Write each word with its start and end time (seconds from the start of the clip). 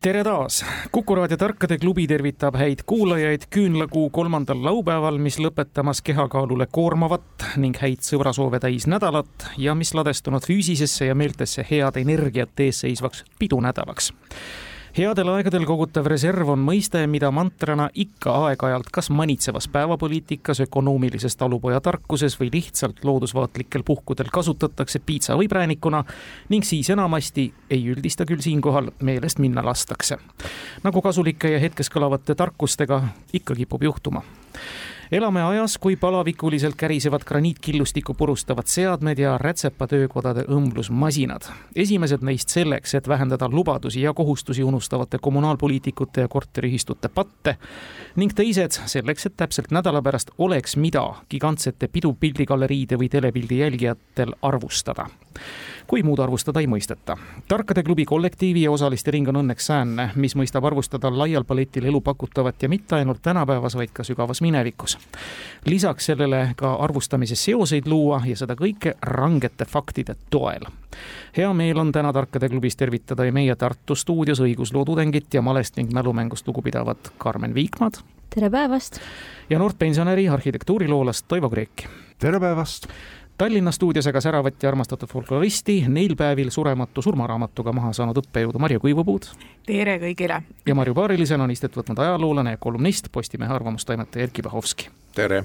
tere 0.00 0.22
taas! 0.24 0.64
kuku 0.92 1.14
raadio 1.14 1.36
Tarkade 1.36 1.76
klubi 1.78 2.06
tervitab 2.08 2.54
häid 2.56 2.86
kuulajaid 2.88 3.42
küünlakuu 3.52 4.06
kolmandal 4.10 4.62
laupäeval, 4.64 5.18
mis 5.20 5.36
lõpetamas 5.36 6.00
kehakaalule 6.00 6.66
koormavat 6.72 7.44
ning 7.60 7.76
häid 7.76 8.00
sõbrasoove 8.06 8.62
täis 8.64 8.86
nädalat 8.88 9.50
ja 9.60 9.74
mis 9.76 9.92
ladestunud 9.94 10.48
füüsisesse 10.48 11.10
ja 11.10 11.14
meeltesse 11.14 11.66
head 11.70 12.00
energiat 12.00 12.64
eesseisvaks 12.64 13.26
pidunädalaks 13.38 14.08
headel 14.96 15.28
aegadel 15.30 15.64
kogutav 15.68 16.08
reserv 16.10 16.48
on 16.54 16.62
mõiste, 16.64 17.00
mida 17.10 17.30
mantrana 17.34 17.88
ikka 17.94 18.32
aeg-ajalt 18.48 18.90
kas 18.92 19.10
manitsevas 19.14 19.68
päevapoliitikas, 19.70 20.62
ökonoomilises 20.66 21.36
talupojatarkuses 21.38 22.38
või 22.40 22.50
lihtsalt 22.54 23.04
loodusvaatlikel 23.06 23.84
puhkudel 23.86 24.32
kasutatakse 24.32 24.98
piitsa 25.06 25.38
või 25.38 25.48
präänikuna 25.48 26.02
ning 26.50 26.66
siis 26.66 26.90
enamasti, 26.90 27.50
ei 27.70 27.86
üldista 27.92 28.26
küll 28.26 28.42
siinkohal, 28.42 28.90
meelest 29.00 29.38
minna 29.38 29.64
lastakse. 29.64 30.18
nagu 30.82 31.02
kasulike 31.02 31.50
ja 31.50 31.58
hetkes 31.58 31.90
kõlavate 31.90 32.34
tarkustega 32.34 33.02
ikka 33.32 33.54
kipub 33.54 33.82
juhtuma 33.82 34.24
elame 35.12 35.42
ajas, 35.42 35.78
kui 35.78 35.96
palavikuliselt 35.96 36.74
kärisevad 36.78 37.24
graniitkillustikku 37.26 38.14
purustavad 38.14 38.66
seadmed 38.66 39.18
ja 39.18 39.38
rätsepatöökodade 39.38 40.44
õmblusmasinad. 40.48 41.42
esimesed 41.76 42.22
neist 42.22 42.48
selleks, 42.48 42.94
et 42.94 43.08
vähendada 43.08 43.48
lubadusi 43.48 44.02
ja 44.02 44.14
kohustusi 44.14 44.62
unustavate 44.62 45.18
kommunaalpoliitikute 45.18 46.20
ja 46.20 46.28
korteriühistute 46.28 47.08
patte 47.08 47.56
ning 48.16 48.32
teised 48.34 48.70
selleks, 48.86 49.26
et 49.26 49.36
täpselt 49.36 49.70
nädala 49.70 50.02
pärast 50.02 50.30
oleks, 50.38 50.76
mida 50.76 51.14
gigantsete 51.30 51.88
pidupildigalleriide 51.88 52.98
või 52.98 53.08
telepildi 53.08 53.58
jälgijatel 53.58 54.34
arvustada 54.42 55.06
kui 55.90 56.04
muud 56.06 56.20
arvustada 56.22 56.60
ei 56.62 56.68
mõisteta. 56.70 57.16
tarkade 57.48 57.82
klubi 57.82 58.04
kollektiivi 58.06 58.62
ja 58.62 58.70
osaliste 58.70 59.10
ring 59.10 59.28
on 59.28 59.40
õnneks 59.40 59.66
säänne, 59.66 60.04
mis 60.14 60.36
mõistab 60.38 60.62
arvustada 60.68 61.10
laial 61.10 61.42
paletil 61.44 61.88
elu 61.90 62.00
pakutavat 62.00 62.62
ja 62.62 62.68
mitte 62.68 62.94
ainult 62.94 63.18
tänapäevas, 63.22 63.74
vaid 63.74 63.90
ka 63.92 64.06
sügavas 64.06 64.40
minevikus. 64.40 64.98
lisaks 65.66 66.06
sellele 66.06 66.54
ka 66.56 66.74
arvustamise 66.74 67.34
seoseid 67.34 67.90
luua 67.90 68.22
ja 68.24 68.36
seda 68.36 68.54
kõike 68.54 68.94
rangete 69.02 69.64
faktide 69.64 70.14
toel. 70.30 70.70
hea 71.36 71.52
meel 71.52 71.78
on 71.78 71.92
täna 71.92 72.12
Tarkade 72.12 72.48
klubis 72.48 72.76
tervitada 72.76 73.32
meie 73.32 73.56
Tartu 73.56 73.94
stuudios 73.94 74.40
õigusloo 74.40 74.84
tudengit 74.84 75.34
ja 75.34 75.42
malest 75.42 75.76
ning 75.76 75.92
mälumängust 75.92 76.46
lugupidavat 76.46 77.12
Karmen 77.18 77.54
Viikmad. 77.54 77.98
tere 78.30 78.50
päevast! 78.50 79.00
ja 79.50 79.58
noort 79.58 79.78
pensionäri 79.78 80.28
arhitektuuriloolast 80.28 81.26
Toivo 81.28 81.50
Kreeki. 81.50 81.88
tere 82.18 82.40
päevast! 82.40 82.86
Tallinna 83.40 83.72
stuudios 83.72 84.06
aga 84.06 84.20
säravat 84.20 84.62
ja 84.62 84.68
armastatud 84.68 85.08
folkloristi, 85.08 85.84
neil 85.88 86.12
päevil 86.16 86.50
surematu 86.52 87.00
surmaraamatuga 87.02 87.72
maha 87.72 87.92
saanud 87.96 88.18
õppejõudu 88.20 88.60
Marju 88.60 88.80
Kuivupuud. 88.82 89.28
tere 89.64 89.94
kõigile! 90.02 90.42
ja 90.68 90.74
Marju 90.76 90.92
paarilisena 90.94 91.46
on 91.46 91.54
istet 91.54 91.72
võtnud 91.72 92.02
ajaloolane 92.04 92.52
ja 92.52 92.58
kolumnist, 92.60 93.08
Postimehe 93.12 93.54
arvamustoimetaja 93.54 94.26
Erkki 94.28 94.42
Bahovski. 94.44 94.90
tere! 95.16 95.44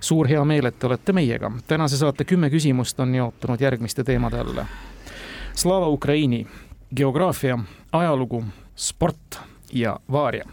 suur 0.00 0.30
hea 0.30 0.44
meel, 0.44 0.70
et 0.70 0.78
te 0.78 0.86
olete 0.86 1.12
meiega. 1.12 1.50
tänase 1.66 1.98
saate 1.98 2.24
kümme 2.24 2.50
küsimust 2.54 3.00
on 3.00 3.14
jaotunud 3.14 3.60
järgmiste 3.60 4.04
teemade 4.04 4.38
alla. 4.38 4.66
Slava 5.54 5.88
Ukraini, 5.88 6.46
geograafia, 6.96 7.58
ajalugu, 7.92 8.44
sport 8.76 9.40
ja 9.72 9.98
Vaaria. 10.12 10.46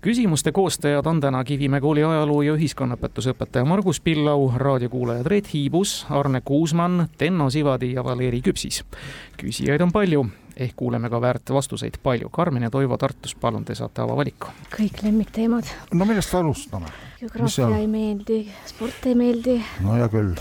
Küsimuste 0.00 0.52
koostajad 0.52 1.06
on 1.06 1.20
täna 1.20 1.44
Kivimäe 1.44 1.80
kooli 1.80 2.04
ajaloo 2.04 2.42
ja 2.42 2.54
ühiskonnaõpetuse 2.56 3.34
õpetaja 3.34 3.64
Margus 3.68 4.00
Pillau, 4.00 4.52
raadiokuulajad 4.56 5.26
Reet 5.26 5.52
Hiibus, 5.54 6.06
Arne 6.10 6.40
Kuusmann, 6.40 7.06
Tenno 7.18 7.50
Sivadi 7.50 7.92
ja 7.92 8.04
Valeri 8.04 8.40
Küpsis. 8.40 8.84
küsijaid 9.36 9.82
on 9.82 9.92
palju, 9.92 10.26
ehk 10.56 10.76
kuuleme 10.76 11.10
ka 11.10 11.20
väärt 11.20 11.50
vastuseid 11.50 11.98
palju. 12.02 12.28
Karmen 12.28 12.62
ja 12.62 12.70
Toivo 12.70 12.96
Tartus, 12.96 13.34
palun, 13.34 13.64
te 13.64 13.74
saate 13.74 14.02
avavaliku. 14.02 14.46
kõik 14.76 15.02
lemmikteemad. 15.02 15.64
no 15.94 16.04
millest 16.04 16.34
alustame? 16.34 16.86
geograafia 17.20 17.76
ei 17.76 17.86
meeldi, 17.86 18.48
sport 18.66 19.06
ei 19.06 19.14
meeldi. 19.14 19.62
no 19.80 19.94
hea 19.94 20.08
küll. 20.08 20.34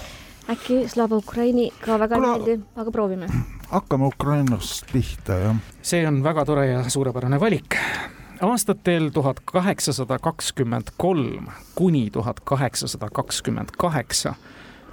äkki 0.50 0.88
Slava 0.88 1.18
Ukraini 1.18 1.72
ka 1.86 2.00
väga 2.00 2.16
Kula... 2.16 2.34
ei 2.34 2.40
meeldi, 2.40 2.64
aga 2.76 2.92
proovime 2.92 3.28
hakkame 3.70 4.06
Ukrainast 4.06 4.86
pihta, 4.94 5.34
jah. 5.34 5.56
see 5.82 6.08
on 6.08 6.24
väga 6.24 6.46
tore 6.46 6.68
ja 6.68 6.90
suurepärane 6.90 7.40
valik. 7.40 7.76
Aastatel 8.42 9.10
tuhat 9.10 9.40
kaheksasada 9.46 10.20
kakskümmend 10.20 10.84
kolm 10.98 11.48
kuni 11.76 12.10
tuhat 12.12 12.40
kaheksasada 12.40 13.10
kakskümmend 13.14 13.70
kaheksa 13.78 14.34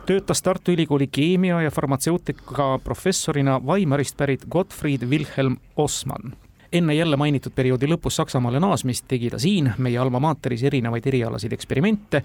töötas 0.07 0.43
Tartu 0.43 0.73
Ülikooli 0.73 1.07
keemia 1.07 1.62
ja 1.62 1.71
farmatseutika 1.71 2.79
professorina 2.84 3.61
Weimarist 3.67 4.17
pärit 4.17 4.47
Gottfried 4.51 5.09
Wilhelm 5.09 5.57
Osman. 5.77 6.33
Enne 6.73 6.95
jälle 6.95 7.17
mainitud 7.17 7.53
perioodi 7.55 7.87
lõpus 7.87 8.17
Saksamaale 8.17 8.61
naasmist 8.61 9.05
tegi 9.09 9.31
ta 9.31 9.39
siin 9.39 9.73
meie 9.78 9.99
alma 9.99 10.21
mater'is 10.21 10.63
erinevaid 10.63 11.07
erialaseid 11.07 11.53
eksperimente, 11.53 12.23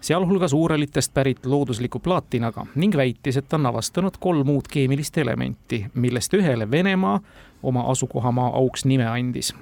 sealhulgas 0.00 0.52
uuralitest 0.52 1.14
pärit 1.14 1.46
loodusliku 1.46 1.98
plaatinaga 1.98 2.66
ning 2.74 2.96
väitis, 2.96 3.36
et 3.36 3.52
on 3.52 3.66
avastanud 3.66 4.16
kolm 4.20 4.48
uut 4.48 4.68
keemilist 4.68 5.18
elementi, 5.18 5.86
millest 5.94 6.34
ühele 6.34 6.70
Venemaa 6.70 7.20
oma 7.62 7.84
asukohamaa 7.92 8.56
auks 8.56 8.84
nime 8.84 9.06
andis 9.06 9.54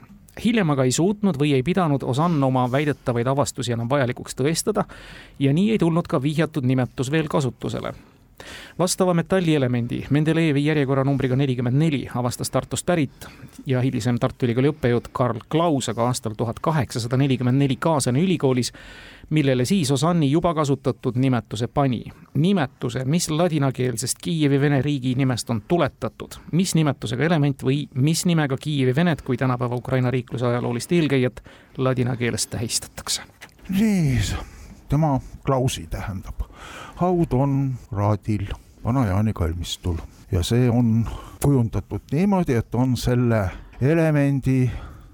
hiljem 0.44 0.70
aga 0.74 0.86
ei 0.88 0.92
suutnud 0.92 1.38
või 1.40 1.54
ei 1.56 1.64
pidanud 1.66 2.04
Osann 2.06 2.42
oma 2.44 2.66
väidetavaid 2.72 3.28
avastusi 3.30 3.74
enam 3.76 3.90
vajalikuks 3.90 4.38
tõestada 4.38 4.84
ja 5.38 5.52
nii 5.52 5.74
ei 5.74 5.78
tulnud 5.78 6.08
ka 6.08 6.22
vihjatud 6.22 6.66
nimetus 6.66 7.10
veel 7.10 7.28
kasutusele 7.28 7.94
vastava 8.78 9.14
metallielemendi 9.14 10.04
Mendelejevi 10.10 10.64
järjekorranumbriga 10.64 11.36
nelikümmend 11.36 11.76
neli 11.76 12.08
avastas 12.14 12.50
Tartust 12.50 12.86
pärit 12.86 13.26
ja 13.66 13.80
hilisem 13.80 14.18
Tartu 14.18 14.46
Ülikooli 14.46 14.70
õppejõud 14.72 15.10
Karl 15.12 15.40
Klaus 15.48 15.88
aga 15.88 16.06
aastal 16.06 16.34
tuhat 16.36 16.60
kaheksasada 16.60 17.16
nelikümmend 17.16 17.58
neli 17.58 17.76
Kaasani 17.76 18.22
ülikoolis, 18.24 18.72
millele 19.30 19.64
siis 19.64 19.90
Osanni 19.90 20.30
juba 20.30 20.54
kasutatud 20.54 21.16
nimetuse 21.16 21.66
pani. 21.66 22.04
nimetuse, 22.34 23.04
mis 23.04 23.30
ladinakeelsest 23.30 24.18
Kiievi 24.22 24.60
Vene 24.60 24.82
riigi 24.82 25.14
nimest 25.14 25.50
on 25.50 25.62
tuletatud, 25.68 26.34
mis 26.52 26.74
nimetusega 26.74 27.24
element 27.24 27.62
või 27.62 27.88
mis 27.94 28.24
nimega 28.26 28.56
Kiievi 28.56 28.94
Venet 28.96 29.22
kui 29.22 29.36
tänapäeva 29.36 29.74
Ukraina 29.76 30.10
riikluse 30.10 30.46
ajaloolist 30.46 30.92
eelkäijat 30.92 31.42
ladina 31.78 32.16
keeles 32.16 32.46
tähistatakse. 32.46 33.22
nii, 33.68 34.18
tema 34.88 35.20
Klausi 35.44 35.86
tähendab 35.86 36.49
haud 37.00 37.32
on 37.32 37.74
Raadil 37.92 38.46
Vana-Jaani 38.84 39.32
kalmistul 39.32 39.96
ja 40.32 40.42
see 40.42 40.70
on 40.70 41.08
kujundatud 41.42 42.12
niimoodi, 42.12 42.54
et 42.54 42.74
on 42.74 42.96
selle 42.96 43.50
elemendi 43.80 44.70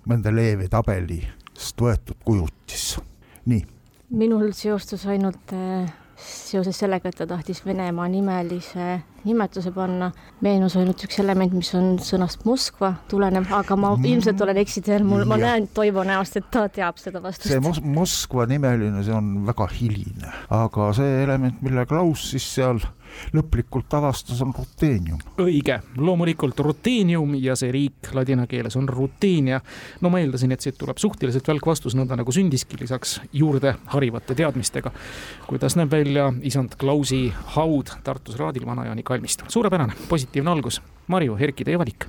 Mendelejevi 0.06 0.68
tabelist 0.70 1.80
võetud 1.82 2.18
kujutis, 2.24 2.98
nii. 3.46 3.64
minul 4.10 4.52
seostus 4.54 5.06
ainult 5.10 5.54
äh, 5.54 5.90
seoses 6.16 6.78
sellega, 6.78 7.10
et 7.10 7.18
ta 7.18 7.26
tahtis 7.26 7.64
Venemaa 7.66 8.06
nimelise 8.08 9.00
nimetuse 9.26 9.72
panna, 9.74 10.10
meenus 10.44 10.76
ainult 10.78 11.02
üks 11.06 11.20
element, 11.22 11.54
mis 11.56 11.72
on 11.78 11.96
sõnast 12.02 12.46
Moskva 12.46 12.92
tulenev, 13.10 13.48
aga 13.54 13.78
ma 13.78 13.92
mm. 13.96 14.08
ilmselt 14.12 14.44
olen 14.46 14.60
eksiteel, 14.62 15.06
mul, 15.06 15.26
ma 15.28 15.38
näen 15.40 15.68
Toivo 15.74 16.04
näost, 16.06 16.38
et 16.40 16.50
ta 16.52 16.66
teab 16.72 17.00
seda 17.02 17.22
vastust. 17.24 17.50
see 17.50 17.62
Mos 17.64 17.82
Moskva 17.82 18.46
nimeline, 18.50 19.02
see 19.06 19.16
on 19.16 19.32
väga 19.48 19.68
hiline, 19.74 20.32
aga 20.54 20.92
see 20.96 21.22
element, 21.24 21.60
mille 21.66 21.86
Klaus 21.90 22.30
siis 22.32 22.46
seal 22.58 22.82
lõplikult 23.36 23.94
avastas, 23.98 24.40
on 24.44 24.54
ruteenium. 24.56 25.20
õige, 25.42 25.80
loomulikult 25.96 26.60
ruteenium 26.64 27.34
ja 27.40 27.56
see 27.58 27.72
riik 27.74 28.12
ladina 28.14 28.46
keeles 28.46 28.76
on 28.76 28.88
Ruteenia. 28.88 29.60
no 30.00 30.10
ma 30.10 30.20
eeldasin, 30.20 30.52
et 30.52 30.60
siit 30.60 30.78
tuleb 30.78 30.98
suhteliselt 30.98 31.48
välk 31.48 31.66
vastus, 31.66 31.96
nõnda 31.98 32.16
nagu 32.16 32.32
sündiski, 32.32 32.78
lisaks 32.80 33.20
juurde 33.32 33.76
harivate 33.94 34.34
teadmistega. 34.34 34.92
kuidas 35.46 35.76
näeb 35.76 35.90
välja 35.90 36.32
isand 36.42 36.76
Klausi 36.78 37.32
haud 37.56 37.90
Tartus 38.04 38.36
Raadil 38.36 38.66
Vana-Jaani 38.66 39.02
kalmistul? 39.02 39.48
suurepärane, 39.48 39.94
positiivne 40.08 40.50
algus. 40.50 40.80
Marju, 41.06 41.36
Erki, 41.40 41.64
teie 41.64 41.78
valik? 41.78 42.08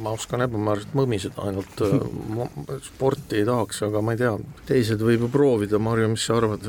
ma 0.00 0.14
oskan 0.16 0.40
ebamääraselt 0.46 0.94
mõmiseda, 0.96 1.42
ainult 1.44 1.82
äh, 1.84 2.78
sporti 2.86 3.42
ei 3.42 3.46
tahaks, 3.48 3.82
aga 3.84 4.00
ma 4.04 4.14
ei 4.14 4.22
tea, 4.22 4.32
teised 4.70 5.02
võib 5.04 5.26
ju 5.26 5.30
proovida, 5.32 5.80
Marju, 5.82 6.08
mis 6.14 6.24
sa 6.24 6.38
arvad? 6.38 6.64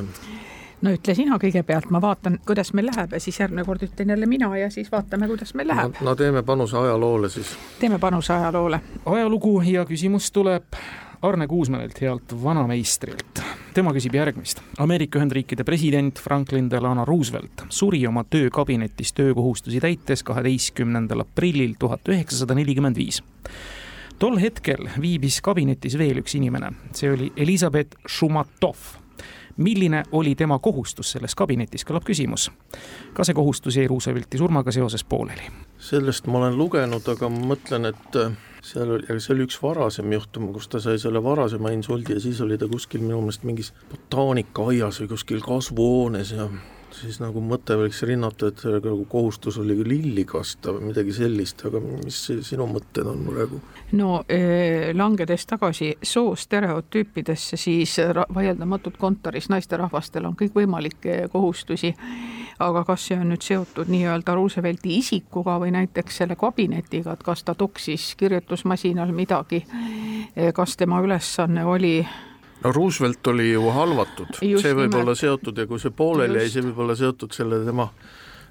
No 0.81 0.93
ütle 0.95 1.15
sina 1.15 1.37
kõigepealt, 1.41 1.89
ma 1.93 2.01
vaatan, 2.03 2.39
kuidas 2.47 2.71
meil 2.77 2.89
läheb 2.91 3.13
ja 3.15 3.19
siis 3.23 3.39
järgmine 3.39 3.65
kord 3.67 3.83
ütlen 3.85 4.13
jälle 4.13 4.29
mina 4.29 4.49
ja 4.57 4.69
siis 4.71 4.91
vaatame, 4.91 5.27
kuidas 5.27 5.53
meil 5.57 5.67
läheb. 5.71 5.99
no 6.05 6.15
teeme 6.15 6.43
panuse 6.43 6.77
ajaloole 6.77 7.29
siis. 7.29 7.55
teeme 7.79 7.99
panuse 7.99 8.33
ajaloole. 8.33 8.81
ajalugu 9.05 9.61
ja 9.61 9.85
küsimus 9.85 10.31
tuleb 10.31 10.79
Arne 11.21 11.47
Kuusmäelt, 11.47 12.01
healt 12.01 12.43
vanameistrilt. 12.43 13.41
tema 13.73 13.91
küsib 13.93 14.15
järgmist. 14.15 14.61
Ameerika 14.79 15.19
Ühendriikide 15.19 15.63
president 15.63 16.19
Franklin 16.19 16.69
Delano 16.71 17.05
Roosevelt 17.05 17.65
suri 17.69 18.07
oma 18.07 18.23
töökabinetis 18.23 19.13
töökohustusi 19.13 19.79
täites 19.79 20.23
kaheteistkümnendal 20.23 21.25
aprillil 21.25 21.75
tuhat 21.79 22.07
üheksasada 22.07 22.55
nelikümmend 22.55 22.95
viis 22.95 23.21
tol 24.19 24.35
hetkel 24.39 24.89
viibis 25.01 25.39
kabinetis 25.41 25.95
veel 25.97 26.19
üks 26.19 26.35
inimene, 26.35 26.73
see 26.91 27.11
oli 27.11 27.29
Elizabeth 27.39 27.95
Šumatov 28.07 28.75
milline 29.57 30.03
oli 30.11 30.35
tema 30.35 30.59
kohustus 30.59 31.11
selles 31.11 31.35
kabinetis, 31.35 31.85
kõlab 31.85 32.05
küsimus. 32.07 32.49
ka 33.13 33.23
see 33.23 33.33
kohustus 33.33 33.77
jäi 33.77 33.87
Roosevelti 33.87 34.37
surmaga 34.37 34.71
seoses 34.71 35.03
pooleli? 35.03 35.51
sellest 35.79 36.27
ma 36.27 36.37
olen 36.43 36.57
lugenud, 36.57 37.07
aga 37.07 37.29
ma 37.29 37.53
mõtlen, 37.53 37.89
et 37.89 38.15
äh, 38.19 38.33
seal 38.61 38.97
oli, 38.97 39.19
see 39.19 39.33
oli 39.35 39.45
üks 39.47 39.59
varasem 39.63 40.11
juhtum, 40.13 40.49
kus 40.53 40.67
ta 40.67 40.81
sai 40.83 40.99
selle 40.99 41.23
varasema 41.23 41.71
insuldi 41.75 42.17
ja 42.17 42.23
siis 42.23 42.41
oli 42.41 42.57
ta 42.57 42.67
kuskil 42.67 43.01
minu 43.05 43.21
meelest 43.21 43.47
mingis 43.47 43.71
botaanikaaias 43.91 45.01
või 45.03 45.13
kuskil 45.15 45.41
kasvuhoones 45.45 46.35
ja 46.35 46.49
siis 46.99 47.19
nagu 47.21 47.41
mõte 47.43 47.77
võiks 47.79 48.01
rinnata, 48.07 48.49
et 48.51 48.63
nagu 48.69 49.05
kohustus 49.09 49.57
oli 49.61 49.77
lilli 49.83 50.25
kasta 50.27 50.73
või 50.75 50.89
midagi 50.91 51.13
sellist, 51.15 51.63
aga 51.67 51.81
mis 51.81 52.19
sinu 52.47 52.67
mõtted 52.69 53.07
on 53.09 53.23
praegu? 53.29 53.61
no 53.99 54.19
langedes 54.93 55.45
tagasi 55.49 55.93
soostereotüüpidesse, 56.03 57.57
siis 57.57 57.97
vaieldamatult 58.35 58.99
kontoris 59.01 59.49
naisterahvastel 59.49 60.27
on 60.29 60.37
kõikvõimalikke 60.39 61.21
kohustusi, 61.33 61.93
aga 62.59 62.83
kas 62.87 63.07
see 63.09 63.19
on 63.19 63.31
nüüd 63.33 63.45
seotud 63.45 63.89
nii-öelda 63.91 64.35
Roosevelti 64.35 64.97
isikuga 64.99 65.57
või 65.61 65.73
näiteks 65.75 66.21
selle 66.21 66.37
kabinetiga, 66.39 67.15
et 67.15 67.23
kas 67.25 67.43
ta 67.47 67.55
toksis 67.57 68.13
kirjutusmasinal 68.19 69.13
midagi, 69.15 69.63
kas 70.53 70.77
tema 70.77 71.01
ülesanne 71.05 71.65
oli 71.65 71.95
no 72.63 72.71
Roosevelt 72.75 73.27
oli 73.27 73.51
ju 73.51 73.69
halvatud, 73.75 74.33
see 74.39 74.73
võib 74.73 74.89
nimelt. 74.89 75.01
olla 75.01 75.15
seotud 75.15 75.57
ja 75.57 75.67
kui 75.67 75.79
see 75.79 75.93
pooleli 75.95 76.43
jäi, 76.43 76.53
see 76.55 76.65
võib 76.69 76.83
olla 76.85 76.95
seotud 76.99 77.35
selle 77.35 77.61
tema 77.65 77.89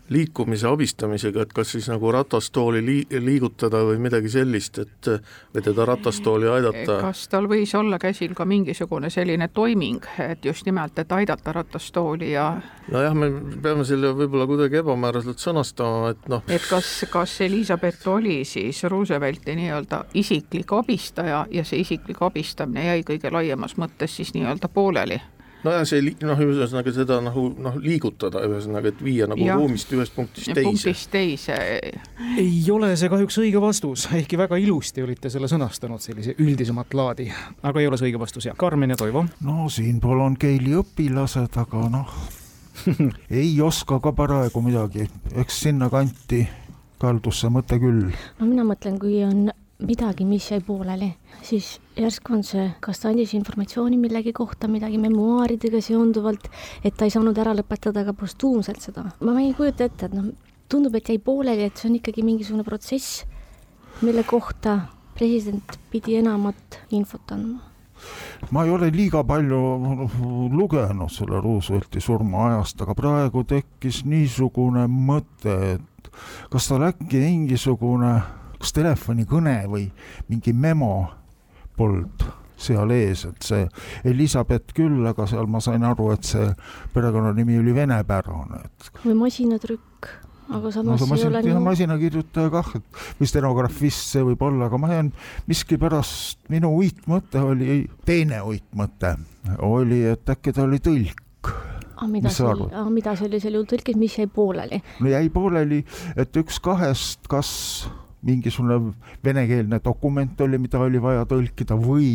liikumise 0.08 0.68
abistamisega, 0.68 1.42
et 1.42 1.52
kas 1.52 1.72
siis 1.74 1.88
nagu 1.90 2.12
ratastooli 2.12 2.80
lii-, 2.84 3.20
liigutada 3.20 3.82
või 3.86 3.98
midagi 4.02 4.30
sellist, 4.32 4.78
et 4.82 5.10
või 5.54 5.64
teda 5.64 5.84
ratastooli 5.88 6.48
aidata. 6.48 6.98
kas 7.02 7.26
tal 7.28 7.48
võis 7.50 7.74
olla 7.78 7.98
käsil 8.00 8.34
ka 8.38 8.46
mingisugune 8.48 9.10
selline 9.10 9.48
toiming, 9.54 10.04
et 10.24 10.44
just 10.44 10.66
nimelt, 10.66 10.98
et 10.98 11.12
aidata 11.12 11.52
ratastooli 11.52 12.32
ja 12.32 12.48
nojah, 12.92 13.14
me 13.14 13.30
peame 13.62 13.84
selle 13.88 14.12
võib-olla 14.16 14.48
kuidagi 14.48 14.80
ebamääraselt 14.82 15.42
sõnastama, 15.42 16.12
et 16.14 16.28
noh 16.32 16.44
et 16.48 16.68
kas, 16.70 16.92
kas 17.12 17.40
Elizabeth 17.44 18.08
oli 18.08 18.40
siis 18.48 18.82
Roosevelti 18.88 19.56
nii-öelda 19.58 20.04
isiklik 20.18 20.72
abistaja 20.72 21.46
ja 21.50 21.64
see 21.64 21.82
isiklik 21.84 22.22
abistamine 22.24 22.88
jäi 22.88 23.02
kõige 23.06 23.32
laiemas 23.32 23.76
mõttes 23.80 24.16
siis 24.16 24.32
nii-öelda 24.36 24.72
pooleli 24.72 25.20
nojah, 25.64 25.84
see 25.88 26.14
noh, 26.26 26.40
ühesõnaga 26.44 26.92
seda 26.94 27.18
nagu 27.24 27.48
noh, 27.58 27.78
liigutada 27.82 28.42
ühesõnaga, 28.46 28.92
et 28.92 29.02
viia 29.04 29.28
nagu 29.30 29.44
ja. 29.44 29.56
ruumist 29.58 29.92
ühest 29.94 30.14
punktist 30.16 30.52
teise. 30.52 30.64
punktist 30.66 31.10
teise. 31.12 31.58
ei 32.38 32.62
ole 32.74 32.94
see 32.98 33.10
kahjuks 33.12 33.40
õige 33.42 33.62
vastus, 33.62 34.08
ehkki 34.14 34.40
väga 34.40 34.58
ilusti 34.62 35.04
olite 35.04 35.32
selle 35.32 35.50
sõnastanud, 35.50 36.02
sellise 36.04 36.36
üldisemat 36.38 36.94
laadi, 36.98 37.28
aga 37.62 37.82
ei 37.82 37.90
ole 37.90 38.00
see 38.00 38.10
õige 38.10 38.22
vastus 38.22 38.48
ja 38.48 38.56
Karmen 38.58 38.94
ja 38.94 38.98
Toivo. 39.00 39.24
no 39.46 39.68
siinpool 39.72 40.24
on 40.24 40.38
Keili 40.40 40.76
õpilased, 40.82 41.60
aga 41.60 41.86
noh 41.92 42.18
ei 43.42 43.60
oska 43.60 43.98
ka 44.02 44.12
paraegu 44.14 44.62
midagi, 44.62 45.08
eks 45.34 45.62
sinnakanti 45.66 46.44
kaldus 47.02 47.42
see 47.42 47.50
mõte 47.54 47.78
küll. 47.82 48.12
no 48.38 48.46
mina 48.46 48.66
mõtlen, 48.66 48.98
kui 49.00 49.22
on 49.26 49.48
midagi, 49.78 50.24
mis 50.26 50.50
jäi 50.50 50.60
pooleli, 50.64 51.12
siis 51.42 51.78
järsku 51.96 52.34
on 52.34 52.42
see, 52.46 52.64
kas 52.82 52.98
ta 53.02 53.12
andis 53.12 53.34
informatsiooni 53.38 53.98
millegi 54.00 54.32
kohta, 54.34 54.68
midagi 54.70 54.98
memuaaridega 54.98 55.80
seonduvalt, 55.84 56.48
et 56.82 56.96
ta 56.98 57.06
ei 57.06 57.14
saanud 57.14 57.38
ära 57.38 57.54
lõpetada 57.54 58.02
ka 58.06 58.14
postuumselt 58.18 58.82
seda. 58.82 59.06
ma 59.20 59.38
ei 59.40 59.54
kujuta 59.54 59.86
ette, 59.86 60.10
et 60.10 60.16
noh, 60.18 60.32
tundub, 60.68 60.98
et 60.98 61.08
jäi 61.08 61.18
pooleli, 61.22 61.68
et 61.68 61.78
see 61.78 61.90
on 61.90 61.98
ikkagi 62.00 62.26
mingisugune 62.26 62.66
protsess, 62.66 63.22
mille 64.02 64.26
kohta 64.26 64.80
president 65.18 65.78
pidi 65.90 66.18
enamat 66.18 66.82
infot 66.94 67.34
andma 67.34 67.68
ma 68.54 68.62
ei 68.64 68.70
ole 68.70 68.90
liiga 68.94 69.24
palju 69.26 69.58
lugenud 70.54 71.10
selle 71.10 71.40
Roosevelti 71.42 72.00
surmaajast, 72.00 72.84
aga 72.84 72.94
praegu 72.94 73.42
tekkis 73.42 74.04
niisugune 74.06 74.86
mõte, 74.86 75.56
et 75.74 76.10
kas 76.50 76.68
tal 76.70 76.86
äkki 76.86 77.18
mingisugune 77.24 78.12
kas 78.58 78.74
telefonikõne 78.76 79.62
või 79.70 79.88
mingi 80.28 80.52
memo 80.52 80.92
polnud 81.78 82.26
seal 82.58 82.90
ees, 82.90 83.24
et 83.28 83.44
see 83.46 83.66
Elizabeth 84.08 84.74
küll, 84.76 85.04
aga 85.06 85.26
seal 85.30 85.46
ma 85.50 85.60
sain 85.62 85.84
aru, 85.86 86.10
et 86.14 86.26
see 86.26 86.48
perekonnanimi 86.94 87.58
oli 87.60 87.74
venepärane, 87.76 88.64
et. 88.66 88.88
või 89.04 89.14
masinatrükk, 89.20 90.08
aga 90.58 90.72
samas 90.74 91.04
no, 91.04 91.14
ei 91.14 91.26
ole 91.28 91.44
nii. 91.46 91.60
masinakirjutaja 91.68 92.50
kah, 92.52 92.72
et 92.80 92.98
või 93.20 93.30
stenografist 93.30 94.10
see 94.14 94.26
võib 94.26 94.42
olla, 94.48 94.66
aga 94.66 94.82
ma 94.82 94.90
jään 94.96 95.12
miskipärast, 95.50 96.42
minu 96.50 96.72
uitmõte 96.80 97.44
oli, 97.46 97.80
teine 98.08 98.42
uitmõte 98.42 99.14
oli, 99.62 100.02
et 100.16 100.34
äkki 100.34 100.56
ta 100.56 100.66
oli 100.66 100.82
tõlk 100.82 101.24
aga 101.98 102.10
mida 102.10 102.30
see, 102.34 102.50
aga 102.50 102.88
mida 102.94 103.14
sellisel 103.18 103.58
juhul 103.58 103.70
tõlkis, 103.70 103.96
mis 103.98 104.18
jäi 104.18 104.28
pooleli? 104.30 104.82
no 104.98 105.14
jäi 105.14 105.30
pooleli, 105.34 105.84
et 106.18 106.42
üks 106.42 106.58
kahest, 106.62 107.26
kas 107.30 107.50
mingisugune 108.22 108.94
venekeelne 109.24 109.80
dokument 109.84 110.40
oli, 110.40 110.58
mida 110.58 110.80
oli 110.82 111.02
vaja 111.02 111.26
tõlkida 111.28 111.76
või 111.78 112.10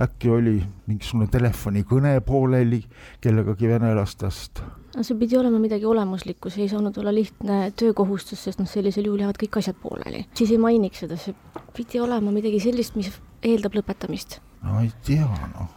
äkki 0.00 0.30
oli 0.32 0.58
mingisugune 0.86 1.30
telefonikõne 1.32 2.20
pooleli 2.24 2.82
kellegagi 3.20 3.68
venelastest? 3.68 4.62
no 4.96 5.04
see 5.06 5.16
pidi 5.18 5.38
olema 5.38 5.60
midagi 5.62 5.86
olemuslikku, 5.86 6.50
see 6.50 6.66
ei 6.66 6.72
saanud 6.72 6.96
olla 7.00 7.14
lihtne 7.14 7.62
töökohustus, 7.78 8.44
sest 8.44 8.60
noh, 8.60 8.68
sellisel 8.68 9.08
juhul 9.08 9.24
jäävad 9.24 9.40
kõik 9.40 9.60
asjad 9.62 9.80
pooleli. 9.82 10.26
siis 10.34 10.52
ei 10.52 10.60
mainiks 10.60 11.04
seda, 11.04 11.18
see 11.20 11.34
pidi 11.76 12.00
olema 12.00 12.32
midagi 12.34 12.60
sellist, 12.60 12.96
mis 13.00 13.12
eeldab 13.42 13.76
lõpetamist. 13.80 14.40
no 14.66 14.80
ei 14.84 14.92
tea 15.06 15.28
noh 15.54 15.76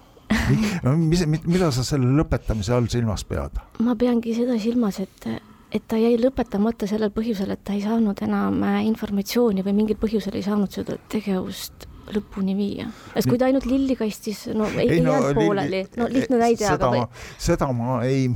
mis, 0.97 1.23
mida 1.27 1.71
sa 1.71 1.85
selle 1.85 2.09
lõpetamise 2.17 2.73
all 2.75 2.89
silmas 2.91 3.23
pead? 3.27 3.59
ma 3.85 3.95
peangi 3.99 4.35
seda 4.35 4.57
silmas, 4.59 4.99
et 5.03 5.27
et 5.73 5.87
ta 5.89 5.97
jäi 5.97 6.17
lõpetamata 6.21 6.87
sellel 6.89 7.11
põhjusel, 7.13 7.53
et 7.55 7.63
ta 7.65 7.73
ei 7.75 7.81
saanud 7.83 8.19
enam 8.25 8.61
äh, 8.67 8.81
informatsiooni 8.87 9.65
või 9.65 9.75
mingil 9.81 9.99
põhjusel 10.01 10.37
ei 10.37 10.45
saanud 10.45 10.71
seda 10.73 10.99
tegevust 11.11 11.87
lõpuni 12.13 12.55
viia. 12.57 12.89
sest 13.13 13.29
kui 13.31 13.39
ta 13.39 13.47
ainult 13.47 13.65
lilli 13.69 13.95
kastis, 13.97 14.45
no 14.53 14.67
ei, 14.73 14.87
ei, 14.87 14.97
ei 14.97 15.05
no, 15.05 15.13
jäänud 15.15 15.39
pooleli, 15.39 15.85
no 15.97 16.09
lihtne 16.11 16.41
näide, 16.41 16.67
aga 16.67 16.91
või... 16.91 17.05
seda 17.41 17.69
ma 17.73 18.01
ei 18.05 18.27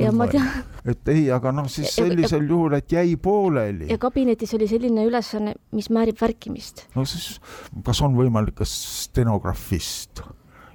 ja 0.00 0.10
ma 0.16 0.26
tean. 0.30 0.50
et 0.88 1.12
ei, 1.12 1.24
aga 1.32 1.52
noh, 1.54 1.68
siis 1.70 1.94
sellisel 1.94 2.42
ja, 2.42 2.48
juhul, 2.50 2.76
et 2.80 2.92
jäi 2.92 3.14
pooleli. 3.22 3.88
ja 3.92 3.98
kabinetis 4.02 4.54
oli 4.58 4.68
selline 4.70 5.06
ülesanne, 5.08 5.54
mis 5.76 5.90
määrib 5.94 6.20
värkimist. 6.20 6.86
no 6.96 7.06
siis, 7.08 7.38
kas 7.86 8.02
on 8.06 8.18
võimalik, 8.18 8.58
kas 8.60 8.74
stenografist 9.06 10.24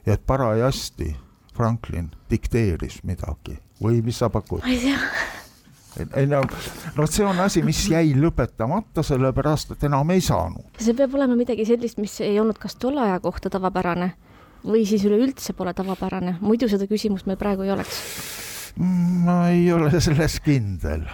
ja 0.06 0.15
et 0.15 0.25
parajasti 0.25 1.13
Franklin 1.56 2.12
dikteeris 2.32 3.01
midagi 3.08 3.60
või 3.84 4.01
mis 4.06 4.24
sa 4.24 4.32
pakud? 4.32 4.63
ma 4.63 4.72
ei 4.72 4.84
tea 4.88 5.00
ei 6.16 6.28
no, 6.30 6.42
no 6.98 7.08
see 7.10 7.25
on 7.25 7.40
asi, 7.44 7.64
mis 7.66 7.86
jäi 7.92 8.14
lõpetamata, 8.18 9.04
sellepärast 9.06 9.75
et 9.75 9.86
enam 9.90 10.12
ei 10.16 10.24
saanud. 10.24 10.68
see 10.80 10.96
peab 10.98 11.16
olema 11.18 11.38
midagi 11.40 11.66
sellist, 11.68 12.00
mis 12.02 12.20
ei 12.25 12.40
olnud 12.40 12.60
kas 12.62 12.78
tolle 12.82 13.04
aja 13.08 13.20
kohta 13.24 13.52
tavapärane 13.54 14.14
või 14.66 14.86
siis 14.90 15.06
üleüldse 15.06 15.54
pole 15.54 15.74
tavapärane, 15.78 16.38
muidu 16.42 16.70
seda 16.72 16.88
küsimust 16.90 17.30
meil 17.30 17.40
praegu 17.42 17.68
ei 17.68 17.75
oleks. 17.75 18.02
ma 19.25 19.46
ei 19.54 19.70
ole 19.74 19.94
selles 20.02 20.40
kindel 20.44 21.06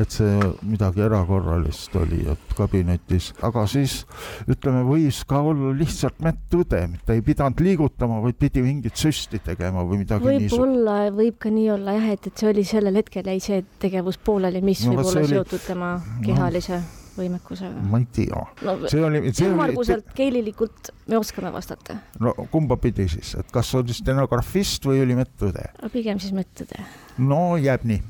et 0.00 0.12
see 0.12 0.50
midagi 0.66 1.04
erakorralist 1.06 1.94
oli, 1.96 2.22
et 2.32 2.56
kabinetis, 2.58 3.30
aga 3.46 3.64
siis 3.70 4.02
ütleme, 4.50 4.82
võis 4.88 5.22
ka 5.28 5.40
olla 5.40 5.72
lihtsalt 5.76 6.20
medõde, 6.24 6.82
ta 7.06 7.16
ei 7.16 7.24
pidanud 7.24 7.62
liigutama, 7.64 8.20
vaid 8.24 8.38
pidi 8.40 8.64
mingit 8.64 9.00
süsti 9.00 9.40
tegema 9.44 9.84
või 9.86 10.02
midagi 10.04 10.28
võib-olla, 10.28 10.98
võib 11.16 11.40
ka 11.42 11.52
nii 11.52 11.72
olla 11.78 11.96
jah, 11.96 12.12
et, 12.16 12.30
et 12.30 12.44
see 12.44 12.52
oli 12.52 12.66
sellel 12.68 13.00
hetkel 13.00 13.32
jäi 13.32 13.40
see 13.42 13.64
tegevus 13.82 14.20
pooleli, 14.20 14.62
mis 14.64 14.84
no, 14.84 14.94
võib 14.94 15.06
olla 15.06 15.24
oli... 15.24 15.34
seotud 15.34 15.66
tema 15.70 15.96
kehalise 16.24 16.80
no 16.82 17.05
võimekusega? 17.18 17.82
ma 17.90 18.00
ei 18.02 18.06
tea 18.12 18.42
no,. 18.66 18.76
see 18.90 19.02
oli, 19.04 19.22
see 19.32 19.48
ümmarguselt 19.50 20.06
oli... 20.06 20.16
keelilikult 20.20 20.92
me 21.10 21.18
oskame 21.20 21.52
vastata. 21.54 21.98
no 22.22 22.34
kumba 22.52 22.78
pidi 22.80 23.08
siis, 23.12 23.34
et 23.40 23.50
kas 23.54 23.72
oli 23.78 23.96
stenografist 23.96 24.86
või 24.88 25.02
oli 25.04 25.18
medõde? 25.18 25.68
pigem 25.92 26.22
siis 26.22 26.36
medõde. 26.36 26.80
no 27.18 27.42
jääb 27.60 27.86
nii. 27.88 28.00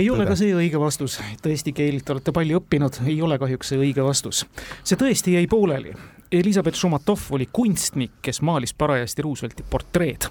ei 0.00 0.10
ole 0.10 0.28
ka 0.28 0.38
see 0.38 0.54
õige 0.56 0.80
vastus, 0.82 1.20
tõesti, 1.44 1.74
keelt 1.76 2.16
olete 2.16 2.34
palju 2.36 2.62
õppinud, 2.62 3.02
ei 3.06 3.20
ole 3.22 3.38
kahjuks 3.42 3.72
see 3.72 3.80
õige 3.80 4.04
vastus. 4.06 4.44
see 4.82 5.00
tõesti 5.00 5.36
jäi 5.38 5.48
pooleli 5.50 5.94
Elizabeth 6.32 6.76
Šumatov 6.76 7.20
oli 7.30 7.48
kunstnik, 7.52 8.18
kes 8.22 8.42
maalis 8.42 8.74
parajasti 8.74 9.22
Roosevelti 9.22 9.64
portreed. 9.70 10.26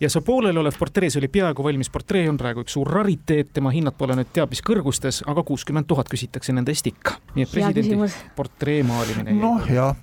ja 0.00 0.10
see 0.10 0.24
pooleliolev 0.24 0.78
portree, 0.78 1.10
see 1.10 1.20
oli 1.20 1.28
peaaegu 1.28 1.64
valmis 1.64 1.90
portree, 1.90 2.28
on 2.28 2.40
praegu 2.40 2.64
üks 2.64 2.76
suur 2.76 2.88
rariteet, 2.90 3.52
tema 3.52 3.70
hinnad 3.74 3.96
pole 3.98 4.16
nüüd 4.16 4.32
teab 4.32 4.54
mis 4.54 4.64
kõrgustes, 4.64 5.22
aga 5.26 5.44
kuuskümmend 5.44 5.86
tuhat 5.90 6.08
küsitakse 6.08 6.52
nende 6.52 6.72
eest 6.72 6.88
ikka. 6.88 7.18
nii 7.34 7.46
et 7.46 7.54
presidendi 7.54 8.10
portree 8.36 8.82
maalimine. 8.82 9.36
noh, 9.38 9.70
jah 9.70 9.94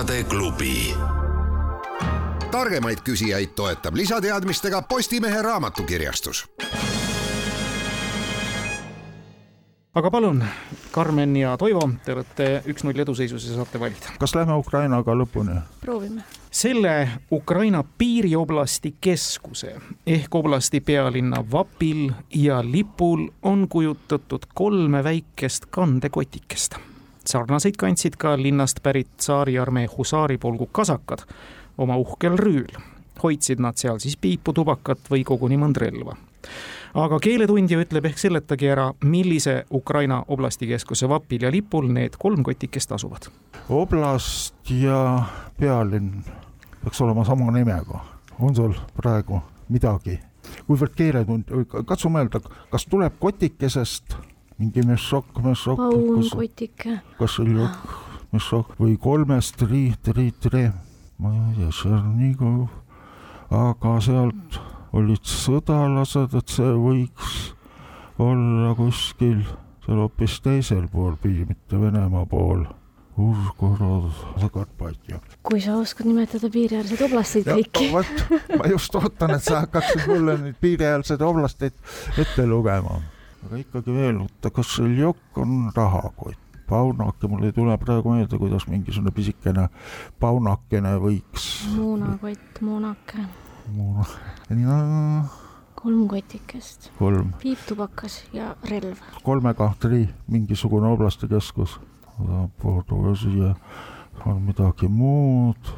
tarkade 0.00 0.24
klubi. 0.24 0.94
targemaid 2.50 2.98
küsijaid 3.04 3.52
toetab 3.54 3.94
lisateadmistega 3.94 4.82
Postimehe 4.82 5.42
raamatukirjastus 5.42 6.46
aga 9.94 10.10
palun, 10.10 10.44
Karmen 10.90 11.36
ja 11.36 11.56
Toivo, 11.58 11.82
te 12.04 12.14
olete 12.14 12.46
üks-null 12.70 13.02
eduseisus 13.02 13.48
ja 13.48 13.56
saate 13.56 13.80
valida. 13.80 14.12
kas 14.18 14.34
lähme 14.34 14.54
Ukrainaga 14.54 15.14
lõpuni? 15.18 15.56
proovime. 15.80 16.22
selle 16.50 17.08
Ukraina 17.32 17.82
piirioblasti 17.98 18.94
keskuse 19.00 19.74
ehk 20.06 20.34
oblasti 20.34 20.80
pealinna 20.80 21.42
vapil 21.52 22.12
ja 22.34 22.62
lipul 22.62 23.28
on 23.42 23.66
kujutatud 23.68 24.46
kolme 24.54 25.04
väikest 25.04 25.66
kandekotikest. 25.70 26.78
sarnaseid 27.26 27.76
kandsid 27.76 28.16
ka 28.16 28.36
linnast 28.36 28.82
pärit 28.82 29.08
tsaariarmee 29.16 29.86
husaaripolgu 29.96 30.66
kasakad 30.72 31.26
oma 31.78 31.96
uhkel 31.96 32.38
rüül. 32.38 32.78
hoidsid 33.22 33.58
nad 33.58 33.76
seal 33.76 33.98
siis 33.98 34.16
piipu, 34.16 34.52
tubakat 34.52 35.10
või 35.10 35.24
koguni 35.24 35.56
mõnd 35.58 35.76
relva 35.76 36.14
aga 36.94 37.18
keeletundja 37.22 37.78
ütleb 37.84 38.08
ehk 38.10 38.18
seletagi 38.18 38.70
ära, 38.72 38.90
millise 39.04 39.64
Ukraina 39.74 40.22
oblasti 40.28 40.68
keskuse 40.70 41.08
vapil 41.10 41.46
ja 41.46 41.52
lipul 41.52 41.90
need 41.92 42.16
kolm 42.18 42.42
kotikest 42.46 42.92
asuvad. 42.92 43.30
oblast 43.68 44.70
ja 44.70 45.24
pealinn 45.58 46.24
peaks 46.82 47.00
olema 47.00 47.24
sama 47.24 47.50
nimega, 47.52 48.00
on 48.38 48.56
sul 48.56 48.74
praegu 48.96 49.42
midagi? 49.68 50.18
kuivõrd 50.66 50.94
keeletund, 50.96 51.50
katsu 51.86 52.10
mõelda, 52.10 52.40
kas 52.70 52.86
tuleb 52.90 53.18
kotikesest 53.20 54.16
mingi 54.58 54.82
mešok, 54.86 55.42
mešok. 55.44 55.78
paun, 55.78 56.24
kotike. 56.32 56.98
kas 57.18 57.38
oli 57.42 57.54
jokk, 57.58 57.94
mešok 58.32 58.74
või 58.80 58.96
kolmest 59.00 59.62
ri, 59.62 59.90
tri, 60.02 60.30
tre, 60.32 60.70
ma 61.18 61.32
ei 61.36 61.54
tea, 61.60 61.70
Tšernigov, 61.70 62.66
aga 63.50 63.96
sealt 64.04 64.60
olid 64.96 65.24
sõdalased, 65.26 66.34
et 66.38 66.52
see 66.52 66.74
võiks 66.74 67.40
olla 68.20 68.74
kuskil 68.78 69.42
seal 69.84 70.02
hoopis 70.02 70.40
teisel 70.44 70.86
pool 70.92 71.16
piiri, 71.20 71.46
mitte 71.48 71.80
Venemaa 71.80 72.26
pool. 72.26 72.66
Užgorod, 73.20 74.14
Zakarpatja. 74.40 75.18
kui 75.44 75.60
sa 75.60 75.74
oskad 75.76 76.06
nimetada 76.08 76.48
piiriäärseid 76.48 77.02
oblasteid 77.04 77.48
kõiki. 77.50 77.90
vot, 77.92 78.22
ma 78.56 78.68
just 78.70 78.94
ootan, 78.96 79.34
et 79.34 79.44
sa 79.44 79.64
hakkaksid 79.64 80.06
mulle 80.08 80.38
nüüd 80.40 80.56
piiriäärseid 80.62 81.20
oblasteid 81.26 81.74
ette 82.16 82.46
lugema. 82.48 83.00
aga 83.44 83.60
ikkagi 83.60 83.92
veel, 83.92 84.22
oota, 84.24 84.54
kas 84.54 84.72
Željok 84.78 85.42
on 85.42 85.68
rahakott? 85.76 86.38
paunake, 86.70 87.28
mul 87.28 87.44
ei 87.44 87.52
tule 87.52 87.76
praegu 87.82 88.14
meelde, 88.14 88.38
kuidas 88.38 88.68
mingisugune 88.70 89.12
pisikene 89.12 89.68
paunakene 90.22 90.96
võiks. 91.02 91.50
muunakott, 91.76 92.62
muunake 92.64 93.26
mul 93.70 94.04
no, 94.50 95.24
kolm 95.74 96.08
kotikest. 96.08 96.90
kolm. 96.98 97.32
piiptubakas 97.42 98.24
ja 98.32 98.54
relv. 98.70 98.98
kolmega 99.22 99.72
tri, 99.80 100.08
mingisugune 100.28 100.88
oblastikeskus. 100.88 101.78
on 104.26 104.42
midagi 104.42 104.88
muud. 104.88 105.72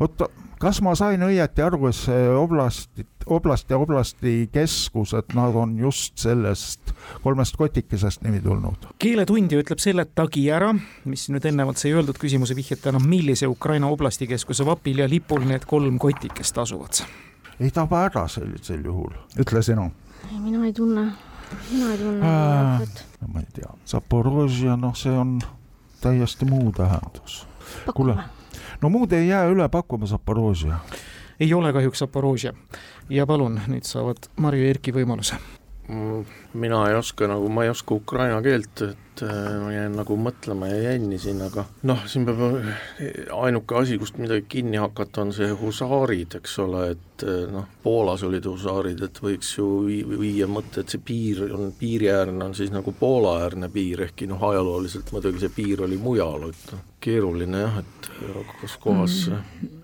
oota, 0.00 0.28
kas 0.60 0.80
ma 0.84 0.92
sain 0.98 1.22
õieti 1.24 1.62
aru, 1.64 1.88
et 1.88 1.96
see 1.96 2.24
oblasti, 2.36 3.04
oblasti 3.32 3.74
ja 3.74 3.78
oblasti 3.80 4.32
keskus, 4.52 5.14
et 5.16 5.32
nad 5.36 5.56
on 5.56 5.72
just 5.80 6.20
sellest 6.20 6.92
kolmest 7.24 7.56
kotikesest 7.60 8.24
nimi 8.26 8.42
tulnud? 8.44 8.90
keeletundja 9.00 9.62
ütleb 9.62 9.80
seletagi 9.82 10.44
ära, 10.52 10.72
mis 11.08 11.28
nüüd 11.32 11.46
eelnevalt 11.48 11.80
sai 11.80 11.94
öeldud 11.96 12.20
küsimuse 12.20 12.56
vihjetena, 12.58 13.00
millise 13.00 13.48
Ukraina 13.48 13.88
oblasti 13.92 14.28
keskuse 14.30 14.66
vapil 14.68 15.00
ja 15.00 15.08
lipul 15.10 15.46
need 15.48 15.64
kolm 15.70 15.98
kotikest 16.02 16.60
asuvad? 16.60 17.02
ei 17.60 17.72
taba 17.74 18.04
ära 18.08 18.26
sellisel 18.28 18.84
juhul, 18.84 19.14
ütle 19.40 19.62
sinu. 19.64 19.88
mina 20.36 20.66
ei 20.66 20.74
tunne, 20.76 21.06
mina 21.70 21.94
ei 21.94 22.02
tunne 22.02 22.34
äh,. 22.34 23.06
no 23.22 23.32
ma 23.32 23.40
ei 23.40 23.48
tea, 23.56 23.72
Zaporožja, 23.88 24.76
noh, 24.76 24.92
see 24.96 25.16
on 25.16 25.38
täiesti 26.04 26.48
muu 26.48 26.68
tähendus. 26.76 27.46
kuule 27.94 28.18
no 28.82 28.88
muud 28.88 29.12
ei 29.12 29.28
jää 29.28 29.44
üle 29.52 29.68
pakkuma 29.68 30.06
Zaporožja. 30.06 30.78
ei 31.40 31.54
ole 31.54 31.72
kahjuks 31.72 31.98
Zaporožja 31.98 32.52
ja 33.10 33.26
palun, 33.26 33.60
nüüd 33.68 33.84
saavad 33.84 34.30
Marju 34.36 34.64
ja 34.64 34.70
Erki 34.70 34.92
võimaluse. 34.92 35.36
Mm, 35.88 36.24
mina 36.54 36.84
ei 36.88 36.94
oska 36.94 37.26
nagu, 37.28 37.48
ma 37.48 37.64
ei 37.64 37.70
oska 37.70 37.94
ukraina 37.94 38.42
keelt, 38.42 38.82
et 38.82 39.09
äh, 39.22 39.60
ma 39.62 39.72
jään 39.72 39.96
nagu 39.98 40.16
mõtlema 40.20 40.68
ja 40.70 40.78
jännisin, 40.90 41.40
aga 41.44 41.64
noh, 41.88 42.04
siin 42.10 42.26
peab, 42.28 42.40
ainuke 43.36 43.78
asi, 43.80 43.98
kust 44.00 44.18
midagi 44.20 44.46
kinni 44.48 44.80
hakata, 44.80 45.24
on 45.24 45.34
see 45.36 45.50
husaarid, 45.60 46.36
eks 46.40 46.56
ole, 46.64 46.84
et 46.94 47.24
äh, 47.26 47.42
noh, 47.52 47.66
Poolas 47.82 48.24
olid 48.26 48.46
husaarid, 48.50 49.02
et 49.06 49.20
võiks 49.22 49.52
ju 49.56 49.66
viia 50.20 50.48
mõtte, 50.50 50.84
et 50.84 50.94
see 50.94 51.02
piir 51.04 51.44
on, 51.48 51.72
piiriäärne 51.78 52.50
on 52.50 52.56
siis 52.58 52.72
nagu 52.74 52.94
Poola-äärne 53.00 53.70
piir, 53.72 54.06
ehkki 54.08 54.30
noh, 54.30 54.42
ajalooliselt 54.50 55.12
muidugi 55.16 55.44
see 55.44 55.54
piir 55.60 55.84
oli 55.86 56.00
mujal, 56.00 56.48
et 56.50 56.74
noh, 56.74 56.86
keeruline 57.00 57.66
jah, 57.66 57.78
et 57.80 58.10
kus 58.60 58.76
kohas 58.80 59.20
mm., 59.32 59.76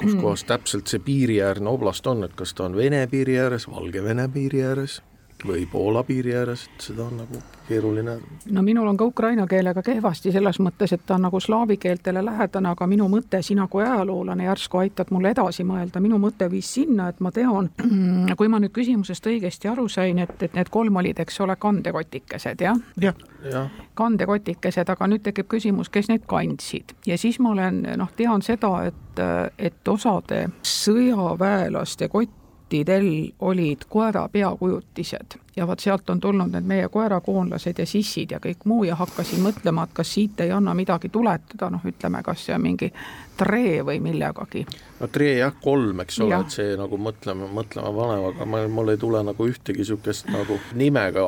kus 0.00 0.16
kohas 0.18 0.42
täpselt 0.48 0.90
see 0.90 1.02
piiriäärne 1.02 1.70
oblast 1.70 2.06
on, 2.10 2.24
et 2.26 2.34
kas 2.36 2.54
ta 2.54 2.66
on 2.66 2.76
Vene 2.76 3.06
piiri 3.10 3.38
ääres, 3.40 3.68
Valgevene 3.70 4.26
piiri 4.32 4.64
ääres 4.66 5.00
või 5.46 5.66
Poola 5.66 6.02
piiri 6.02 6.34
ääres, 6.36 6.64
et 6.64 6.80
seda 6.88 7.04
on 7.04 7.16
nagu 7.20 7.40
keeruline. 7.68 8.18
no 8.50 8.62
minul 8.62 8.86
on 8.88 8.96
ka 8.96 9.04
ukraina 9.04 9.46
keelega 9.46 9.82
kehvasti 9.82 10.32
selles 10.32 10.60
mõttes, 10.60 10.92
et 10.92 11.02
ta 11.06 11.14
on 11.14 11.26
nagu 11.26 11.40
slaavi 11.40 11.76
keeltele 11.76 12.24
lähedane, 12.24 12.68
aga 12.68 12.86
minu 12.86 13.08
mõte, 13.12 13.42
sina 13.42 13.66
kui 13.70 13.84
ajaloolane 13.84 14.44
järsku 14.44 14.78
aitad 14.78 15.10
mul 15.10 15.24
edasi 15.24 15.64
mõelda, 15.64 16.00
minu 16.00 16.18
mõte 16.22 16.50
viis 16.50 16.72
sinna, 16.74 17.08
et 17.08 17.20
ma 17.20 17.32
tean, 17.32 17.70
kui 18.38 18.48
ma 18.48 18.60
nüüd 18.62 18.72
küsimusest 18.72 19.26
õigesti 19.26 19.70
aru 19.72 19.88
sain, 19.88 20.18
et, 20.18 20.42
et 20.42 20.54
need 20.54 20.70
kolm 20.70 20.96
olid, 20.96 21.20
eks 21.20 21.40
ole, 21.40 21.56
kandekotikesed, 21.60 22.60
jah? 22.60 22.80
jah 23.00 23.14
ja. 23.50 23.66
kandekotikesed, 23.94 24.88
aga 24.88 25.10
nüüd 25.10 25.24
tekib 25.26 25.48
küsimus, 25.50 25.90
kes 25.92 26.10
neid 26.12 26.26
kandsid 26.28 26.96
ja 27.06 27.18
siis 27.18 27.38
ma 27.42 27.52
olen, 27.54 27.82
noh, 27.98 28.10
tean 28.16 28.42
seda, 28.46 28.72
et, 28.88 29.22
et 29.58 29.88
osade 29.88 30.46
sõjaväelaste 30.66 32.08
kott 32.12 32.42
kottidel 32.66 33.32
olid 33.38 33.78
koera 33.88 34.28
peakujutised 34.28 35.38
ja 35.56 35.66
vot 35.66 35.80
sealt 35.80 36.10
on 36.10 36.20
tulnud 36.20 36.52
need 36.52 36.66
meie 36.68 36.88
koerakoonlased 36.92 37.78
ja 37.78 37.86
sissid 37.86 38.34
ja 38.34 38.40
kõik 38.42 38.66
muu 38.68 38.84
ja 38.84 38.96
hakkasin 38.96 39.42
mõtlema, 39.44 39.86
et 39.86 39.94
kas 39.96 40.14
siit 40.14 40.40
ei 40.44 40.52
anna 40.52 40.74
midagi 40.74 41.08
tuletada, 41.08 41.70
noh, 41.70 41.84
ütleme, 41.84 42.22
kas 42.22 42.44
see 42.46 42.54
on 42.54 42.62
mingi 42.62 42.90
tree 43.36 43.82
või 43.84 44.00
millegagi. 44.00 44.66
no 45.00 45.08
tree 45.12 45.36
jah, 45.38 45.54
kolm, 45.62 46.00
eks 46.04 46.20
ole, 46.24 46.40
et 46.40 46.56
see 46.56 46.76
nagu 46.78 46.98
mõtlema, 47.00 47.48
mõtlema 47.52 47.92
panev, 47.96 48.28
aga 48.32 48.48
ma, 48.48 48.62
mul 48.68 48.92
ei 48.94 49.00
tule 49.00 49.22
nagu 49.26 49.48
ühtegi 49.48 49.84
niisugust 49.84 50.30
nagu 50.32 50.58
nimega 50.74 51.26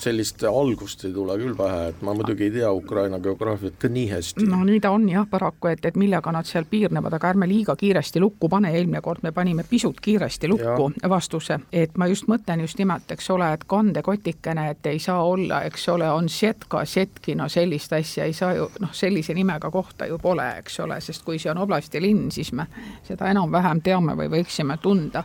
sellist 0.00 0.42
algust 0.48 1.04
ei 1.04 1.12
tule 1.12 1.36
küll 1.40 1.54
pähe, 1.56 1.88
et 1.92 2.02
ma 2.04 2.14
muidugi 2.16 2.46
ei 2.48 2.54
tea 2.56 2.70
Ukraina 2.72 3.20
geograafiat 3.20 3.76
ka 3.80 3.90
nii 3.92 4.06
hästi. 4.10 4.46
no 4.48 4.62
nii 4.64 4.80
ta 4.80 4.92
on 4.94 5.08
jah, 5.08 5.26
paraku, 5.30 5.68
et, 5.72 5.84
et 5.84 5.98
millega 6.00 6.32
nad 6.32 6.48
seal 6.48 6.64
piirnevad, 6.70 7.18
aga 7.18 7.32
ärme 7.34 7.48
liiga 7.48 7.76
kiiresti 7.76 8.22
lukku 8.22 8.48
pane, 8.52 8.72
eelmine 8.72 9.02
kord 9.04 9.22
me 9.22 9.32
panime 9.32 9.64
pisut 9.68 10.00
kiiresti 10.00 10.48
lukku 10.52 10.90
ja. 10.96 11.10
vastuse, 11.12 11.60
et 11.72 11.96
ma 12.00 12.08
just 12.10 12.28
mõtlen 12.32 12.64
just 12.64 12.80
nimelt, 12.80 13.10
eks 13.12 13.30
ole, 13.34 13.52
et 13.52 13.61
kandekotikene, 13.66 14.70
et 14.70 14.86
ei 14.86 14.98
saa 14.98 15.22
olla, 15.24 15.62
eks 15.62 15.88
ole, 15.88 16.10
on 16.10 16.28
Sjetka, 16.28 16.84
Sjetki, 16.84 17.34
no 17.34 17.48
sellist 17.48 17.92
asja 17.92 18.24
ei 18.24 18.32
saa 18.32 18.52
ju 18.54 18.68
noh, 18.80 18.92
sellise 18.92 19.34
nimega 19.34 19.70
kohta 19.70 20.06
ju 20.06 20.18
pole, 20.22 20.46
eks 20.62 20.80
ole, 20.80 21.00
sest 21.00 21.24
kui 21.24 21.38
see 21.38 21.50
on 21.50 21.62
oblasti 21.62 22.00
linn, 22.02 22.30
siis 22.32 22.52
me 22.52 22.66
seda 23.06 23.30
enam-vähem 23.32 23.82
teame 23.82 24.16
või 24.18 24.30
võiksime 24.36 24.78
tunda. 24.82 25.24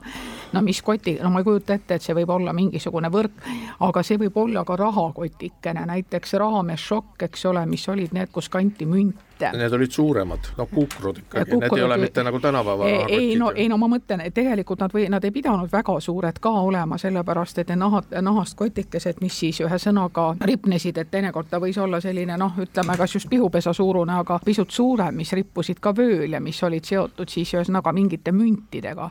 no 0.53 0.61
mis 0.61 0.81
koti, 0.81 1.17
no 1.21 1.29
ma 1.29 1.43
ei 1.43 1.47
kujuta 1.47 1.77
ette, 1.77 1.95
et 1.95 2.01
see 2.01 2.15
võib 2.15 2.29
olla 2.33 2.53
mingisugune 2.53 3.11
võrk, 3.13 3.45
aga 3.79 4.03
see 4.03 4.17
võib 4.17 4.37
olla 4.37 4.65
ka 4.65 4.75
rahakotikene, 4.75 5.85
näiteks 5.85 6.33
rahamešokk, 6.33 7.23
eks 7.29 7.45
ole, 7.45 7.65
mis 7.65 7.87
olid 7.89 8.13
need, 8.13 8.31
kus 8.31 8.49
kanti 8.49 8.85
münte 8.85 9.26
mitte. 9.37 9.57
Need 9.57 9.73
olid 9.73 9.91
suuremad, 9.91 10.39
no 10.57 10.65
kukrud 10.65 11.17
ikkagi, 11.17 11.57
need 11.57 11.77
ei 11.77 11.83
ole 11.83 11.97
mitte 11.97 12.23
nagu 12.23 12.39
tänapäeva 12.39 12.87
ei, 12.87 13.03
ei 13.07 13.35
no, 13.35 13.51
ei 13.55 13.69
no 13.69 13.77
ma 13.77 13.87
mõtlen, 13.87 14.21
et 14.25 14.33
tegelikult 14.33 14.79
nad 14.79 14.93
või 14.93 15.07
nad 15.09 15.23
ei 15.23 15.31
pidanud 15.31 15.71
väga 15.71 15.99
suured 15.99 16.39
ka 16.41 16.49
olema, 16.49 16.97
sellepärast 16.97 17.59
et 17.61 17.69
need 17.69 17.79
nahad, 17.79 18.11
nahast 18.21 18.57
kotikesed, 18.57 19.21
mis 19.21 19.39
siis 19.39 19.61
ühesõnaga 19.61 20.35
ripnesid, 20.41 20.97
et 20.97 21.11
teinekord 21.11 21.49
ta 21.49 21.59
võis 21.61 21.77
olla 21.77 22.01
selline 22.01 22.37
noh, 22.37 22.57
ütleme 22.59 22.97
kas 22.97 23.15
just 23.15 23.29
pihupesa 23.29 23.73
suurune, 23.73 24.13
aga 24.13 24.39
pisut 24.45 24.71
suurem, 24.71 25.15
mis 25.15 25.33
rippusid 25.33 25.79
ka 25.79 25.93
vööl 25.95 26.33
ja 26.33 26.41
mis 26.41 26.63
olid 26.63 26.85
seotud 26.85 27.29
siis 27.29 27.53
ühesõnaga 27.53 27.93
mingite 27.93 28.31
müntidega. 28.31 29.09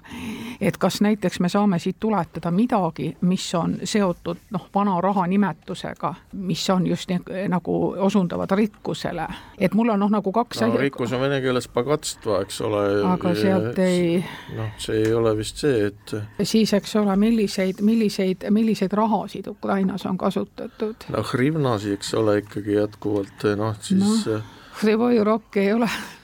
et 0.61 0.77
kas 0.77 1.01
näiteks 1.01 1.41
me 1.41 1.49
saame 1.49 1.79
siit 1.79 1.97
tuletada 2.01 2.51
midagi, 2.51 3.17
mis 3.21 3.55
on 3.55 3.79
seotud 3.85 4.37
noh, 4.51 4.69
vana 4.75 5.01
raha 5.01 5.27
nimetusega, 5.27 6.15
mis 6.33 6.71
on 6.71 6.87
just 6.87 7.11
nagu 7.49 7.95
osundavad 7.99 8.51
rikkusele, 8.51 9.27
et 9.59 9.75
mul 9.75 9.89
on 9.89 10.01
noh, 10.01 10.11
nagu 10.17 10.33
kaks 10.35 10.63
no, 10.65 10.71
rikkus 10.81 11.15
on 11.17 11.23
vene 11.23 11.41
keeles 11.45 11.69
pagatstva, 11.73 12.41
eks 12.47 12.61
ole. 12.67 12.83
aga 13.13 13.35
sealt 13.39 13.81
ei. 13.85 14.19
noh, 14.57 14.73
see 14.83 15.05
ei 15.05 15.15
ole 15.17 15.37
vist 15.39 15.63
see, 15.65 15.91
et. 15.91 16.17
siis, 16.43 16.75
eks 16.77 16.97
ole, 17.01 17.17
milliseid, 17.21 17.83
milliseid, 17.87 18.49
milliseid 18.55 18.97
rahasid 18.97 19.49
Ukrainas 19.53 20.07
on 20.09 20.19
kasutatud? 20.21 21.09
no 21.15 21.25
hrivnasi, 21.33 21.97
eks 22.01 22.15
ole, 22.19 22.41
ikkagi 22.45 22.79
jätkuvalt 22.81 23.49
noh, 23.61 23.75
siis 23.81 24.27
no,. 24.27 24.43
Hrivoi 24.77 25.23
rokk 25.25 25.57
ei 25.57 25.73
ole 25.73 25.89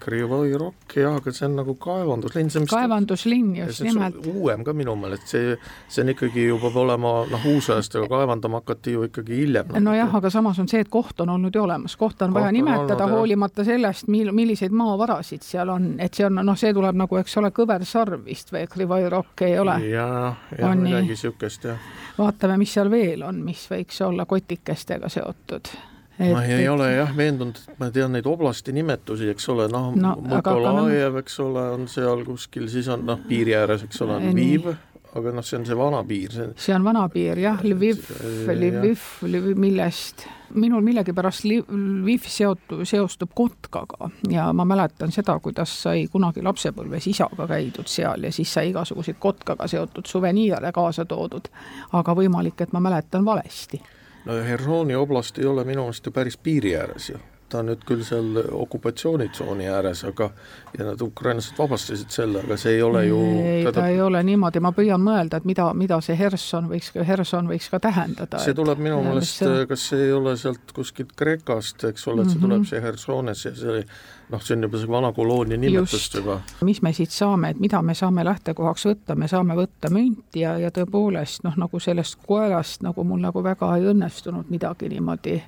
Krivoi 0.00 0.52
Rock 0.58 0.96
jah, 0.96 1.16
aga 1.16 1.32
see 1.32 1.46
on 1.46 1.54
nagu 1.56 1.74
kaevanduslinn, 1.80 2.50
see 2.52 2.60
on 2.60 2.66
kaevanduslinn 2.68 3.54
just 3.56 3.80
nimelt. 3.86 4.18
uuem 4.28 4.64
ka 4.66 4.74
minu 4.76 4.92
meelest, 5.00 5.30
see, 5.32 5.54
see 5.88 6.04
on 6.04 6.12
ikkagi 6.12 6.44
ju 6.50 6.58
peab 6.60 6.76
olema 6.82 7.12
noh, 7.30 7.46
uusajast, 7.54 7.96
aga 7.96 8.10
kaevandama 8.10 8.60
hakati 8.60 8.92
ju 8.92 9.06
ikkagi 9.08 9.40
hiljem. 9.40 9.72
nojah, 9.80 10.12
aga 10.20 10.30
samas 10.32 10.60
on 10.60 10.68
see, 10.68 10.82
et 10.84 10.92
koht 10.92 11.24
on 11.24 11.32
olnud 11.38 11.56
ju 11.56 11.64
olemas, 11.64 11.96
kohta 11.96 12.28
on 12.28 12.34
koht 12.34 12.42
vaja 12.42 12.52
on 12.52 12.58
nimetada 12.58 13.08
hoolimata 13.14 13.64
sellest, 13.64 14.12
mil-, 14.12 14.32
milliseid 14.36 14.76
maavarasid 14.76 15.46
seal 15.46 15.72
on, 15.72 15.94
et 16.04 16.14
see 16.14 16.28
on 16.28 16.36
noh, 16.42 16.60
see 16.60 16.76
tuleb 16.76 17.00
nagu, 17.00 17.20
eks 17.22 17.40
ole, 17.40 17.52
kõversarv 17.56 18.28
vist 18.28 18.52
või 18.52 18.68
Krivoi 18.68 19.08
Rock 19.08 19.48
ei 19.48 19.58
ole? 19.62 19.80
jah, 19.88 20.46
jah, 20.52 20.76
midagi 20.76 21.14
niisugust 21.16 21.68
jah. 21.72 21.90
vaatame, 22.20 22.60
mis 22.60 22.76
seal 22.76 22.92
veel 22.92 23.24
on, 23.24 23.40
mis 23.46 23.64
võiks 23.72 24.04
olla 24.04 24.28
kotikestega 24.28 25.08
seotud 25.08 25.72
et, 26.18 26.32
ma 26.32 26.42
ei 26.44 26.64
et... 26.64 26.70
ole 26.70 26.90
jah 26.94 27.14
veendunud, 27.16 27.60
et 27.60 27.80
ma 27.80 27.90
tean 27.94 28.14
neid 28.16 28.26
oblasti 28.30 28.74
nimetusi, 28.76 29.30
eks 29.34 29.48
ole, 29.54 29.68
noh 29.72 29.92
no, 29.96 30.16
Mõkolajev, 30.34 31.20
eks 31.22 31.40
ole, 31.44 31.64
on 31.76 31.88
seal 31.92 32.24
kuskil, 32.26 32.70
siis 32.72 32.88
on 32.92 33.06
noh, 33.08 33.20
piiri 33.28 33.56
ääres, 33.58 33.86
eks 33.86 34.04
ole, 34.06 34.20
on 34.20 34.30
Lviv, 34.30 34.70
aga 35.16 35.34
noh, 35.36 35.44
see 35.46 35.60
on 35.60 35.68
see 35.68 35.76
vana 35.78 36.02
piir. 36.06 36.32
see, 36.32 36.48
see 36.68 36.76
on 36.76 36.86
vana 36.86 37.06
piir 37.12 37.40
jah, 37.40 37.60
Lviv, 37.64 38.08
Lviv, 38.48 39.04
Lviv, 39.28 39.52
millest 39.60 40.26
minul 40.54 40.84
millegipärast 40.86 41.44
Lviv 41.44 42.28
seotu-, 42.30 42.84
seostub 42.86 43.32
Kotkaga 43.34 44.10
ja 44.30 44.52
ma 44.52 44.64
mäletan 44.64 45.12
seda, 45.12 45.38
kuidas 45.42 45.72
sai 45.82 46.06
kunagi 46.12 46.44
lapsepõlves 46.46 47.08
isaga 47.10 47.48
käidud 47.50 47.90
seal 47.90 48.28
ja 48.28 48.32
siis 48.32 48.52
sai 48.54 48.70
igasuguseid 48.70 49.18
Kotkaga 49.20 49.68
seotud 49.70 50.06
suveniire 50.06 50.72
kaasa 50.72 51.04
toodud. 51.04 51.50
aga 51.92 52.14
võimalik, 52.14 52.60
et 52.62 52.72
ma 52.72 52.80
mäletan 52.80 53.24
valesti 53.24 53.82
no 54.26 54.42
Hersoni 54.44 54.94
oblast 54.94 55.38
ei 55.38 55.46
ole 55.46 55.64
minu 55.64 55.86
meelest 55.86 56.06
ju 56.06 56.12
päris 56.12 56.36
piiri 56.36 56.76
ääres 56.76 57.10
ju 57.10 57.22
ta 57.48 57.60
on 57.62 57.68
nüüd 57.70 57.82
küll 57.86 58.02
seal 58.06 58.40
okupatsioonitsooni 58.42 59.68
ääres, 59.70 60.02
aga 60.08 60.30
ja 60.78 60.86
nad 60.88 61.02
ukrainlased 61.02 61.58
vabastasid 61.58 62.10
selle, 62.10 62.42
aga 62.42 62.56
see 62.58 62.74
ei 62.76 62.82
ole 62.82 63.04
ju 63.06 63.20
ei 63.22 63.60
teda..., 63.64 63.74
ta 63.78 63.86
ei 63.92 64.00
ole 64.02 64.22
niimoodi, 64.26 64.62
ma 64.64 64.72
püüan 64.74 65.02
mõelda, 65.02 65.38
et 65.38 65.46
mida, 65.48 65.68
mida 65.78 66.00
see 66.04 66.18
Herson 66.18 66.66
võiks, 66.72 66.90
Herson 67.06 67.50
võiks 67.50 67.70
ka 67.70 67.80
tähendada. 67.86 68.42
see 68.42 68.56
tuleb 68.56 68.82
minu 68.82 68.98
meelest, 69.06 69.44
kas 69.70 69.88
see 69.92 70.08
ei 70.08 70.12
ole 70.16 70.34
sealt 70.40 70.74
kuskilt 70.74 71.14
Kreekast, 71.16 71.86
eks 71.92 72.08
ole, 72.10 72.26
et 72.26 72.32
see 72.32 72.40
mm 72.40 72.42
-hmm. 72.42 72.48
tuleb 72.48 72.66
see 72.72 72.82
Hersones 72.82 73.44
ja 73.44 73.54
see 73.54 73.84
noh, 74.30 74.42
see 74.42 74.56
on 74.56 74.66
juba 74.66 74.82
see 74.82 74.90
vana 74.90 75.12
koloonia 75.12 75.58
nimetust 75.60 76.18
juba. 76.18 76.40
mis 76.66 76.82
me 76.82 76.92
siit 76.96 77.14
saame, 77.14 77.54
et 77.54 77.62
mida 77.62 77.82
me 77.82 77.94
saame 77.94 78.24
lähtekohaks 78.26 78.86
võtta, 78.90 79.16
me 79.16 79.28
saame 79.28 79.56
võtta 79.58 79.90
münti 79.92 80.44
ja, 80.44 80.56
ja 80.58 80.70
tõepoolest 80.74 81.46
noh, 81.46 81.56
nagu 81.56 81.80
sellest 81.80 82.20
koerast 82.26 82.86
nagu 82.86 83.04
mul 83.04 83.22
nagu 83.24 83.42
väga 83.44 83.76
ei 83.78 83.90
õnnestunud 83.94 84.50
midagi 84.52 84.90
niimoodi 84.92 85.40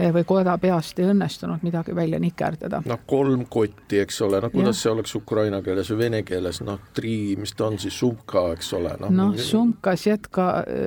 Eh, 0.00 0.12
või 0.14 0.22
koera 0.24 0.54
peast 0.58 0.98
ei 1.02 1.08
õnnestunud 1.10 1.64
midagi 1.66 1.92
välja 1.94 2.20
nikerdada. 2.22 2.78
noh, 2.86 3.00
kolm 3.06 3.42
kotti, 3.50 3.98
eks 4.00 4.20
ole, 4.22 4.38
no 4.40 4.48
kuidas 4.50 4.78
ja. 4.78 4.82
see 4.82 4.92
oleks 4.94 5.14
ukraina 5.18 5.58
keeles 5.66 5.90
või 5.90 5.98
vene 5.98 6.20
keeles, 6.22 6.60
noh, 6.64 6.78
tri, 6.94 7.34
mis 7.36 7.52
ta 7.58 7.66
on 7.66 7.78
siis, 7.82 7.98
sumka, 7.98 8.46
eks 8.54 8.72
ole. 8.78 8.94
noh 9.02 9.10
no, 9.10 9.26
no, 9.34 9.44
sumka, 9.44 9.96
sjetka, 10.00 10.46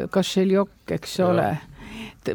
kašeljok, 0.09 0.71
eks 0.97 1.19
ja. 1.19 1.27
ole 1.27 1.49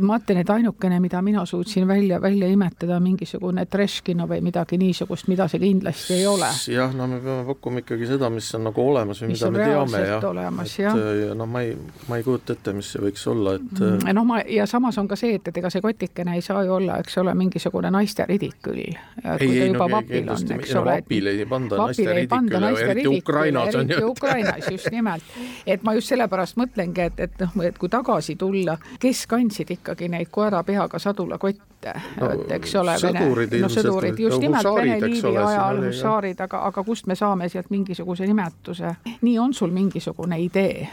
ma 0.01 0.19
ütlen, 0.21 0.43
et 0.43 0.51
ainukene, 0.51 1.01
mida 1.01 1.23
mina 1.23 1.45
suutsin 1.47 1.87
välja, 1.89 2.21
välja 2.23 2.49
imetada, 2.53 2.99
mingisugune 3.01 3.65
treškino 3.67 4.27
või 4.29 4.41
midagi 4.45 4.79
niisugust, 4.81 5.29
mida 5.29 5.49
see 5.49 5.61
kindlasti 5.63 6.19
ei 6.19 6.27
ole. 6.27 6.51
jah, 6.73 6.95
no 6.95 7.07
me 7.11 7.21
peame 7.25 7.47
pakkuma 7.49 7.83
ikkagi 7.83 8.09
seda, 8.11 8.31
mis 8.33 8.49
on 8.59 8.67
nagu 8.69 8.85
olemas 8.91 9.23
või 9.23 9.33
mis 9.33 9.43
mida 9.43 9.51
me 9.55 9.65
teame 9.65 10.03
ja 10.05 10.19
olemas, 10.29 10.75
jah. 10.79 10.99
ja 11.23 11.37
noh, 11.39 11.49
ma 11.51 11.63
ei, 11.67 11.75
ma 12.09 12.19
ei 12.19 12.27
kujuta 12.27 12.57
ette, 12.57 12.75
mis 12.77 12.93
see 12.93 13.03
võiks 13.03 13.25
olla, 13.31 13.57
et 13.59 13.83
mm, 13.83 14.13
noh, 14.19 14.29
ma 14.29 14.41
ja 14.45 14.67
samas 14.71 14.99
on 15.01 15.09
ka 15.11 15.19
see, 15.19 15.39
et, 15.39 15.49
et 15.53 15.63
ega 15.63 15.73
see 15.73 15.85
kotikene 15.85 16.37
ei 16.39 16.45
saa 16.45 16.65
ju 16.67 16.77
olla, 16.79 16.99
eks 17.03 17.19
ole, 17.23 17.35
mingisugune 17.39 17.93
naisteridik 17.95 18.59
küll. 18.69 18.83
ei, 18.83 19.49
ei 19.49 19.73
no 19.73 19.89
kindlasti, 20.09 20.61
no 20.75 20.85
vapile 20.89 21.35
ei 21.37 21.47
panda 21.49 21.81
naisteriidikule, 21.85 22.91
eriti 22.91 23.09
Ukrainas 23.19 23.75
on 23.75 23.91
ju. 23.91 24.11
Ukrainas 24.11 24.71
just 24.71 24.91
nimelt, 24.93 25.37
et 25.67 25.83
ma 25.87 25.95
just 25.97 26.13
sellepärast 26.13 26.59
mõtlengi, 26.61 27.09
et, 27.11 27.21
et 27.29 27.43
noh, 27.45 27.59
et 27.65 27.79
kui 27.79 27.91
tagasi 27.93 28.37
tulla, 28.41 28.79
kes 29.01 29.25
kandsid 29.31 29.78
ikkagi 29.79 30.09
neid 30.13 30.31
koera 30.31 30.63
peaga 30.67 30.99
sadulakotte 30.99 31.95
no,, 32.21 32.31
et 32.35 32.53
eks 32.59 32.75
ole, 32.81 32.97
Vene, 33.03 33.25
no 33.63 33.73
sõdurid, 33.73 34.21
just 34.27 34.43
nimelt 34.43 34.69
Vene 34.75 35.01
liivi 35.07 35.35
ajal 35.37 35.83
hussaarid, 35.87 36.41
aga, 36.47 36.65
aga 36.71 36.85
kust 36.85 37.07
me 37.07 37.17
saame 37.19 37.49
sealt 37.49 37.71
mingisuguse 37.75 38.27
nimetuse, 38.27 38.97
nii 39.23 39.39
on 39.39 39.55
sul 39.55 39.75
mingisugune 39.75 40.41
idee? 40.45 40.89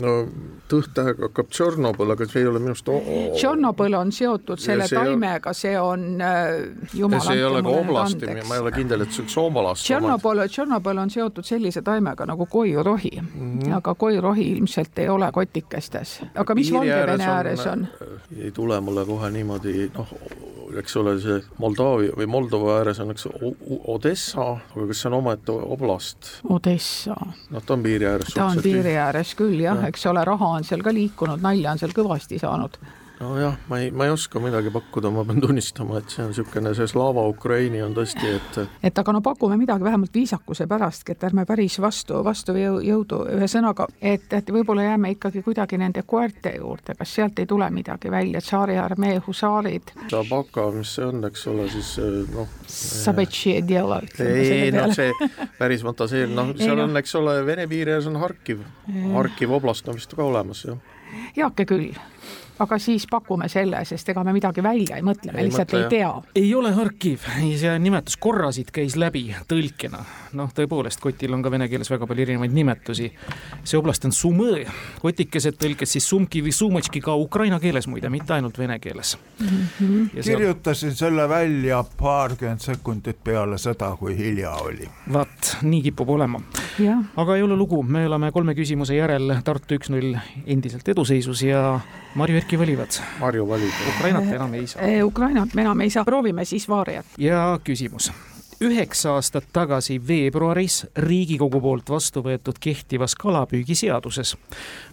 No 0.00 0.12
tõhtähega 0.70 1.28
hakkab 1.28 1.50
Tšornobõl, 1.52 2.14
aga 2.14 2.26
see 2.28 2.42
ei 2.42 2.48
ole 2.48 2.60
minu 2.62 2.74
arust 2.74 2.88
Tšornobõl 3.36 3.96
on 3.98 4.12
seotud 4.14 4.60
selle 4.62 4.86
taimega, 4.90 5.52
see 5.56 5.74
on 5.80 6.06
äh, 6.22 6.52
jumal 6.96 7.22
see 7.24 7.38
ei 7.40 7.44
ole 7.46 7.62
ka 7.64 7.74
oblasti, 7.82 8.30
ma 8.48 8.58
ei 8.58 8.64
ole 8.64 8.72
kindel, 8.76 9.04
et 9.04 9.12
see 9.12 9.24
oleks 9.24 9.38
omalast. 9.42 9.86
Tšornobõl, 9.88 10.44
Tšornobõl 10.48 11.02
on 11.04 11.12
seotud 11.12 11.48
sellise 11.48 11.84
taimega 11.86 12.26
nagu 12.28 12.46
koiurohi 12.46 13.14
mm, 13.20 13.34
-hmm. 13.34 13.76
aga 13.80 13.94
koiurohi 13.94 14.48
ilmselt 14.56 14.98
ei 14.98 15.08
ole 15.08 15.32
kotikestes. 15.32 16.20
aga 16.34 16.54
mis 16.54 16.72
Valgevene 16.72 17.26
ääres 17.26 17.66
on, 17.66 17.86
on...? 18.00 18.10
ei 18.38 18.50
tule 18.50 18.80
mulle 18.80 19.04
kohe 19.06 19.30
niimoodi, 19.30 19.90
noh, 19.94 20.16
eks 20.80 20.96
ole, 21.00 21.16
see 21.22 21.40
Moldaavia 21.62 22.16
või 22.18 22.28
Moldova 22.30 22.78
ääres 22.80 23.00
on 23.02 23.12
üks 23.14 23.26
Odessa, 23.92 24.48
aga 24.56 24.86
kas 24.90 25.02
see 25.02 25.10
on 25.10 25.18
omaette 25.18 25.52
oblast? 25.52 26.32
Odessa. 26.48 27.16
noh, 27.50 27.64
ta 27.66 27.76
on 27.76 27.84
piiri 27.84 28.08
ääres. 28.08 28.34
ta 28.34 28.48
on 28.48 28.62
piiri 28.64 28.96
ääres 28.96 29.34
küll 29.38 29.60
jah 29.60 29.82
ja., 29.82 29.92
eks 29.92 30.06
ole, 30.10 30.24
raha 30.28 30.56
on 30.58 30.66
seal 30.68 30.84
ka 30.84 30.94
liikunud, 30.94 31.42
nalja 31.44 31.74
on 31.74 31.82
seal 31.82 31.94
kõvasti 31.96 32.40
saanud 32.42 32.78
nojah, 33.22 33.56
ma 33.68 33.78
ei, 33.78 33.90
ma 33.90 34.06
ei 34.06 34.10
oska 34.10 34.40
midagi 34.42 34.70
pakkuda, 34.70 35.10
ma 35.14 35.24
pean 35.24 35.40
tunnistama, 35.42 35.98
et 36.00 36.10
see 36.12 36.24
on 36.24 36.30
niisugune, 36.32 36.74
see 36.76 36.88
Slava 36.90 37.24
Ukraini 37.30 37.82
on 37.84 37.94
tõesti, 37.96 38.34
et 38.36 38.58
et 38.90 38.98
aga 38.98 39.14
no 39.14 39.22
pakume 39.24 39.56
midagi 39.60 39.86
vähemalt 39.86 40.14
viisakuse 40.14 40.66
pärastki, 40.70 41.14
et 41.14 41.26
ärme 41.28 41.44
päris 41.48 41.78
vastu, 41.82 42.22
vastu 42.24 42.56
jõudu, 42.58 43.22
ühesõnaga, 43.36 43.86
et, 44.00 44.26
et 44.34 44.52
võib-olla 44.54 44.88
jääme 44.90 45.14
ikkagi 45.16 45.42
kuidagi 45.46 45.78
nende 45.80 46.04
koerte 46.06 46.54
juurde, 46.58 46.96
kas 46.98 47.14
sealt 47.14 47.38
ei 47.38 47.48
tule 47.50 47.68
midagi 47.70 48.10
välja, 48.10 48.42
tsaariarmee 48.42 49.20
husaarid? 49.26 49.94
Zabaka, 50.10 50.68
mis 50.76 50.94
see 50.96 51.06
on, 51.06 51.24
eks 51.30 51.46
ole, 51.52 51.68
siis 51.72 51.94
noh 52.32 52.50
Sabetši 52.72 53.56
ei 53.58 53.62
tea, 53.68 53.84
ei 54.26 54.72
noh, 54.74 54.90
see 54.94 55.12
päris 55.58 55.84
fantaseeriv, 55.86 56.34
noh, 56.36 56.54
seal 56.58 56.78
ei, 56.78 56.86
on, 56.86 56.96
eks 57.00 57.14
ole, 57.20 57.38
Vene 57.46 57.66
piiri 57.70 57.94
ääres 57.94 58.08
on 58.10 58.18
Harkiv, 58.22 58.62
Harkiv 59.14 59.54
oblast 59.58 59.88
on 59.88 59.98
vist 59.98 60.14
ka 60.16 60.24
olemas, 60.24 60.64
jah. 60.66 60.80
heake 61.36 61.66
küll 61.68 61.92
aga 62.62 62.78
siis 62.78 63.06
pakume 63.10 63.48
selle, 63.50 63.82
sest 63.88 64.08
ega 64.12 64.22
me 64.24 64.34
midagi 64.34 64.62
välja 64.64 64.98
ei 64.98 65.04
mõtle, 65.06 65.32
me 65.34 65.44
lihtsalt 65.46 65.72
mõtle, 65.72 65.82
ei 65.84 65.90
tea. 65.90 66.10
ei 66.42 66.54
ole 66.54 66.72
Harkiv, 66.76 67.24
see 67.58 67.72
nimetus 67.82 68.16
korrasid 68.22 68.70
käis 68.74 68.96
läbi 69.00 69.24
tõlkena. 69.48 70.02
noh, 70.38 70.52
tõepoolest, 70.54 71.00
kotil 71.02 71.34
on 71.34 71.42
ka 71.42 71.50
vene 71.52 71.68
keeles 71.72 71.90
väga 71.90 72.06
palju 72.06 72.26
erinevaid 72.26 72.54
nimetusi. 72.54 73.10
see 73.64 73.78
oblast 73.78 74.06
on 74.08 74.14
Sumõ, 74.16 74.62
kotikesed 75.02 75.58
tõlkes 75.60 75.96
siis 75.96 76.08
Sumki 76.08 76.42
või 76.44 76.52
Sumatški 76.54 77.02
ka 77.04 77.16
ukraina 77.18 77.60
keeles 77.60 77.88
muide, 77.90 78.10
mitte 78.12 78.36
ainult 78.36 78.58
vene 78.58 78.78
keeles 78.78 79.16
mm. 79.16 79.48
-hmm. 79.48 80.10
Seal... 80.20 80.36
kirjutasin 80.36 80.94
selle 80.94 81.28
välja 81.28 81.84
paarkümmend 81.98 82.60
sekundit 82.60 83.24
peale 83.24 83.58
seda, 83.58 83.96
kui 83.98 84.16
hilja 84.18 84.50
oli. 84.50 84.88
vaat, 85.12 85.56
nii 85.62 85.82
kipub 85.82 86.10
olema. 86.10 86.40
aga 87.16 87.36
ei 87.36 87.42
ole 87.42 87.56
lugu, 87.56 87.82
me 87.82 88.06
oleme 88.06 88.32
kolme 88.32 88.54
küsimuse 88.54 88.94
järel 88.94 89.34
Tartu 89.44 89.74
üks-null 89.74 90.16
endiselt 90.46 90.88
eduseisus 90.88 91.42
ja 91.42 91.80
Marju 92.22 92.36
Erki 92.36 92.58
valivad. 92.58 92.88
Marju 93.18 93.48
valib. 93.48 93.78
Ukrainat 93.96 94.28
enam 94.30 94.52
ei 94.54 94.66
saa. 94.66 94.82
Eh, 94.82 95.04
Ukrainat 95.04 95.54
me 95.54 95.62
enam 95.62 95.80
ei 95.80 95.90
saa, 95.90 96.04
proovime 96.04 96.44
siis 96.44 96.68
Vaariat. 96.68 97.06
ja 97.18 97.58
küsimus 97.64 98.12
üheksa 98.62 99.16
aastat 99.16 99.44
tagasi 99.52 99.96
veebruaris 100.08 100.86
Riigikogu 100.96 101.60
poolt 101.60 101.90
vastu 101.90 102.22
võetud 102.22 102.60
kehtivas 102.60 103.16
kalapüügiseaduses 103.18 104.36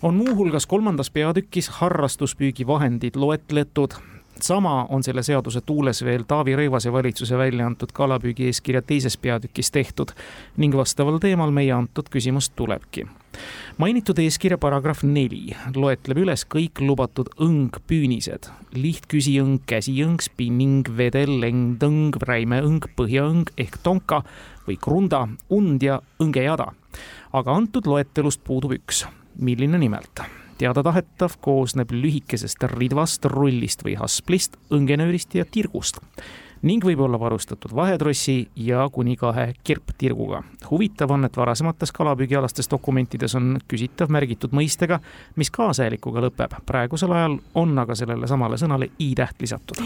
on 0.01 0.15
muuhulgas 0.17 0.65
kolmandas 0.65 1.11
peatükis 1.13 1.69
harrastuspüügivahendid 1.69 3.15
loetletud 3.15 3.93
sama 4.43 4.85
on 4.89 5.03
selle 5.03 5.23
seaduse 5.23 5.61
tuules 5.65 6.01
veel 6.05 6.23
Taavi 6.27 6.55
Rõivase 6.57 6.91
valitsuse 6.93 7.37
välja 7.37 7.65
antud 7.67 7.91
kalapüügi 7.95 8.49
eeskirja 8.49 8.81
teises 8.81 9.17
peatükis 9.17 9.71
tehtud 9.71 10.13
ning 10.57 10.75
vastaval 10.75 11.19
teemal 11.23 11.51
meie 11.55 11.71
antud 11.75 12.09
küsimus 12.11 12.49
tulebki. 12.49 13.05
mainitud 13.77 14.19
eeskirja 14.19 14.57
paragrahv 14.57 15.03
neli 15.03 15.55
loetleb 15.75 16.17
üles 16.17 16.45
kõik 16.45 16.81
lubatud 16.81 17.29
õngpüünised, 17.37 18.49
lihtküsiõng, 18.73 19.61
käsiõng, 19.65 20.21
spinning, 20.21 20.89
vedel, 20.97 21.39
lengdõng, 21.41 22.17
räimeõng, 22.21 22.89
põhjaõng 22.95 23.53
ehk 23.57 23.79
tonka 23.83 24.23
või 24.67 24.77
krunda, 24.81 25.27
und 25.49 25.83
ja 25.83 26.01
õngejada. 26.19 26.73
aga 27.33 27.53
antud 27.53 27.85
loetelust 27.85 28.43
puudub 28.43 28.73
üks, 28.73 29.05
milline 29.37 29.77
nimelt 29.77 30.38
teadatahetav 30.59 31.37
koosneb 31.43 31.93
lühikesest 31.95 32.63
ridvast, 32.75 33.25
rullist 33.31 33.83
või 33.85 33.95
hasplist, 33.99 34.59
õngenöörist 34.75 35.35
ja 35.39 35.47
tirgust. 35.47 36.01
Ning 36.61 36.83
võib 36.83 36.99
olla 37.05 37.19
varustatud 37.19 37.71
vahetrossi 37.75 38.49
ja 38.55 38.89
kuni 38.91 39.15
kahe 39.15 39.53
kirptirguga. 39.63 40.43
huvitav 40.71 41.11
on, 41.11 41.25
et 41.25 41.37
varasemates 41.37 41.91
kalapüügialastes 41.91 42.69
dokumentides 42.71 43.35
on 43.35 43.57
küsitav 43.67 44.11
märgitud 44.11 44.51
mõistega, 44.55 44.99
mis 45.35 45.51
kaasaelikuga 45.51 46.21
lõpeb. 46.27 46.55
praegusel 46.65 47.11
ajal 47.11 47.37
on 47.55 47.79
aga 47.79 47.95
sellele 47.95 48.27
samale 48.27 48.57
sõnale 48.57 48.89
i-täht 48.99 49.41
lisatud. 49.41 49.77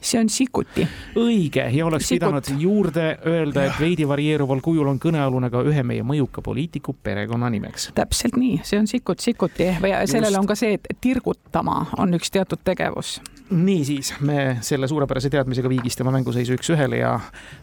see 0.00 0.20
on 0.20 0.28
sikuti. 0.28 0.88
õige 1.16 1.68
ja 1.70 1.86
oleks 1.86 2.08
Sikut. 2.08 2.20
pidanud 2.20 2.62
juurde 2.62 3.18
öelda, 3.26 3.64
et 3.64 3.80
veidi 3.80 4.08
varieeruval 4.08 4.60
kujul 4.60 4.88
on 4.88 4.98
kõnealune 4.98 5.50
ka 5.50 5.62
ühe 5.62 5.82
meie 5.82 6.02
mõjuka 6.02 6.42
poliitiku 6.42 6.96
perekonnanimeks. 7.02 7.90
täpselt 7.94 8.36
nii, 8.36 8.60
see 8.64 8.78
on 8.78 8.86
sikut 8.86 9.20
sikuti 9.20 9.68
või 9.82 9.94
sellel 10.06 10.38
on 10.38 10.46
ka 10.46 10.54
see, 10.54 10.74
et 10.74 10.88
tirgutama 11.00 11.86
on 11.98 12.14
üks 12.14 12.30
teatud 12.30 12.64
tegevus. 12.64 13.20
niisiis, 13.50 14.14
me 14.20 14.56
selle 14.60 14.88
suurepärase 14.88 15.30
teadmisega 15.30 15.68
viigistame 15.68 16.21
mänguseisu 16.22 16.54
üks-ühele 16.54 17.00
ja 17.00 17.20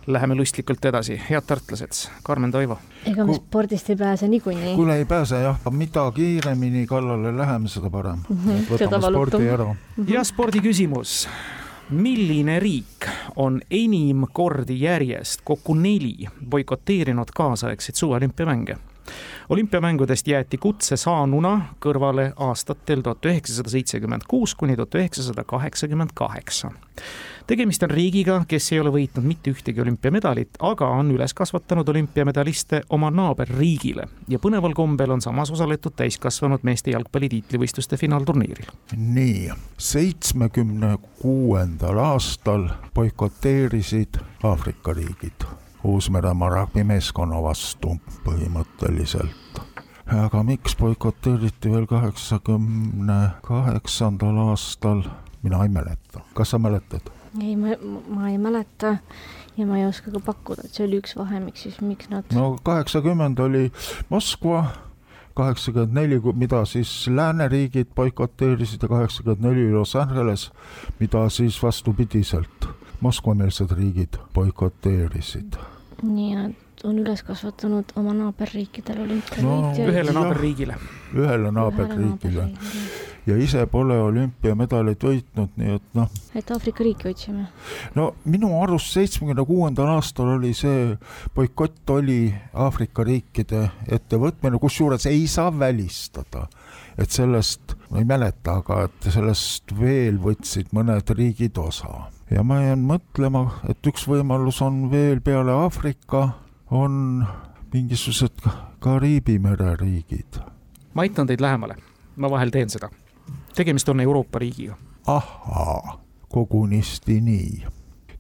läheme 0.08 0.36
lustlikult 0.36 0.86
edasi. 0.86 1.22
head 1.30 1.48
tartlased, 1.48 2.10
Karmen 2.24 2.52
Toivo. 2.52 2.78
ega 3.06 3.26
me 3.26 3.34
spordist 3.34 3.90
ei 3.90 3.96
pääse 3.96 4.28
niikuinii. 4.28 4.76
kuule, 4.76 4.98
ei 4.98 5.06
pääse 5.06 5.42
jah, 5.42 5.60
mida 5.72 6.12
kiiremini 6.12 6.86
kallale 6.88 7.38
läheme, 7.38 7.68
seda 7.68 7.90
parem. 7.90 8.20
Mhm, 8.30 8.60
seda 8.78 8.98
võtame 8.98 9.12
spordi 9.12 9.48
ära. 9.48 9.76
ja 10.08 10.24
spordiküsimus. 10.24 11.28
milline 11.90 12.60
riik 12.60 13.08
on 13.36 13.62
enim 13.72 14.28
kordi 14.34 14.82
järjest, 14.82 15.42
kokku 15.44 15.74
neli, 15.74 16.28
boikoteerinud 16.50 17.32
kaasaegseid 17.36 17.96
suveolümpiamänge? 17.96 18.78
olümpiamängudest 19.50 20.28
jäeti 20.28 20.58
kutse 20.58 20.98
saanuna 20.98 21.74
kõrvale 21.86 22.32
aastatel 22.36 23.02
tuhat 23.02 23.26
üheksasada 23.26 23.70
seitsekümmend 23.70 24.28
kuus 24.30 24.56
kuni 24.56 24.76
tuhat 24.76 24.96
üheksasada 24.96 25.44
kaheksakümmend 25.44 26.14
kaheksa. 26.14 26.72
Tegemist 27.50 27.84
on 27.84 27.90
riigiga, 27.90 28.44
kes 28.48 28.68
ei 28.74 28.80
ole 28.80 28.92
võitnud 28.94 29.26
mitte 29.26 29.50
ühtegi 29.50 29.82
olümpiamedalit, 29.82 30.60
aga 30.62 30.90
on 31.00 31.10
üles 31.16 31.34
kasvatanud 31.34 31.88
olümpiamedaliste 31.90 32.84
oma 32.94 33.10
naaberriigile 33.14 34.06
ja 34.30 34.40
põneval 34.44 34.76
kombel 34.78 35.16
on 35.16 35.24
samas 35.26 35.50
osaletud 35.56 35.96
täiskasvanud 35.98 36.66
meeste 36.68 36.94
jalgpalli 36.94 37.32
tiitlivõistluste 37.34 37.98
finaalturniiril. 37.98 38.70
nii, 38.96 39.50
seitsmekümne 39.78 40.98
kuuendal 41.22 41.98
aastal 42.04 42.70
boikoteerisid 42.94 44.22
Aafrika 44.44 44.94
riigid 44.94 45.48
Uus-Meremaa 45.84 46.50
rugbimeeskonna 46.54 47.42
vastu 47.44 47.96
põhimõtteliselt. 48.26 49.62
aga 50.06 50.44
miks 50.44 50.76
boikoteeriti 50.76 51.72
veel 51.72 51.86
kaheksakümne 51.88 53.22
kaheksandal 53.42 54.38
aastal, 54.50 55.04
mina 55.42 55.64
ei 55.64 55.70
mäleta, 55.70 56.22
kas 56.34 56.54
sa 56.54 56.60
mäletad? 56.60 57.19
ei, 57.42 57.56
ma, 57.56 57.76
ma 58.08 58.30
ei 58.30 58.38
mäleta 58.38 58.98
ja 59.58 59.66
ma 59.66 59.78
ei 59.78 59.86
oska 59.86 60.12
ka 60.12 60.22
pakkuda, 60.26 60.66
et 60.66 60.76
see 60.76 60.86
oli 60.88 61.00
üks 61.02 61.16
vahemik 61.18 61.58
siis, 61.60 61.80
miks 61.82 62.10
nad 62.12 62.28
no. 62.36 62.52
kaheksakümmend 62.64 63.40
oli 63.44 63.66
Moskva, 64.10 64.64
kaheksakümmend 65.38 65.96
neli, 65.96 66.22
mida 66.34 66.64
siis 66.66 66.92
lääneriigid 67.08 67.92
boikoteerisid 67.96 68.84
ja 68.84 68.92
kaheksakümmend 68.92 69.46
neli 69.46 69.72
Los 69.72 69.96
Angeles, 69.96 70.50
mida 71.00 71.28
siis 71.30 71.60
vastupidiselt 71.64 72.70
Moskva-meelsed 73.02 73.72
riigid 73.76 74.20
boikoteerisid. 74.34 75.60
nii 76.04 76.36
nad 76.36 76.69
on 76.84 76.98
üles 77.02 77.24
kasvatanud 77.28 77.94
oma 78.00 78.14
naaberriikidel 78.18 79.00
No, 79.00 79.06
olümpiavõitjaid 79.08 79.94
ühele 79.94 80.16
naaberriigile. 80.16 80.80
ühele 81.16 81.52
naaberriigile 81.52 82.50
ja 83.30 83.38
ise 83.38 83.64
pole 83.70 83.98
olümpiamedaleid 84.02 85.04
võitnud, 85.04 85.54
nii 85.60 85.76
et 85.78 85.98
noh, 85.98 86.10
et 86.38 86.52
Aafrika 86.54 86.84
riiki 86.86 87.10
otsime. 87.12 87.48
no 87.96 88.10
minu 88.30 88.52
arust 88.64 88.94
seitsmekümne 88.96 89.46
kuuendal 89.48 89.92
aastal 89.96 90.34
oli 90.38 90.54
see 90.58 90.96
boikott 91.36 91.96
oli 91.98 92.34
Aafrika 92.54 93.06
riikide 93.08 93.68
ettevõtmine, 93.92 94.60
kusjuures 94.62 95.06
ei 95.12 95.28
saa 95.28 95.52
välistada, 95.54 96.48
et 96.98 97.12
sellest, 97.14 97.76
ma 97.90 98.02
ei 98.02 98.08
mäleta, 98.10 98.60
aga 98.64 98.86
et 98.88 99.12
sellest 99.14 99.76
veel 99.80 100.20
võtsid 100.22 100.74
mõned 100.76 101.16
riigid 101.16 101.58
osa. 101.62 102.10
ja 102.32 102.44
ma 102.44 102.62
jään 102.62 102.86
mõtlema, 102.86 103.48
et 103.70 103.88
üks 103.90 104.08
võimalus 104.10 104.62
on 104.66 104.88
veel 104.92 105.22
peale 105.22 105.52
Aafrika, 105.52 106.30
on 106.72 107.28
mingisugused 107.74 108.50
Kariibi 108.80 109.40
mere 109.40 109.76
riigid. 109.76 110.40
ma 110.94 111.02
aitan 111.02 111.28
teid 111.28 111.42
lähemale, 111.42 111.76
ma 112.16 112.30
vahel 112.30 112.50
teen 112.50 112.70
seda. 112.70 112.90
tegemist 113.56 113.90
on 113.90 114.00
Euroopa 114.00 114.40
riigiga. 114.40 114.78
ahhaa, 115.08 116.00
kogunisti 116.30 117.22
nii. 117.22 117.66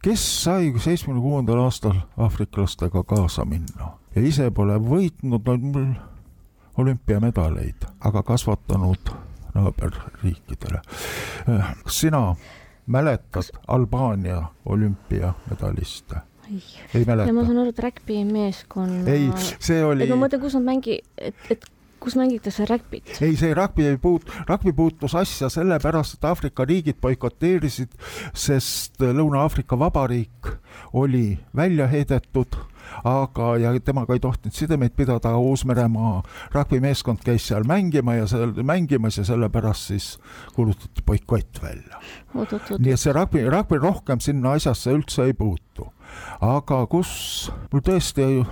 kes 0.04 0.44
sai 0.44 0.74
seitsmekümne 0.78 1.22
kuuendal 1.22 1.60
aastal 1.60 1.96
aafriklastega 2.18 3.04
kaasa 3.04 3.46
minna 3.46 4.00
ja 4.16 4.22
ise 4.22 4.52
pole 4.52 4.78
võitnud 4.78 5.46
no, 5.46 5.58
mul 5.58 5.94
olümpiamedaleid, 6.78 7.86
aga 8.00 8.24
kasvatanud 8.24 9.12
naaberriikidele. 9.54 10.82
kas 11.84 12.00
sina 12.00 12.36
mäletad 12.88 13.44
Albaania 13.68 14.44
olümpiamedaliste? 14.66 16.29
Ei 16.50 17.02
ja 17.02 17.06
ma 17.06 17.16
mäleta? 17.16 17.46
saan 17.46 17.64
aru, 17.64 17.74
et 17.74 17.84
räkpi 17.88 18.22
meeskonna. 18.30 19.04
ei, 19.12 19.28
see 19.60 19.84
oli 19.86 20.08
ma 20.10 20.24
mõtlen, 20.26 20.42
kus 20.44 20.58
nad 20.58 20.66
mängi-, 20.72 21.02
et, 21.18 21.52
et 21.54 21.68
kus 22.00 22.16
mängitakse 22.16 22.66
räkpit. 22.66 23.12
ei, 23.22 23.36
see 23.40 23.54
rugby 23.54 23.86
ei 23.90 24.00
puut-, 24.02 24.32
rugby 24.48 24.74
puutus 24.76 25.16
asja 25.20 25.50
sellepärast, 25.52 26.18
et 26.18 26.28
Aafrika 26.30 26.66
riigid 26.68 27.00
boikoteerisid, 27.02 27.96
sest 28.34 29.02
Lõuna-Aafrika 29.04 29.80
Vabariik 29.80 30.54
oli 30.94 31.38
välja 31.56 31.88
heidetud, 31.92 32.58
aga, 33.04 33.58
ja 33.58 33.74
temaga 33.80 34.14
ei 34.14 34.24
tohtinud 34.24 34.56
sidemeid 34.56 34.96
pidada, 34.98 35.36
Uus-Meremaa 35.38 36.22
rugbymeeskond 36.54 37.24
käis 37.26 37.48
seal 37.50 37.68
mängima 37.70 38.16
ja 38.20 38.28
seal 38.28 38.54
mängimas 38.64 39.18
ja 39.18 39.26
sellepärast 39.28 39.92
siis 39.92 40.10
kuulutati 40.56 41.04
boikott 41.06 41.62
välja. 41.64 42.02
nii 42.78 42.94
et 42.94 43.00
see 43.00 43.14
rugby, 43.14 43.46
rugby 43.50 43.78
rohkem 43.78 44.20
sinna 44.20 44.58
asjasse 44.58 44.94
üldse 44.94 45.30
ei 45.30 45.34
puutu. 45.34 45.92
aga 46.42 46.86
kus 46.88 47.52
mul 47.72 47.86
tõesti 47.86 48.26
ei 48.26 48.44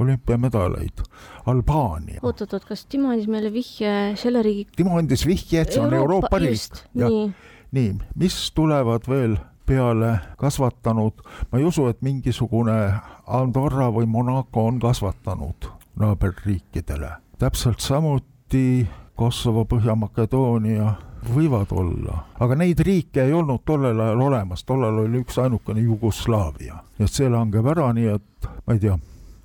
olümpiamedaleid, 0.00 1.02
Albaania. 1.50 2.20
oot-oot-oot, 2.22 2.64
kas 2.68 2.86
Timo 2.86 3.10
andis 3.10 3.28
meile 3.28 3.52
vihje 3.52 4.16
selle 4.20 4.42
riigi 4.46 4.70
Timo 4.76 4.98
andis 4.98 5.26
vihje, 5.26 5.64
et 5.64 5.74
see 5.74 5.82
on 5.82 5.94
Euroopa 5.94 6.38
riik. 6.40 6.82
jah, 6.94 7.10
nii, 7.10 7.30
nii, 7.76 7.94
mis 8.22 8.38
tulevad 8.56 9.08
veel 9.10 9.36
peale 9.70 10.14
kasvatanud, 10.38 11.22
ma 11.52 11.58
ei 11.58 11.64
usu, 11.64 11.86
et 11.90 12.00
mingisugune 12.02 12.78
Andorra 13.26 13.90
või 13.94 14.08
Monaco 14.10 14.66
on 14.66 14.80
kasvatanud 14.82 15.70
naaberriikidele. 16.00 17.10
täpselt 17.38 17.80
samuti 17.80 18.88
Kosovo, 19.14 19.64
Põhja-Makedoonia 19.64 20.94
võivad 21.34 21.72
olla, 21.76 22.24
aga 22.40 22.56
neid 22.56 22.80
riike 22.80 23.22
ei 23.24 23.32
olnud 23.36 23.62
tollel 23.68 24.00
ajal 24.00 24.20
olemas, 24.26 24.64
tollal 24.64 25.04
oli 25.04 25.20
üks 25.20 25.38
ainukene 25.38 25.84
Jugoslaavia, 25.84 26.80
nii 26.98 27.06
et 27.06 27.20
see 27.20 27.28
langeb 27.28 27.66
ära, 27.70 27.92
nii 27.92 28.10
et 28.14 28.50
ma 28.66 28.74
ei 28.74 28.82
tea, 28.82 28.96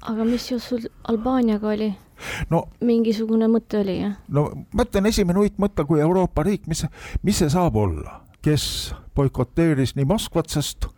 aga 0.07 0.25
mis 0.25 0.47
seos 0.47 0.69
sul 0.71 0.89
Albaaniaga 1.11 1.73
oli? 1.75 1.91
no 2.49 2.65
mingisugune 2.81 3.49
mõte 3.51 3.81
oli, 3.83 3.99
jah? 4.01 4.15
no 4.31 4.47
mõtlen 4.73 5.11
esimene 5.11 5.43
uitmõte 5.43 5.85
kui 5.85 6.01
Euroopa 6.01 6.47
riik, 6.47 6.69
mis, 6.71 6.85
mis 7.21 7.43
see 7.43 7.51
saab 7.51 7.75
olla, 7.75 8.21
kes 8.45 8.95
boikoteeris 9.15 9.95
nii 9.95 10.07
Moskvat, 10.09 10.49
sest 10.53 10.89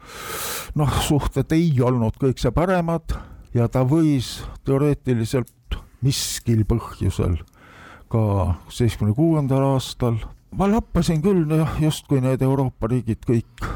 noh, 0.76 1.02
suhted 1.06 1.52
ei 1.56 1.72
olnud 1.84 2.18
kõikse 2.22 2.52
paremad 2.56 3.16
ja 3.56 3.68
ta 3.72 3.84
võis 3.88 4.40
teoreetiliselt 4.68 5.80
miskil 6.06 6.64
põhjusel 6.68 7.40
ka 8.12 8.24
seitsmekümne 8.72 9.16
kuuendal 9.18 9.66
aastal. 9.74 10.18
ma 10.52 10.70
lappasin 10.72 11.22
küll 11.22 11.46
justkui 11.82 12.22
need 12.22 12.42
Euroopa 12.42 12.88
riigid 12.88 13.26
kõik 13.28 13.68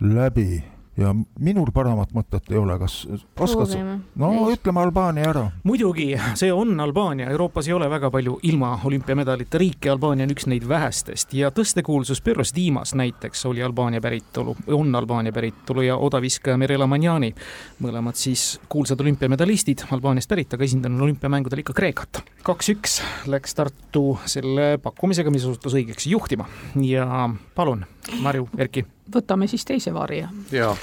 läbi 0.00 0.62
ja 0.96 1.12
minul 1.38 1.70
paremat 1.74 2.12
mõtet 2.16 2.50
ei 2.50 2.58
ole, 2.58 2.78
kas 2.80 3.02
oskad 3.40 3.68
sa? 3.70 3.80
no 4.16 4.30
ütleme 4.52 4.80
Albaania 4.80 5.28
ära. 5.30 5.44
muidugi, 5.66 6.08
see 6.38 6.52
on 6.52 6.80
Albaania, 6.80 7.28
Euroopas 7.34 7.68
ei 7.68 7.74
ole 7.76 7.88
väga 7.90 8.10
palju 8.10 8.38
ilma 8.48 8.72
olümpiamedalite 8.84 9.60
riike, 9.60 9.90
Albaania 9.92 10.26
on 10.26 10.32
üks 10.32 10.48
neid 10.48 10.64
vähestest. 10.68 11.34
Ja 11.36 11.50
tõstekuulsus 11.54 12.22
Pyrrhos 12.24 12.54
Dimas 12.56 12.94
näiteks 12.96 13.44
oli 13.50 13.62
Albaania 13.62 14.00
päritolu, 14.00 14.56
on 14.72 14.94
Albaania 14.94 15.34
päritolu 15.36 15.84
ja 15.84 15.98
odaviskaja 16.00 16.56
Mirela 16.60 16.88
Manjani, 16.88 17.32
mõlemad 17.84 18.16
siis 18.16 18.56
kuulsad 18.72 19.00
olümpiamedalistid 19.04 19.86
Albaaniast 19.90 20.32
pärit, 20.32 20.56
aga 20.56 20.64
esindanud 20.64 21.06
olümpiamängudel 21.08 21.64
ikka 21.64 21.76
Kreekat. 21.76 22.24
kaks-üks 22.46 23.00
läks 23.26 23.54
Tartu 23.56 24.18
selle 24.24 24.76
pakkumisega, 24.82 25.30
mis 25.30 25.44
osutus 25.44 25.76
õigeks 25.76 26.08
juhtima. 26.08 26.48
Ja 26.80 27.28
palun, 27.54 27.84
Marju, 28.22 28.48
Erki 28.56 28.84
võtame 29.14 29.46
siis 29.50 29.64
teise 29.64 29.94
varja. 29.94 30.28
jaa, 30.52 30.76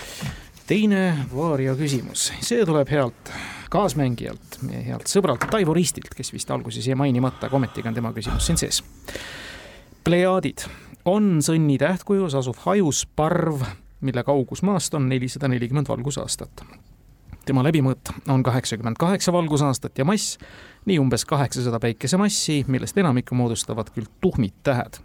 teine 0.67 1.25
Vaaria 1.33 1.75
küsimus, 1.79 2.31
see 2.41 2.65
tuleb 2.65 2.89
healt 2.93 3.33
kaasmängijalt, 3.73 4.59
meie 4.67 4.83
healt 4.85 5.09
sõbralt 5.09 5.47
Taivo 5.51 5.73
Ristilt, 5.73 6.13
kes 6.13 6.33
vist 6.33 6.51
alguses 6.53 6.85
jäi 6.87 6.97
mainimata, 6.99 7.47
aga 7.47 7.57
ometigi 7.57 7.89
on 7.89 7.97
tema 7.97 8.13
küsimus 8.13 8.45
siin 8.47 8.59
sees. 8.61 8.83
Plejaadid 10.03 10.65
on 11.09 11.39
sõnni 11.43 11.79
tähtkujus 11.81 12.35
asuv 12.37 12.61
hajus 12.67 13.03
parv, 13.15 13.63
mille 14.03 14.23
kaugus 14.27 14.61
maast 14.67 14.93
on 14.93 15.07
nelisada 15.09 15.49
nelikümmend 15.51 15.89
valgusaastat. 15.89 16.65
tema 17.45 17.63
läbimõõt 17.63 18.13
on 18.31 18.43
kaheksakümmend 18.43 18.95
kaheksa 18.99 19.33
valgusaastat 19.33 19.97
ja 19.97 20.05
mass 20.05 20.37
nii 20.85 20.99
umbes 20.99 21.25
kaheksasada 21.25 21.79
päikesemassi, 21.79 22.63
millest 22.67 22.97
enamikku 22.97 23.35
moodustavad 23.35 23.89
küll 23.95 24.07
tuhmid 24.21 24.53
tähed 24.63 24.99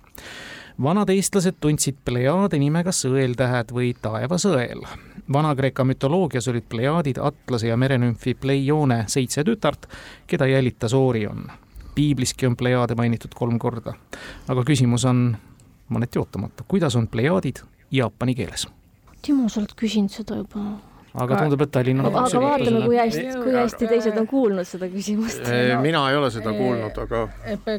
vanad 0.82 1.10
eestlased 1.10 1.58
tundsid 1.60 1.96
plejaade 2.04 2.58
nimega 2.58 2.92
sõeltähed 2.94 3.72
või 3.74 3.92
taevasõel. 4.02 4.84
Vana-Kreeka 5.32 5.84
mütoloogias 5.84 6.48
olid 6.48 6.64
plejaadid 6.68 7.18
Atlase 7.20 7.68
ja 7.68 7.76
merenümfi 7.76 8.34
Pleione 8.34 9.02
seitse 9.06 9.44
tütart, 9.44 9.88
keda 10.26 10.46
jälitas 10.46 10.94
Orion. 10.94 11.50
piibliski 11.94 12.46
on 12.46 12.56
plejaade 12.56 12.94
mainitud 12.94 13.34
kolm 13.34 13.58
korda. 13.58 13.92
aga 14.48 14.64
küsimus 14.64 15.04
on 15.04 15.36
mõneti 15.90 16.18
ootamatu, 16.18 16.64
kuidas 16.68 16.96
on 16.96 17.08
plejaadid 17.08 17.56
jaapani 17.90 18.34
keeles? 18.34 18.68
Timo, 19.22 19.48
sa 19.48 19.60
oled 19.60 19.74
küsinud 19.76 20.10
seda 20.10 20.36
juba 20.36 20.78
aga 21.18 21.40
tundub, 21.42 21.62
et 21.66 21.72
Tallinn 21.74 22.02
on 22.02 22.10
aga 22.12 22.42
vaatame, 22.42 22.82
kui 22.86 22.98
hästi, 22.98 23.24
kui 23.42 23.54
hästi 23.56 23.90
teised 23.90 24.18
on 24.20 24.26
kuulnud 24.30 24.68
seda 24.68 24.88
küsimust. 24.92 25.48
mina 25.82 26.04
ei 26.10 26.16
ole 26.16 26.30
seda 26.34 26.52
kuulnud, 26.56 26.98
aga. 27.04 27.24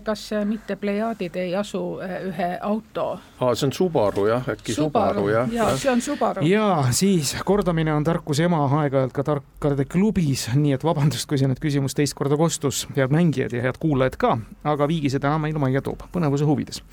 kas 0.03 0.29
mitte 0.45 0.75
plejaadid 0.79 1.35
ei 1.39 1.55
asu 1.55 1.81
eh, 2.05 2.15
ühe 2.29 2.49
auto? 2.61 3.07
aa, 3.39 3.55
see 3.55 3.67
on 3.69 3.73
Subaru 3.75 4.27
jah, 4.29 4.49
äkki 4.53 4.75
Subaru, 4.75 5.25
Subaru 5.25 5.29
jah. 5.33 5.53
jaa, 5.53 5.77
see 5.77 5.91
on 5.91 6.01
Subaru. 6.01 6.45
ja 6.47 6.67
siis 6.95 7.35
kordamine 7.45 7.93
on 7.93 8.03
tarkuse 8.03 8.47
ema 8.47 8.61
aeg-ajalt 8.81 9.15
ka 9.15 9.25
tarkade 9.31 9.85
klubis, 9.89 10.47
nii 10.55 10.75
et 10.77 10.85
vabandust, 10.85 11.27
kui 11.29 11.39
see 11.41 11.49
nüüd 11.49 11.61
küsimus 11.63 11.97
teist 11.97 12.17
korda 12.17 12.37
kostus, 12.39 12.85
head 12.97 13.13
mängijad 13.13 13.55
ja 13.55 13.63
head 13.65 13.79
kuulajad 13.81 14.19
ka, 14.19 14.35
aga 14.73 14.89
viigi 14.89 15.11
seda 15.13 15.31
enam 15.31 15.47
meile 15.47 15.61
majja 15.61 15.83
toob, 15.85 16.05
põnevuse 16.13 16.47
huvides. 16.47 16.83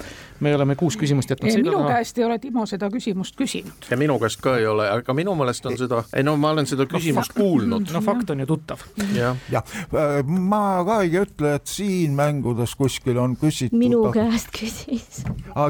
me 0.40 0.54
oleme 0.54 0.76
kuus 0.76 0.96
küsimust 1.00 1.30
jätnud. 1.30 1.62
minu 1.62 1.84
käest 1.88 2.18
ei 2.18 2.24
ole 2.24 2.38
Timo 2.38 2.66
seda 2.66 2.90
küsimust 2.92 3.36
küsinud. 3.38 3.90
ja 3.90 3.96
minu 3.96 4.18
käest 4.22 4.40
ka 4.40 4.56
ei 4.58 4.66
ole, 4.66 4.88
aga 4.90 5.14
minu 5.14 5.34
meelest 5.34 5.66
on 5.66 5.78
seda, 5.78 6.02
ei 6.14 6.22
no 6.22 6.35
ma 6.40 6.52
olen 6.54 6.68
seda 6.68 6.86
küsimust 6.90 7.34
no, 7.34 7.40
kuulnud. 7.42 7.92
no 7.94 8.02
fakt 8.04 8.30
on 8.34 8.42
ju 8.42 8.46
tuttav. 8.46 8.82
jah 9.14 9.36
ja, 9.50 9.62
ja, 9.92 10.22
ma 10.26 10.82
ka 10.86 11.00
ei 11.04 11.14
ütle, 11.20 11.56
et 11.58 11.70
siin 11.70 12.16
mängudes 12.18 12.74
kuskil 12.78 13.18
on 13.22 13.36
küsitud. 13.40 13.76
minu 13.78 14.02
käest 14.14 14.50
küsis. 14.54 15.22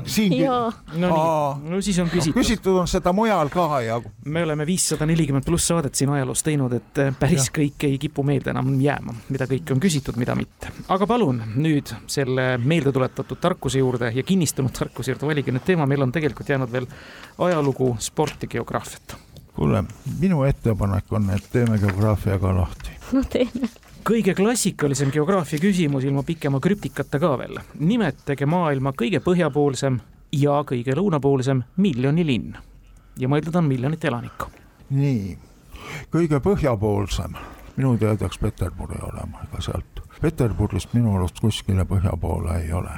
siin. 0.06 0.36
no 0.42 1.10
nii, 1.10 1.70
no 1.72 1.80
siis 1.84 1.98
on 2.02 2.10
küsitud. 2.12 2.38
küsitud 2.40 2.80
on 2.82 2.90
seda 2.90 3.12
mujal 3.16 3.50
ka 3.52 3.68
ja. 3.84 3.98
me 4.24 4.44
oleme 4.46 4.66
viissada 4.68 5.08
nelikümmend 5.08 5.46
pluss 5.46 5.68
saadet 5.72 5.94
siin 5.98 6.12
ajaloos 6.14 6.44
teinud, 6.46 6.76
et 6.76 7.02
eh, 7.02 7.12
päris 7.18 7.50
ja. 7.50 7.56
kõik 7.60 7.88
ei 7.88 7.98
kipu 8.02 8.24
meelde 8.26 8.52
enam 8.54 8.72
jääma, 8.80 9.16
mida 9.32 9.48
kõike 9.50 9.76
on 9.76 9.82
küsitud, 9.82 10.18
mida 10.20 10.36
mitte. 10.38 10.72
aga 10.88 11.08
palun 11.10 11.42
nüüd 11.56 11.92
selle 12.10 12.56
meeldetuletatud 12.62 13.40
tarkuse 13.42 13.82
juurde 13.82 14.12
ja 14.14 14.26
kinnistunud 14.26 14.74
tarkuse 14.76 15.14
juurde 15.14 15.30
valige 15.30 15.54
nüüd 15.54 15.66
teema, 15.66 15.88
meil 15.88 16.06
on 16.06 16.14
tegelikult 16.14 16.50
jäänud 16.50 16.72
veel 16.72 16.88
ajalugu, 17.46 17.94
sport 18.00 18.46
ja 18.46 18.56
geograafiat 18.56 19.25
kuule, 19.56 19.84
minu 20.20 20.42
ettepanek 20.44 21.12
on, 21.12 21.30
et 21.34 21.48
teeme 21.52 21.78
geograafia 21.78 22.38
ka 22.38 22.52
lahti. 22.56 22.92
no 23.12 23.22
teeme 23.24 23.68
kõige 24.06 24.36
klassikalisem 24.38 25.10
geograafia 25.10 25.58
küsimus 25.58 26.04
ilma 26.04 26.22
pikema 26.22 26.60
krüptikata 26.60 27.18
ka 27.18 27.32
veel. 27.38 27.58
nimetage 27.78 28.46
maailma 28.46 28.92
kõige 28.92 29.20
põhjapoolsem 29.24 29.98
ja 30.32 30.62
kõige 30.68 30.94
lõunapoolsem 30.94 31.62
miljonilinn 31.76 32.54
ja 33.18 33.28
mõeldud 33.28 33.56
on 33.56 33.64
miljonit 33.64 34.04
elanikku. 34.04 34.50
nii, 34.90 35.38
kõige 36.12 36.40
põhjapoolsem, 36.40 37.34
minu 37.76 37.96
teada 37.98 38.16
peaks 38.20 38.38
Peterburi 38.38 39.00
olema, 39.02 39.42
ega 39.48 39.60
sealt 39.60 40.02
Peterburist 40.20 40.94
minu 40.94 41.16
arust 41.16 41.40
kuskile 41.40 41.84
põhja 41.84 42.14
poole 42.20 42.60
ei 42.62 42.72
ole. 42.72 42.94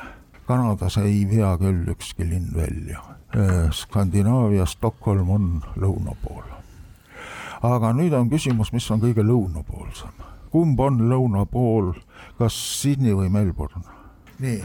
Kanadas 0.48 0.96
ei 1.02 1.22
vea 1.28 1.52
küll 1.60 1.92
ükski 1.92 2.24
linn 2.24 2.50
välja 2.56 3.04
Äh, 3.36 3.70
Skandinaavia 3.72 4.64
Stockholm 4.66 5.30
on 5.30 5.48
lõuna 5.76 6.14
pool. 6.22 6.46
aga 7.62 7.90
nüüd 7.92 8.14
on 8.14 8.30
küsimus, 8.30 8.70
mis 8.72 8.86
on 8.90 9.02
kõige 9.02 9.20
lõunapoolsem. 9.20 10.14
kumb 10.50 10.80
on 10.80 11.02
lõuna 11.10 11.44
pool, 11.44 11.92
kas 12.38 12.56
Sydney 12.80 13.12
või 13.12 13.28
Melbourne? 13.28 13.84
nii, 14.38 14.62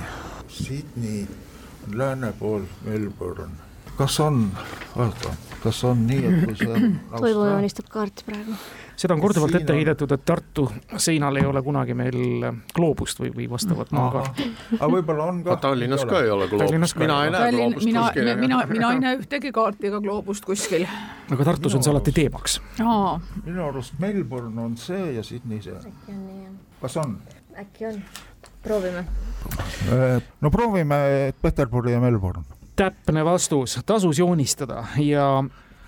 Sydney 0.47 1.27
on 1.87 1.97
lääne 1.97 2.31
pool, 2.39 2.63
Melbourne. 2.85 3.51
kas 3.97 4.19
on, 4.19 4.47
oota, 4.95 5.35
kas 5.63 5.83
on 5.83 6.07
nii, 6.07 6.23
et 6.23 6.45
kui 6.45 6.55
see 6.55 6.95
Toivo 7.19 7.49
joonistab 7.49 7.91
kaarti 7.91 8.23
praegu 8.23 8.55
seda 8.95 9.15
on 9.15 9.21
korduvalt 9.21 9.55
ette 9.55 9.75
heidetud, 9.75 10.11
et 10.15 10.25
Tartu 10.25 10.65
seinal 10.97 11.37
ei 11.39 11.45
ole 11.45 11.61
kunagi 11.65 11.95
meil 11.97 12.47
gloobust 12.75 13.19
või, 13.19 13.31
või 13.35 13.49
vastavat 13.51 13.91
maakaarti. 13.95 14.47
aga 14.79 14.89
võib-olla 14.95 15.27
on 15.31 15.43
ka. 15.45 15.57
Tallinnas 15.63 16.05
ka 16.09 16.21
ei 16.23 16.31
ole 16.33 16.47
gloobust, 16.51 16.97
mina 17.01 17.19
ei 17.25 17.33
näe 17.33 17.51
gloobust 17.55 17.87
kuskil. 17.89 18.31
mina, 18.39 18.63
mina 18.69 18.93
ei 18.93 19.03
näe 19.03 19.19
ühtegi 19.21 19.51
kaarti 19.55 19.91
ega 19.91 20.01
gloobust 20.03 20.45
kuskil. 20.45 20.87
aga 21.31 21.49
Tartus 21.51 21.75
on 21.75 21.83
see 21.85 21.93
alati 21.93 22.15
teemaks. 22.15 22.59
minu 22.79 23.67
arust 23.67 23.99
Melbourne 23.99 24.61
on 24.61 24.77
see 24.77 25.13
ja 25.17 25.23
Sydney 25.23 25.61
see. 25.61 25.77
kas 26.81 26.97
on? 26.97 27.17
äkki 27.59 27.85
on, 27.85 28.01
proovime. 28.63 29.05
Äh, 29.91 30.21
no 30.41 30.49
proovime 30.51 31.33
Peterburi 31.41 31.91
ja 31.93 31.99
Melbourne 32.01 32.43
täpne 32.75 33.25
vastus, 33.25 33.79
tasus 33.85 34.19
joonistada 34.19 34.85
ja 34.97 35.43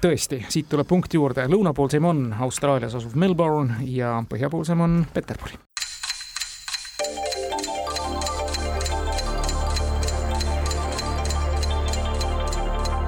tõesti, 0.05 0.43
siit 0.53 0.67
tuleb 0.69 0.87
punkt 0.87 1.13
juurde, 1.13 1.47
lõunapoolsem 1.49 2.05
on 2.05 2.27
Austraalias 2.45 2.93
asuv 2.97 3.15
Melbourne 3.17 3.79
ja 3.89 4.19
põhjapoolsem 4.29 4.81
on 4.85 5.05
Peterburi. 5.13 5.57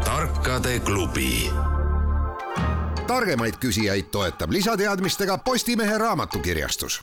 tarkade 0.08 0.80
klubi. 0.80 1.52
targemaid 3.08 3.58
küsijaid 3.62 4.10
toetab 4.12 4.52
lisateadmistega 4.52 5.38
Postimehe 5.38 5.98
raamatukirjastus 5.98 7.02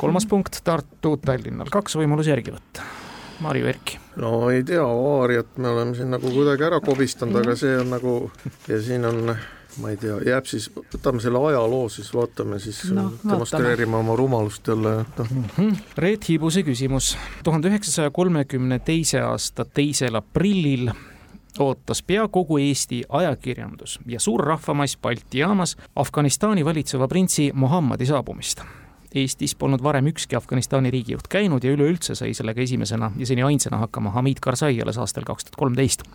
kolmas 0.00 0.26
punkt 0.26 0.64
Tartu, 0.64 1.16
Tallinnal 1.16 1.68
kaks 1.70 1.96
võimaluse 2.00 2.32
järgi 2.32 2.56
võtta 2.56 2.99
Marju 3.40 3.66
Erki? 3.66 3.98
no 4.16 4.50
ei 4.50 4.64
tea, 4.64 4.84
Aariat 4.84 5.56
me 5.58 5.68
oleme 5.68 5.96
siin 5.96 6.10
nagu 6.10 6.30
kuidagi 6.34 6.66
ära 6.66 6.80
kobistanud, 6.84 7.40
aga 7.42 7.56
see 7.56 7.78
on 7.80 7.90
nagu 7.96 8.14
ja 8.68 8.82
siin 8.82 9.04
on 9.08 9.34
ma 9.78 9.92
ei 9.92 9.98
tea, 10.00 10.16
jääb 10.26 10.48
siis, 10.50 10.66
võtame 10.74 11.22
selle 11.22 11.40
ajaloo 11.50 11.88
siis, 11.92 12.10
vaatame 12.14 12.58
siis 12.62 12.82
no,, 12.94 13.10
demonstreerime 13.22 13.96
oma 14.00 14.16
rumalust 14.18 14.66
jälle, 14.68 14.96
noh 15.18 15.30
mm 15.30 15.44
-hmm.. 15.56 15.76
Reet 15.96 16.28
Hiibuse 16.28 16.62
küsimus. 16.62 17.16
tuhande 17.44 17.68
üheksasaja 17.68 18.10
kolmekümne 18.10 18.78
teise 18.78 19.20
aasta 19.20 19.64
teisel 19.64 20.14
aprillil 20.14 20.90
ootas 21.58 22.02
pea 22.02 22.28
kogu 22.28 22.58
Eesti 22.58 23.02
ajakirjandus 23.08 24.00
ja 24.06 24.20
suur 24.20 24.44
rahvamass 24.44 24.98
Balti 25.02 25.38
jaamas 25.38 25.76
Afganistani 25.96 26.64
valitseva 26.64 27.08
printsi 27.08 27.50
Muhammadi 27.54 28.06
saabumist 28.06 28.62
Eestis 29.14 29.54
polnud 29.58 29.82
varem 29.82 30.06
ükski 30.06 30.36
Afganistani 30.36 30.90
riigijuht 30.90 31.28
käinud 31.28 31.64
ja 31.64 31.72
üleüldse 31.74 32.14
sai 32.14 32.34
sellega 32.34 32.62
esimesena 32.62 33.12
ja 33.18 33.26
seni 33.26 33.42
ainsana 33.42 33.80
hakkama 33.82 34.10
Hamid 34.14 34.38
Karzai 34.40 34.76
alles 34.82 34.98
aastal 34.98 35.26
kaks 35.26 35.48
tuhat 35.48 35.58
kolmteist 35.58 36.06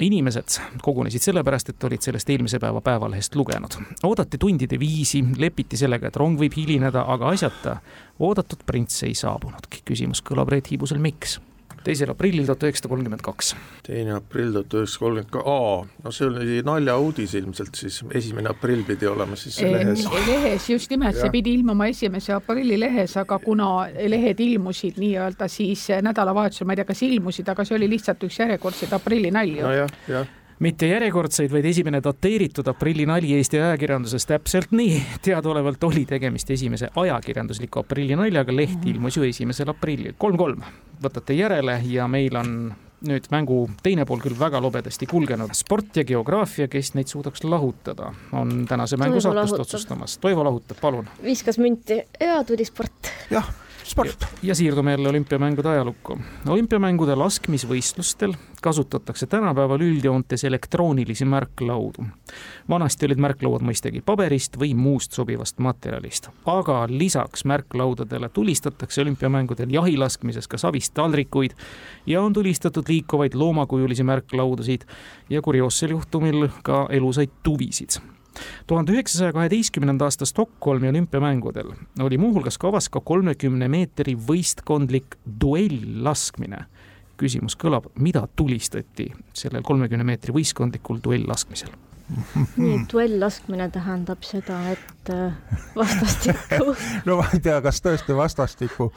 inimesed 0.00 0.60
kogunesid 0.82 1.20
sellepärast, 1.20 1.72
et 1.72 1.84
olid 1.84 2.02
sellest 2.02 2.30
eelmise 2.30 2.58
päeva 2.58 2.80
Päevalehest 2.80 3.34
lugenud. 3.36 3.76
oodati 4.02 4.38
tundide 4.38 4.78
viisi, 4.78 5.24
lepiti 5.36 5.76
sellega, 5.76 6.08
et 6.08 6.16
rong 6.16 6.38
võib 6.40 6.56
hilineda, 6.56 7.04
aga 7.08 7.28
asjata 7.34 7.76
oodatud 8.18 8.64
prints 8.66 9.02
ei 9.02 9.14
saabunudki. 9.14 9.82
küsimus 9.84 10.22
kõlab 10.22 10.48
Reet 10.48 10.70
Hiibusel, 10.70 10.98
miks? 10.98 11.40
Teisel 11.84 12.12
aprillil 12.12 12.46
tuhat 12.48 12.66
üheksasada 12.66 12.90
kolmkümmend 12.92 13.22
kaks. 13.24 13.54
teine 13.86 14.14
aprill 14.16 14.52
tuhat 14.52 14.74
üheksasada 14.80 15.04
kolmkümmend 15.04 15.30
kaks, 15.34 15.46
aa, 15.48 16.04
no 16.04 16.12
see 16.14 16.26
oli 16.28 16.58
naljauudis 16.66 17.36
ilmselt 17.40 17.80
siis, 17.80 18.00
esimene 18.14 18.52
aprill 18.52 18.84
pidi 18.88 19.08
olema 19.08 19.38
siis 19.40 19.60
lehes. 19.64 20.04
lehes, 20.26 20.68
just 20.70 20.92
nimelt, 20.92 21.18
see 21.20 21.30
pidi 21.32 21.54
ilmuma 21.60 21.88
esimese 21.92 22.34
aprilli 22.36 22.80
lehes, 22.80 23.16
aga 23.20 23.38
kuna 23.44 23.70
lehed 24.14 24.42
ilmusid 24.44 25.00
nii-öelda 25.00 25.48
siis 25.48 25.86
nädalavahetusel, 26.04 26.68
ma 26.68 26.76
ei 26.76 26.82
tea, 26.82 26.90
kas 26.92 27.06
ilmusid, 27.08 27.48
aga 27.48 27.64
see 27.64 27.78
oli 27.78 27.88
lihtsalt 27.96 28.28
üks 28.28 28.42
järjekordseid 28.44 29.00
aprillinalju. 29.00 29.64
nojah, 29.64 29.96
jah 30.08 30.36
mitte 30.60 30.90
järjekordseid, 30.90 31.50
vaid 31.52 31.64
esimene 31.70 32.00
dateeritud 32.04 32.68
aprillinali 32.70 33.32
Eesti 33.38 33.60
ajakirjanduses, 33.60 34.26
täpselt 34.28 34.74
nii. 34.76 35.00
teadaolevalt 35.22 35.84
oli 35.88 36.04
tegemist 36.08 36.50
esimese 36.50 36.90
ajakirjandusliku 36.96 37.82
aprillinaljaga, 37.84 38.54
leht 38.56 38.78
mhm. 38.78 38.92
ilmus 38.94 39.16
ju 39.16 39.26
esimesel 39.28 39.72
aprillil, 39.72 40.14
kolm-kolm. 40.18 40.62
võtate 41.00 41.36
järele 41.36 41.80
ja 41.88 42.08
meil 42.08 42.36
on 42.36 42.56
nüüd 43.08 43.30
mängu 43.32 43.62
teine 43.82 44.04
pool 44.04 44.20
küll 44.20 44.36
väga 44.38 44.60
lobedasti 44.60 45.06
kulgenud. 45.08 45.54
sport 45.56 45.96
ja 45.96 46.04
geograafia, 46.04 46.68
kes 46.68 46.94
neid 46.94 47.08
suudaks 47.08 47.44
lahutada, 47.44 48.12
on 48.32 48.66
tänase 48.68 49.00
mängu 49.00 49.20
saatest 49.20 49.64
otsustamas. 49.64 50.18
Toivo 50.18 50.44
lahutab, 50.44 50.80
palun. 50.80 51.08
viskas 51.24 51.58
münti 51.58 52.02
ja 52.20 52.44
tuli 52.44 52.64
sport. 52.68 53.12
jah 53.30 53.48
sport. 53.90 54.26
ja 54.42 54.54
siirdume 54.54 54.90
jälle 54.90 55.08
olümpiamängude 55.08 55.68
ajalukku. 55.68 56.18
olümpiamängude 56.48 57.14
laskmisvõistlustel 57.14 58.34
kasutatakse 58.62 59.26
tänapäeval 59.26 59.80
üldjoontes 59.80 60.44
elektroonilisi 60.44 61.24
märklaudu. 61.24 62.04
vanasti 62.68 63.06
olid 63.06 63.18
märklauad 63.18 63.64
mõistagi 63.66 64.02
paberist 64.06 64.58
või 64.58 64.74
muust 64.74 65.12
sobivast 65.12 65.58
materjalist, 65.58 66.28
aga 66.46 66.86
lisaks 66.88 67.44
märklaudadele 67.44 68.28
tulistatakse 68.28 69.02
olümpiamängudel 69.02 69.70
jahilaskmises 69.70 70.48
ka 70.48 70.58
savist 70.58 70.94
taldrikuid 70.94 71.58
ja 72.06 72.22
on 72.22 72.32
tulistatud 72.32 72.84
liikuvaid 72.88 73.34
loomakujulisi 73.34 74.02
märklaudasid 74.02 74.86
ja 75.30 75.42
kurioossel 75.42 75.90
juhtumil 75.90 76.48
ka 76.62 76.86
elusaid 76.90 77.30
tuvisid 77.42 78.00
tuhande 78.66 78.92
üheksasaja 78.92 79.32
kaheteistkümnenda 79.32 80.04
aasta 80.04 80.26
Stockholmi 80.26 80.88
olümpiamängudel 80.88 81.72
oli 82.00 82.18
muuhulgas 82.18 82.58
kavas 82.58 82.88
ka 82.88 83.00
kolmekümne 83.00 83.68
meetri 83.68 84.16
võistkondlik 84.16 85.18
duell-laskmine. 85.40 86.64
küsimus 87.20 87.52
kõlab, 87.56 87.90
mida 88.00 88.24
tulistati 88.36 89.10
sellel 89.36 89.62
kolmekümne 89.62 90.04
meetri 90.04 90.32
võistkondlikul 90.32 91.02
duell-laskmisel? 91.04 91.72
nii, 92.56 92.78
duell-laskmine 92.92 93.68
tähendab 93.70 94.24
seda, 94.26 94.58
et 94.72 95.12
äh, 95.14 95.34
vastastikku 95.76 96.74
no 97.06 97.20
ma 97.20 97.28
ei 97.34 97.42
tea, 97.44 97.60
kas 97.62 97.82
tõesti 97.84 98.16
vastastikku. 98.16 98.90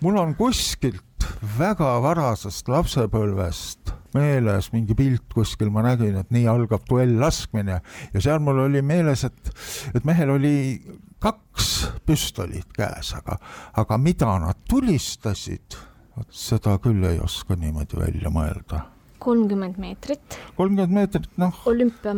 mul 0.00 0.18
on 0.20 0.34
kuskilt 0.38 1.28
väga 1.58 1.94
varasest 2.02 2.68
lapsepõlvest 2.68 3.97
meeles 4.16 4.70
mingi 4.72 4.96
pilt 4.96 5.26
kuskil, 5.34 5.70
ma 5.72 5.82
nägin, 5.84 6.16
et 6.20 6.30
nii 6.34 6.46
algab 6.50 6.84
duell 6.88 7.18
laskmine 7.20 7.80
ja 8.14 8.22
seal 8.22 8.40
mul 8.44 8.64
oli 8.64 8.82
meeles, 8.84 9.24
et, 9.28 9.52
et 9.94 10.06
mehel 10.08 10.32
oli 10.36 10.56
kaks 11.22 11.68
püstolit 12.06 12.68
käes, 12.76 13.12
aga, 13.18 13.38
aga 13.80 13.98
mida 14.00 14.30
nad 14.42 14.60
tulistasid, 14.70 15.76
vot 16.16 16.30
seda 16.34 16.78
küll 16.82 17.04
ei 17.08 17.20
oska 17.22 17.58
niimoodi 17.58 17.98
välja 18.00 18.32
mõelda. 18.32 18.84
kolmkümmend 19.18 19.78
meetrit. 19.82 20.38
kolmkümmend 20.56 20.94
meetrit, 20.94 21.30
noh. 21.36 21.62
olümpia. 21.66 22.14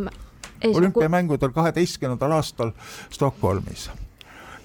olümpiamängudel 0.68 1.53
kaheteistkümnendal 1.57 2.38
aastal 2.38 2.72
Stockholmis. 3.11 3.90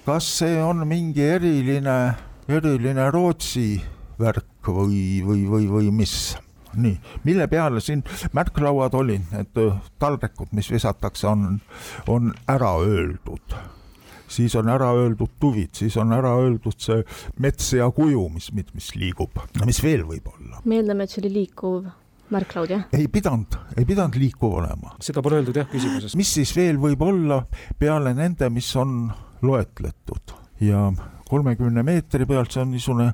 kas 0.06 0.30
see 0.38 0.62
on 0.62 0.86
mingi 0.86 1.22
eriline, 1.22 2.14
eriline 2.48 3.10
Rootsi 3.10 3.82
värk 4.18 4.68
või, 4.68 5.22
või, 5.24 5.46
või, 5.48 5.70
või 5.70 5.90
mis? 5.92 6.36
Nii, 6.80 6.96
mille 7.24 7.46
peale 7.50 7.80
siin 7.84 8.04
märklauad 8.36 8.94
olid, 8.98 9.30
need 9.32 9.62
taldrikud, 10.02 10.52
mis 10.56 10.70
visatakse, 10.72 11.26
on, 11.30 11.60
on 12.12 12.34
ära 12.48 12.76
öeldud 12.82 13.56
siis 14.28 14.56
on 14.58 14.68
ära 14.68 14.88
öeldud 14.94 15.36
tuvid, 15.40 15.70
siis 15.72 15.96
on 16.02 16.12
ära 16.12 16.32
öeldud 16.40 16.80
see 16.82 17.02
mets 17.42 17.72
ja 17.76 17.86
kuju, 17.94 18.26
mis, 18.34 18.50
mis, 18.56 18.72
mis 18.74 18.90
liigub, 18.98 19.38
mis 19.64 19.78
veel 19.82 20.02
võib 20.08 20.26
olla? 20.32 20.62
me 20.64 20.80
eeldame, 20.80 21.06
et 21.06 21.14
see 21.14 21.22
oli 21.22 21.32
liikuv 21.40 21.86
märklaud, 22.34 22.72
jah? 22.74 22.86
ei 22.96 23.06
pidanud, 23.12 23.58
ei 23.76 23.86
pidanud 23.86 24.18
liikuv 24.18 24.58
olema. 24.62 24.96
seda 25.04 25.22
pole 25.22 25.40
öeldud 25.40 25.60
jah 25.60 25.68
küsimuses. 25.70 26.16
mis 26.18 26.32
siis 26.38 26.54
veel 26.56 26.80
võib 26.82 27.02
olla 27.06 27.44
peale 27.78 28.14
nende, 28.18 28.50
mis 28.50 28.72
on 28.80 29.06
loetletud 29.46 30.34
ja 30.64 30.88
kolmekümne 31.28 31.82
meetri 31.86 32.26
pealt, 32.26 32.54
see 32.54 32.64
on 32.64 32.74
niisugune 32.74 33.10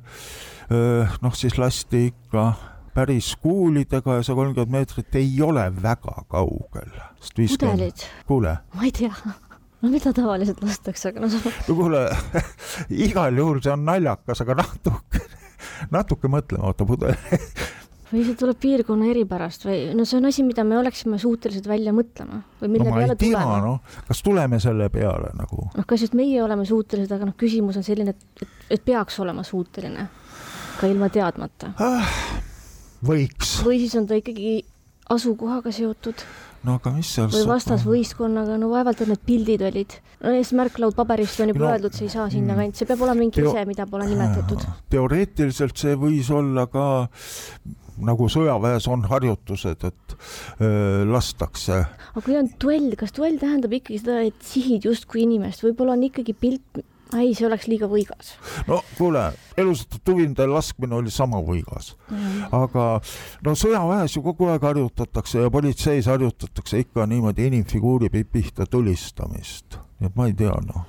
noh, 1.23 1.35
siis 1.37 1.59
lasti 1.61 2.07
ikka 2.11 2.53
päris 2.95 3.37
kuulidega 3.43 4.19
ja 4.19 4.27
see 4.27 4.37
kolmkümmend 4.37 4.73
meetrit 4.73 5.15
ei 5.21 5.33
ole 5.43 5.65
väga 5.83 6.25
kaugel. 6.29 6.93
pudelid. 7.37 8.07
kuule. 8.27 8.57
ma 8.75 8.85
ei 8.85 8.93
tea 8.93 9.15
no 9.83 9.91
mida 9.91 10.13
tavaliselt 10.13 10.63
lastakse, 10.63 11.09
aga 11.09 11.25
no 11.25 11.29
sa. 11.33 11.53
no 11.69 11.75
kuule 11.75 12.03
igal 13.09 13.39
juhul 13.39 13.63
see 13.63 13.73
on 13.73 13.87
naljakas, 13.89 14.43
aga 14.45 14.59
natuke, 14.63 15.23
natuke 15.91 16.31
mõtlema, 16.33 16.71
oota 16.71 16.87
pudel 16.89 17.17
või 18.13 18.27
see 18.27 18.37
tuleb 18.39 18.61
piirkonna 18.61 19.09
eripärast 19.09 19.65
või 19.67 19.81
no 19.97 20.05
see 20.09 20.21
on 20.21 20.29
asi, 20.29 20.45
mida 20.47 20.65
me 20.69 20.77
oleksime 20.79 21.19
suutelised 21.23 21.67
välja 21.69 21.95
mõtlema 21.97 22.43
või 22.61 22.75
mille 22.77 22.91
no, 22.91 22.97
peale 22.99 23.17
tulema. 23.17 23.59
No, 23.65 23.75
kas 24.09 24.23
tuleme 24.23 24.61
selle 24.61 24.91
peale 24.93 25.33
nagu? 25.39 25.69
noh, 25.73 25.89
kas 25.89 26.05
just 26.05 26.17
meie 26.19 26.43
oleme 26.45 26.69
suutelised, 26.69 27.17
aga 27.17 27.31
noh, 27.31 27.39
küsimus 27.41 27.81
on 27.81 27.87
selline, 27.87 28.15
et, 28.15 28.45
et, 28.45 28.65
et 28.77 28.85
peaks 28.85 29.19
olema 29.25 29.47
suuteline 29.47 30.09
ka 30.79 30.89
ilma 30.93 31.09
teadmata 31.13 31.73
ah 31.81 32.17
võiks. 33.07 33.59
või 33.67 33.83
siis 33.83 33.97
on 33.99 34.09
ta 34.11 34.19
ikkagi 34.21 34.63
asukohaga 35.13 35.73
seotud. 35.75 36.25
no 36.63 36.79
aga 36.79 36.93
mis 36.95 37.11
seal 37.17 37.29
või 37.33 37.45
vastasvõistkonnaga, 37.51 38.57
no 38.61 38.71
vaevalt, 38.73 39.03
et 39.03 39.13
need 39.13 39.25
pildid 39.27 39.67
olid. 39.67 39.99
no 40.23 40.35
ees 40.39 40.55
märklaud 40.57 40.97
paberist 40.99 41.43
on 41.43 41.53
juba 41.53 41.67
no, 41.67 41.75
öeldud, 41.75 41.97
see 41.97 42.09
ei 42.09 42.15
saa 42.15 42.29
sinna 42.33 42.55
mm. 42.55 42.63
kanti, 42.63 42.83
see 42.83 42.91
peab 42.91 43.05
olema 43.07 43.25
mingi 43.25 43.41
teo... 43.41 43.53
ise, 43.53 43.67
mida 43.69 43.87
pole 43.91 44.09
nimetatud. 44.11 44.67
teoreetiliselt 44.93 45.85
see 45.85 45.99
võis 45.99 46.31
olla 46.35 46.69
ka 46.71 46.89
nagu 48.03 48.27
sõjaväes 48.33 48.87
on 48.91 49.05
harjutused, 49.11 49.85
et 49.85 50.15
öö, 50.65 51.05
lastakse. 51.11 51.83
aga 52.13 52.25
kui 52.25 52.39
on 52.39 52.49
duell, 52.63 52.95
kas 52.99 53.15
duell 53.17 53.39
tähendab 53.41 53.75
ikkagi 53.77 54.01
seda, 54.01 54.23
et 54.31 54.47
sihid 54.47 54.89
justkui 54.89 55.27
inimest, 55.27 55.65
võib-olla 55.67 55.97
on 55.99 56.07
ikkagi 56.09 56.35
pilt, 56.39 56.83
ei, 57.19 57.35
see 57.37 57.47
oleks 57.49 57.69
liiga 57.71 57.89
võigas. 57.91 58.35
no 58.69 58.81
kuule, 58.99 59.25
elustatud 59.59 60.05
tuvinde 60.13 60.47
laskmine 60.49 60.97
oli 61.01 61.13
sama 61.13 61.43
võigas 61.45 61.95
mm.. 62.09 62.49
aga 62.57 62.87
no 63.47 63.57
sõjaväes 63.59 64.17
ju 64.17 64.25
kogu 64.25 64.49
aeg 64.53 64.65
harjutatakse 64.71 65.45
ja 65.45 65.53
politseis 65.53 66.09
harjutatakse 66.11 66.83
ikka 66.87 67.07
niimoodi 67.11 67.51
inimfiguuri 67.51 68.11
pihta 68.25 68.67
tulistamist. 68.67 69.79
nii 70.01 70.11
et 70.11 70.19
ma 70.19 70.31
ei 70.31 70.37
tea, 70.39 70.57
noh 70.67 70.89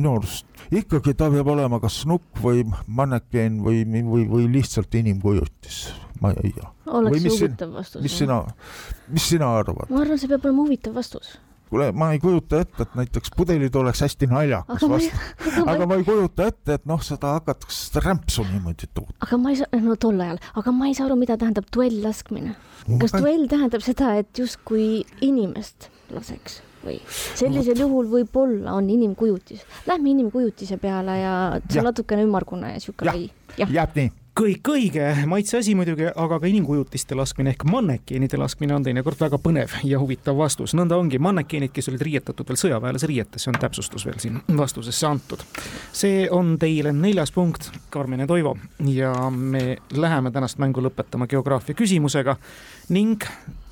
minu 0.00 0.14
arust 0.16 0.46
ikkagi 0.72 1.14
ta 1.18 1.28
peab 1.32 1.50
olema 1.52 1.80
kas 1.82 2.02
nukk 2.08 2.40
või 2.44 2.64
mannekeen 2.86 3.60
või, 3.64 3.82
või, 3.84 4.24
või 4.30 4.48
lihtsalt 4.54 4.94
inimkujutis, 5.00 5.82
ma 6.22 6.32
ei 6.40 6.54
tea. 6.56 6.72
oleks 6.86 7.26
huvitav 7.26 7.74
vastus. 7.74 8.02
mis 8.02 8.18
sina, 8.22 8.40
mis 9.10 9.28
sina 9.34 9.52
arvad? 9.60 9.90
ma 9.90 10.04
arvan, 10.04 10.20
see 10.20 10.30
peab 10.30 10.46
olema 10.46 10.66
huvitav 10.66 10.96
vastus 10.96 11.34
kuule, 11.70 11.90
ma 11.96 12.10
ei 12.14 12.20
kujuta 12.22 12.60
ette, 12.64 12.86
et 12.86 12.96
näiteks 12.98 13.34
pudelid 13.36 13.76
oleks 13.78 14.02
hästi 14.04 14.28
naljakas 14.30 14.82
aga 14.82 14.90
vastu, 14.94 15.20
aga, 15.62 15.66
aga 15.74 15.90
ma 15.90 15.98
ei 16.00 16.06
kujuta 16.06 16.48
ette, 16.50 16.78
et 16.78 16.88
noh, 16.90 17.02
seda 17.04 17.34
hakatakse 17.38 17.86
seda 17.88 18.04
rämpsu 18.08 18.46
niimoodi 18.48 18.90
tootma. 18.92 19.18
aga 19.26 19.40
ma 19.42 19.52
ei 19.54 19.60
saa, 19.60 19.82
no 19.84 19.98
tol 20.00 20.24
ajal, 20.24 20.40
aga 20.62 20.74
ma 20.76 20.90
ei 20.90 20.96
saa 20.98 21.06
aru, 21.08 21.18
mida 21.20 21.38
tähendab 21.40 21.68
duell 21.74 22.00
laskmine. 22.04 22.56
kas 22.90 23.14
ma... 23.14 23.22
duell 23.22 23.46
tähendab 23.50 23.86
seda, 23.86 24.16
et 24.22 24.42
justkui 24.42 25.04
inimest 25.26 25.90
laseks 26.14 26.60
või 26.80 26.96
sellisel 27.08 27.76
no, 27.76 27.84
juhul 27.84 28.06
võib-olla 28.08 28.72
on 28.78 28.86
inimkujutis. 28.88 29.66
Lähme 29.86 30.14
inimkujutise 30.14 30.78
peale 30.80 31.18
ja 31.20 31.34
see 31.66 31.82
on 31.82 31.90
natukene 31.90 32.24
ümmargune 32.24 32.72
ja 32.72 32.80
sihuke 32.80 33.04
või. 33.04 33.28
jääb 33.60 33.98
nii 33.98 34.08
kõik 34.38 34.68
õige, 34.70 35.04
maitse 35.26 35.58
asi 35.58 35.74
muidugi, 35.74 36.06
aga 36.08 36.38
ka 36.40 36.48
inimkujutiste 36.48 37.16
laskmine 37.18 37.52
ehk 37.54 37.64
mannekeenide 37.68 38.38
laskmine 38.38 38.74
on 38.76 38.84
teinekord 38.86 39.18
väga 39.20 39.38
põnev 39.42 39.74
ja 39.84 39.98
huvitav 40.00 40.38
vastus. 40.38 40.74
nõnda 40.74 40.96
ongi, 40.96 41.18
mannekeenid, 41.18 41.72
kes 41.74 41.90
olid 41.90 42.04
riietatud 42.06 42.48
veel 42.48 42.60
sõjaväelase 42.60 43.10
riietesse, 43.10 43.50
on 43.50 43.58
täpsustus 43.60 44.06
veel 44.06 44.18
siin 44.22 44.40
vastusesse 44.56 45.06
antud. 45.06 45.42
see 45.92 46.28
on 46.30 46.56
teile 46.58 46.92
neljas 46.92 47.32
punkt, 47.32 47.70
Karmen 47.90 48.20
ja 48.20 48.26
Toivo, 48.26 48.56
ja 48.86 49.12
me 49.30 49.76
läheme 49.92 50.30
tänast 50.30 50.58
mängu 50.58 50.80
lõpetama 50.80 51.26
geograafia 51.26 51.74
küsimusega 51.74 52.36
ning 52.88 53.24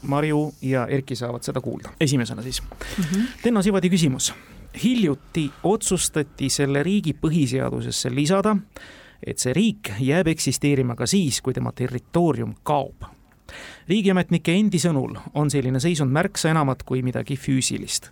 Marju 0.03 0.53
ja 0.63 0.87
Erki 0.87 1.17
saavad 1.17 1.43
seda 1.43 1.61
kuulda. 1.61 1.91
esimesena 2.01 2.43
siis 2.43 2.63
mm 2.63 3.05
-hmm. 3.05 3.23
Tenno 3.43 3.63
Sivadi 3.63 3.91
küsimus. 3.91 4.35
hiljuti 4.83 5.51
otsustati 5.63 6.51
selle 6.51 6.83
riigi 6.83 7.13
põhiseadusesse 7.13 8.15
lisada 8.15 8.57
et 9.27 9.39
see 9.39 9.53
riik 9.53 9.93
jääb 10.01 10.29
eksisteerima 10.35 10.97
ka 10.97 11.07
siis, 11.07 11.41
kui 11.43 11.55
tema 11.55 11.73
territoorium 11.73 12.55
kaob. 12.63 13.03
riigiametnike 13.89 14.53
endi 14.53 14.79
sõnul 14.79 15.17
on 15.35 15.51
selline 15.51 15.81
seisund 15.81 16.13
märksa 16.13 16.51
enamat 16.51 16.83
kui 16.83 17.03
midagi 17.03 17.37
füüsilist. 17.37 18.11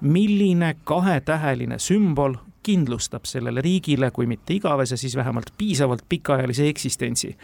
milline 0.00 0.76
kahetäheline 0.84 1.78
sümbol 1.78 2.34
kindlustab 2.62 3.24
sellele 3.24 3.60
riigile, 3.60 4.10
kui 4.10 4.26
mitte 4.26 4.54
igavese, 4.54 4.96
siis 4.96 5.16
vähemalt 5.16 5.52
piisavalt 5.58 6.04
pikaajalise 6.08 6.68
eksistentsi? 6.68 7.36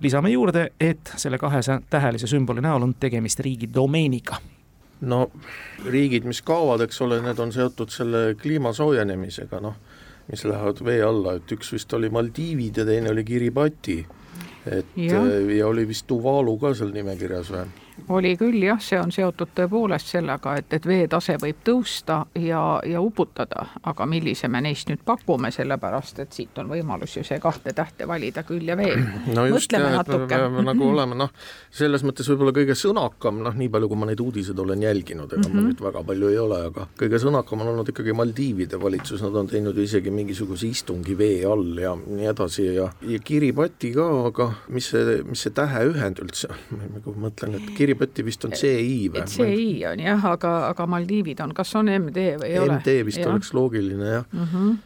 lisame 0.00 0.30
juurde, 0.30 0.70
et 0.80 1.12
selle 1.16 1.38
kahetähelise 1.38 2.26
sümboli 2.26 2.60
näol 2.60 2.82
on 2.82 2.94
tegemist 2.94 3.40
riigi 3.40 3.68
domeeniga 3.74 4.36
no 5.00 5.30
riigid, 5.84 6.24
mis 6.24 6.42
kaovad, 6.42 6.80
eks 6.80 7.00
ole, 7.00 7.20
need 7.22 7.38
on 7.38 7.52
seotud 7.52 7.90
selle 7.92 8.34
kliima 8.40 8.72
soojenemisega, 8.72 9.60
noh 9.60 9.76
mis 10.30 10.44
lähevad 10.44 10.84
vee 10.84 11.02
alla, 11.06 11.36
et 11.38 11.52
üks 11.52 11.72
vist 11.74 11.92
oli 11.94 12.10
Maldiivid 12.10 12.82
ja 12.82 12.84
teine 12.88 13.10
oli 13.10 13.24
Kiribati. 13.24 13.98
et 14.66 14.96
ja, 14.96 15.22
ja 15.56 15.66
oli 15.66 15.86
vist 15.88 16.06
Tuvalu 16.06 16.56
ka 16.58 16.74
seal 16.74 16.90
nimekirjas 16.94 17.52
või? 17.54 17.66
Oli 18.08 18.36
küll 18.36 18.62
jah, 18.62 18.80
see 18.82 18.98
on 19.00 19.12
seotud 19.12 19.52
tõepoolest 19.56 20.12
sellega, 20.14 20.56
et, 20.60 20.72
et 20.76 20.86
veetase 20.86 21.36
võib 21.42 21.62
tõusta 21.66 22.20
ja, 22.40 22.60
ja 22.86 23.00
uputada, 23.02 23.66
aga 23.88 24.06
millise 24.08 24.48
me 24.52 24.60
neist 24.64 24.90
nüüd 24.90 25.02
pakume, 25.06 25.50
sellepärast 25.54 26.20
et 26.24 26.36
siit 26.36 26.58
on 26.60 26.70
võimalus 26.70 27.16
ju 27.16 27.24
see 27.26 27.40
kahte 27.42 27.72
tähte 27.76 28.08
valida 28.08 28.44
küll 28.46 28.68
ja 28.68 28.76
veel. 28.78 29.02
no 29.36 29.46
Mõtleme 29.52 29.92
jah, 29.94 30.04
me 30.08 30.20
peame 30.30 30.64
nagu 30.66 30.88
olema 30.92 31.18
noh, 31.18 31.32
selles 31.74 32.04
mõttes 32.06 32.28
võib-olla 32.30 32.54
kõige 32.56 32.76
sõnakam, 32.78 33.40
noh, 33.44 33.56
nii 33.56 33.70
palju, 33.72 33.90
kui 33.90 34.00
ma 34.00 34.10
neid 34.10 34.22
uudiseid 34.22 34.62
olen 34.62 34.86
jälginud, 34.86 35.32
ega 35.32 35.40
mm 35.40 35.44
-hmm. 35.44 35.54
ma 35.54 35.60
mhm. 35.60 35.70
nüüd 35.72 35.84
väga 35.88 36.04
palju 36.10 36.30
ei 36.32 36.38
ole, 36.38 36.60
aga 36.70 36.86
kõige 37.00 37.22
sõnakam 37.22 37.64
on 37.64 37.72
olnud 37.74 37.92
ikkagi 37.92 38.12
Maldiivide 38.16 38.80
valitsus, 38.82 39.22
nad 39.22 39.34
on 39.34 39.50
teinud 39.50 39.76
ju 39.76 39.82
isegi 39.82 40.10
mingisuguse 40.10 40.66
istungi 40.66 41.18
vee 41.18 41.44
all 41.46 41.78
ja 41.78 41.96
nii 41.96 42.30
edasi 42.32 42.68
ja, 42.74 42.90
ja 43.02 43.18
Kiribati 43.18 43.92
ka, 43.92 44.06
aga 44.30 44.50
mis 44.68 44.90
see, 44.90 45.22
mis 45.26 45.42
see 45.42 45.52
täheühend 45.56 46.20
üldse 46.22 46.48
ma 46.70 46.86
nagu 46.96 47.14
mõtlen, 47.20 47.56
et 47.58 47.70
Kiribati 47.76 47.85
Kiribati 47.86 48.24
vist 48.26 48.44
on 48.48 48.54
CI 48.58 49.06
või? 49.14 49.22
CI 49.30 49.86
on 49.92 50.02
jah, 50.02 50.28
aga, 50.32 50.52
aga 50.72 50.86
Maldiivid 50.90 51.40
on, 51.44 51.54
kas 51.54 51.70
on 51.78 51.90
MD 51.92 52.32
või 52.40 52.50
ei 52.50 52.58
MD 52.58 52.64
ole? 52.64 52.78
MD 52.80 52.98
vist 53.06 53.22
ja. 53.22 53.30
oleks 53.30 53.54
loogiline 53.54 54.12
jah 54.12 54.26
mm. 54.32 54.46
-hmm. 54.52 54.78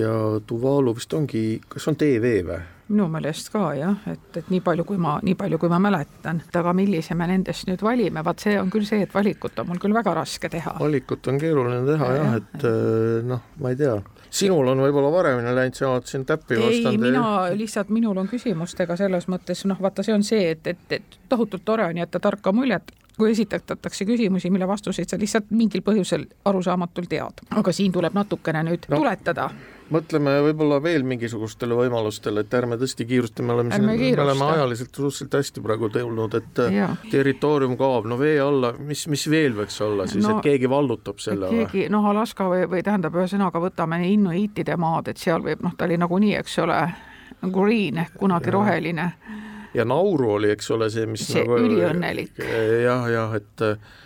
ja 0.00 0.14
Tuvalu 0.46 0.96
vist 0.96 1.12
ongi, 1.14 1.60
kas 1.68 1.88
on 1.92 2.00
DV 2.00 2.36
või? 2.48 2.60
Minu 2.90 3.06
meelest 3.12 3.52
ka 3.54 3.70
jah, 3.78 4.06
et, 4.10 4.30
et 4.36 4.50
nii 4.52 4.62
palju, 4.66 4.84
kui 4.88 4.98
ma, 5.00 5.16
nii 5.24 5.36
palju, 5.38 5.58
kui 5.62 5.70
ma 5.72 5.80
mäletan, 5.82 6.42
et 6.46 6.56
aga 6.60 6.74
millise 6.76 7.14
me 7.18 7.28
nendest 7.30 7.68
nüüd 7.70 7.82
valime, 7.86 8.24
vaat 8.26 8.42
see 8.46 8.56
on 8.60 8.70
küll 8.72 8.86
see, 8.88 9.04
et 9.06 9.14
valikut 9.14 9.62
on 9.62 9.70
mul 9.70 9.82
küll 9.82 9.94
väga 9.96 10.14
raske 10.20 10.50
teha. 10.52 10.76
valikut 10.80 11.30
on 11.30 11.38
keeruline 11.40 11.84
teha 11.86 12.14
ja, 12.14 12.24
jah, 12.24 12.40
et 12.40 12.66
äh, 12.66 13.20
noh, 13.30 13.46
ma 13.62 13.74
ei 13.74 13.78
tea 13.80 13.98
sinul 14.30 14.68
on 14.70 14.82
võib-olla 14.84 15.10
varemini 15.12 15.54
läinud, 15.54 15.76
sa 15.76 15.88
oled 15.90 16.06
siin 16.06 16.24
täppi 16.26 16.58
vastanud. 16.58 16.94
ei, 16.94 16.98
mina 17.02 17.24
lihtsalt, 17.56 17.90
minul 17.94 18.18
on 18.22 18.30
küsimustega 18.30 18.96
selles 18.98 19.26
mõttes, 19.30 19.64
noh, 19.66 19.78
vaata, 19.82 20.04
see 20.06 20.14
on 20.14 20.26
see, 20.26 20.52
et, 20.54 20.66
et, 20.70 20.86
et 21.00 21.18
tohutult 21.28 21.64
tore 21.66 21.88
on 21.90 21.98
jätta 21.98 22.20
tarka 22.22 22.52
muljet, 22.54 22.92
kui 23.18 23.32
esitatakse 23.34 24.06
küsimusi, 24.08 24.50
mille 24.50 24.68
vastuseid 24.68 25.10
sa 25.10 25.18
lihtsalt 25.20 25.50
mingil 25.50 25.82
põhjusel 25.86 26.24
arusaamatult 26.48 27.10
tead. 27.10 27.44
aga 27.50 27.74
siin 27.74 27.92
tuleb 27.92 28.14
natukene 28.16 28.62
nüüd 28.70 28.86
no. 28.88 28.96
tuletada 28.96 29.50
mõtleme 29.94 30.36
võib-olla 30.44 30.78
veel 30.82 31.04
mingisugustele 31.06 31.76
võimalustele, 31.78 32.44
et 32.44 32.54
ärme 32.54 32.78
tõesti 32.80 33.06
kiirusta, 33.08 33.44
me 33.46 33.54
oleme 33.56 33.74
ärme 33.74 33.96
siin, 33.98 34.16
me 34.16 34.24
oleme 34.24 34.48
ajaliselt 34.54 34.94
suhteliselt 34.94 35.36
hästi 35.40 35.64
praegu 35.64 35.90
tulnud, 35.92 36.36
et 36.38 36.62
ja. 36.74 36.88
territoorium 37.10 37.76
kaob, 37.80 38.08
no 38.10 38.18
vee 38.20 38.38
alla, 38.42 38.72
mis, 38.78 39.06
mis 39.10 39.26
veel 39.30 39.56
võiks 39.58 39.80
olla 39.84 40.06
siis 40.10 40.24
no,, 40.24 40.38
et 40.38 40.48
keegi 40.50 40.70
vallutab 40.70 41.22
selle 41.22 41.50
või? 41.50 41.64
keegi, 41.66 41.86
noh, 41.92 42.06
Alaska 42.12 42.48
või, 42.50 42.64
või 42.70 42.84
tähendab, 42.86 43.18
ühesõnaga 43.18 43.62
võtame 43.62 44.02
inuiitide 44.10 44.78
maad, 44.80 45.12
et 45.12 45.22
seal 45.22 45.44
võib, 45.46 45.64
noh, 45.66 45.76
ta 45.76 45.88
oli 45.88 45.98
nagunii, 46.00 46.34
eks 46.40 46.58
ole, 46.64 46.82
green 47.46 48.04
ehk 48.04 48.18
kunagi 48.20 48.50
ja. 48.50 48.58
roheline 48.58 49.08
ja 49.74 49.86
Nauru 49.86 50.36
oli, 50.36 50.50
eks 50.50 50.70
ole, 50.74 50.90
see, 50.90 51.06
mis 51.06 51.24
see 51.28 51.44
nagu 51.44 51.58
üliõnnelik. 51.62 52.38
jah, 52.84 53.06
jah, 53.10 53.34
et 53.38 53.66
Eh, 53.70 53.99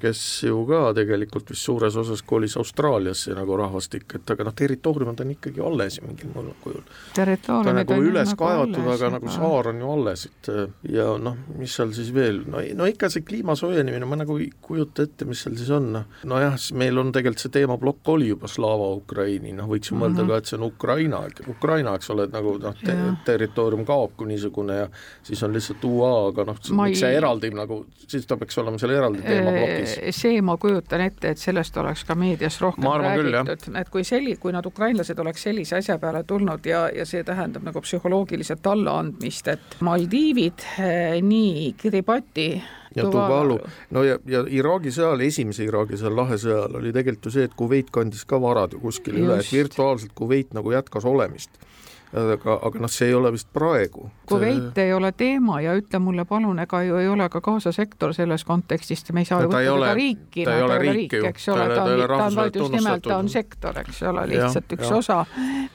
kes 0.00 0.20
ju 0.44 0.58
ka 0.68 0.80
tegelikult 0.96 1.52
vist 1.52 1.64
suures 1.64 1.96
osas 1.96 2.20
kolis 2.26 2.56
Austraaliasse 2.60 3.32
nagu 3.36 3.56
rahvastik, 3.56 4.04
et 4.18 4.32
aga 4.34 4.44
noh, 4.44 4.54
territooriumid 4.56 5.22
on 5.24 5.30
ikkagi 5.32 5.62
alles 5.64 5.98
ju 5.98 6.04
mingil 6.04 6.32
muul 6.34 6.50
kujul. 6.60 6.82
ta 7.14 7.26
on 7.56 7.70
nagu 7.78 7.96
üles 7.96 8.32
nagu 8.32 8.42
kaevatud, 8.42 8.90
aga 8.92 9.10
nagu 9.14 9.32
saar 9.32 9.70
on 9.72 9.80
ju 9.80 9.92
alles, 9.94 10.26
et 10.28 10.50
ja 10.92 11.06
noh, 11.22 11.38
mis 11.56 11.76
seal 11.78 11.94
siis 11.96 12.10
veel, 12.14 12.42
no, 12.50 12.60
no 12.76 12.88
ikka 12.90 13.08
see 13.12 13.24
kliima 13.24 13.56
soojenemine, 13.58 14.08
ma 14.08 14.18
nagu 14.20 14.36
ei 14.42 14.50
kujuta 14.62 15.06
ette, 15.08 15.28
mis 15.28 15.40
seal 15.46 15.56
siis 15.56 15.72
on, 15.74 15.88
noh. 15.96 16.20
nojah, 16.28 16.58
meil 16.76 17.00
on 17.00 17.14
tegelikult 17.14 17.46
see 17.46 17.54
teemaplokk 17.56 18.12
oli 18.12 18.28
juba 18.32 18.50
Slava 18.52 18.90
Ukraini, 18.98 19.54
noh, 19.56 19.70
võiks 19.70 19.92
ju 19.92 19.96
mm 19.96 20.02
-hmm. 20.02 20.18
mõelda 20.18 20.28
ka, 20.28 20.42
et 20.42 20.52
see 20.52 20.58
on 20.60 20.68
Ukraina, 20.68 21.22
Ukraina, 21.48 21.96
eks 21.96 22.10
ole, 22.12 22.28
et 22.28 22.36
nagu 22.36 22.58
noh 22.60 22.76
te, 22.84 22.98
territoorium 23.24 23.86
kaob 23.88 24.12
kui 24.16 24.28
niisugune 24.28 24.76
ja 24.82 24.88
siis 25.22 25.42
on 25.42 25.56
lihtsalt 25.56 25.84
UA, 25.84 26.12
aga 26.34 26.44
noh, 26.52 26.60
miks 26.82 27.00
see 27.00 27.16
eraldi 27.16 27.50
nagu, 27.54 27.84
siis 28.06 28.26
ta 28.26 28.36
peaks 28.36 28.58
olema 28.60 28.78
seal 28.78 28.92
eraldi? 28.98 29.24
Äh, 29.24 29.37
see 30.14 30.40
ma 30.44 30.56
kujutan 30.60 31.02
ette, 31.04 31.34
et 31.34 31.40
sellest 31.40 31.76
oleks 31.80 32.04
ka 32.08 32.16
meedias 32.18 32.58
rohkem 32.62 32.88
räägitud, 33.02 33.76
et 33.80 33.92
kui 33.92 34.04
selli-, 34.06 34.36
kui 34.40 34.54
nad, 34.54 34.66
ukrainlased, 34.66 35.18
oleks 35.18 35.46
sellise 35.48 35.78
asja 35.78 35.98
peale 36.02 36.24
tulnud 36.28 36.66
ja, 36.66 36.86
ja 36.94 37.06
see 37.08 37.24
tähendab 37.26 37.66
nagu 37.66 37.82
psühholoogiliselt 37.84 38.66
allaandmist, 38.66 39.52
et 39.54 39.78
Maldiivid, 39.84 40.66
äh, 40.80 41.18
nii 41.22 41.72
Kiribati 41.78 42.50
ja 42.96 43.04
Tuvalu, 43.10 43.58
no 43.94 44.04
ja, 44.06 44.18
ja 44.26 44.42
Iraagi 44.48 44.92
sõjal, 44.94 45.22
esimese 45.26 45.66
Iraagi 45.68 45.98
sõjal, 46.00 46.16
Lahe 46.18 46.38
sõjal 46.40 46.78
oli 46.80 46.92
tegelikult 46.94 47.30
ju 47.30 47.34
see, 47.36 47.48
et 47.48 47.56
Kuveit 47.58 47.92
kandis 47.94 48.24
ka 48.28 48.40
varad 48.42 48.74
ju 48.74 48.82
kuskile 48.82 49.22
üle, 49.22 49.40
et 49.42 49.52
virtuaalselt 49.52 50.14
Kuveit 50.18 50.54
nagu 50.56 50.72
jätkas 50.74 51.06
olemist 51.08 51.67
aga, 52.12 52.54
aga 52.66 52.80
noh, 52.80 52.90
see 52.92 53.08
ei 53.10 53.14
ole 53.14 53.32
vist 53.34 53.48
praegu. 53.52 54.08
Kuveit 54.28 54.78
ei 54.80 54.92
ole 54.96 55.10
teema 55.16 55.60
ja 55.60 55.74
ütle 55.78 56.00
mulle 56.02 56.24
palun, 56.28 56.58
ega 56.62 56.80
ju 56.86 57.00
ei 57.00 57.08
ole 57.08 57.28
ka 57.32 57.42
Gaza 57.44 57.72
sektor 57.72 58.14
selles 58.16 58.44
kontekstis, 58.48 59.04
me 59.12 59.24
ei 59.24 59.28
saa 59.28 59.42
ju 59.42 59.50
võtta 59.50 59.60
teda 59.66 59.92
riiki, 59.98 60.46
ta 60.46 60.56
ei 60.56 60.64
ole 60.64 60.78
riik, 60.84 61.18
eks 61.32 61.48
ole, 61.54 61.68
ta 61.74 61.84
on, 61.84 62.06
ta 62.06 62.22
on 62.28 62.38
vaid 62.40 62.56
just 62.62 62.76
nimelt, 62.78 63.04
ta 63.04 63.18
on 63.18 63.28
sektor, 63.32 63.82
eks 63.84 64.02
ole, 64.08 64.24
lihtsalt 64.32 64.72
ja, 64.72 64.78
üks 64.78 64.88
ja. 64.88 65.02
osa, 65.02 65.18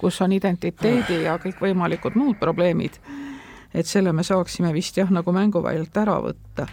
kus 0.02 0.22
on 0.26 0.34
identiteedi 0.40 1.22
ja 1.28 1.38
kõikvõimalikud 1.44 2.18
muud 2.20 2.42
probleemid. 2.42 3.00
et 3.74 3.90
selle 3.90 4.14
me 4.14 4.24
saaksime 4.24 4.74
vist 4.74 4.98
jah, 4.98 5.10
nagu 5.10 5.32
mänguväljalt 5.34 5.98
ära 5.98 6.20
võtta 6.22 6.68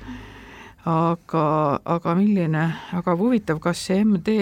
aga, 0.89 1.81
aga 1.85 2.15
milline, 2.17 2.63
aga 2.97 3.15
huvitav, 3.19 3.61
kas 3.63 3.83
see 3.89 4.01
MD, 4.05 4.37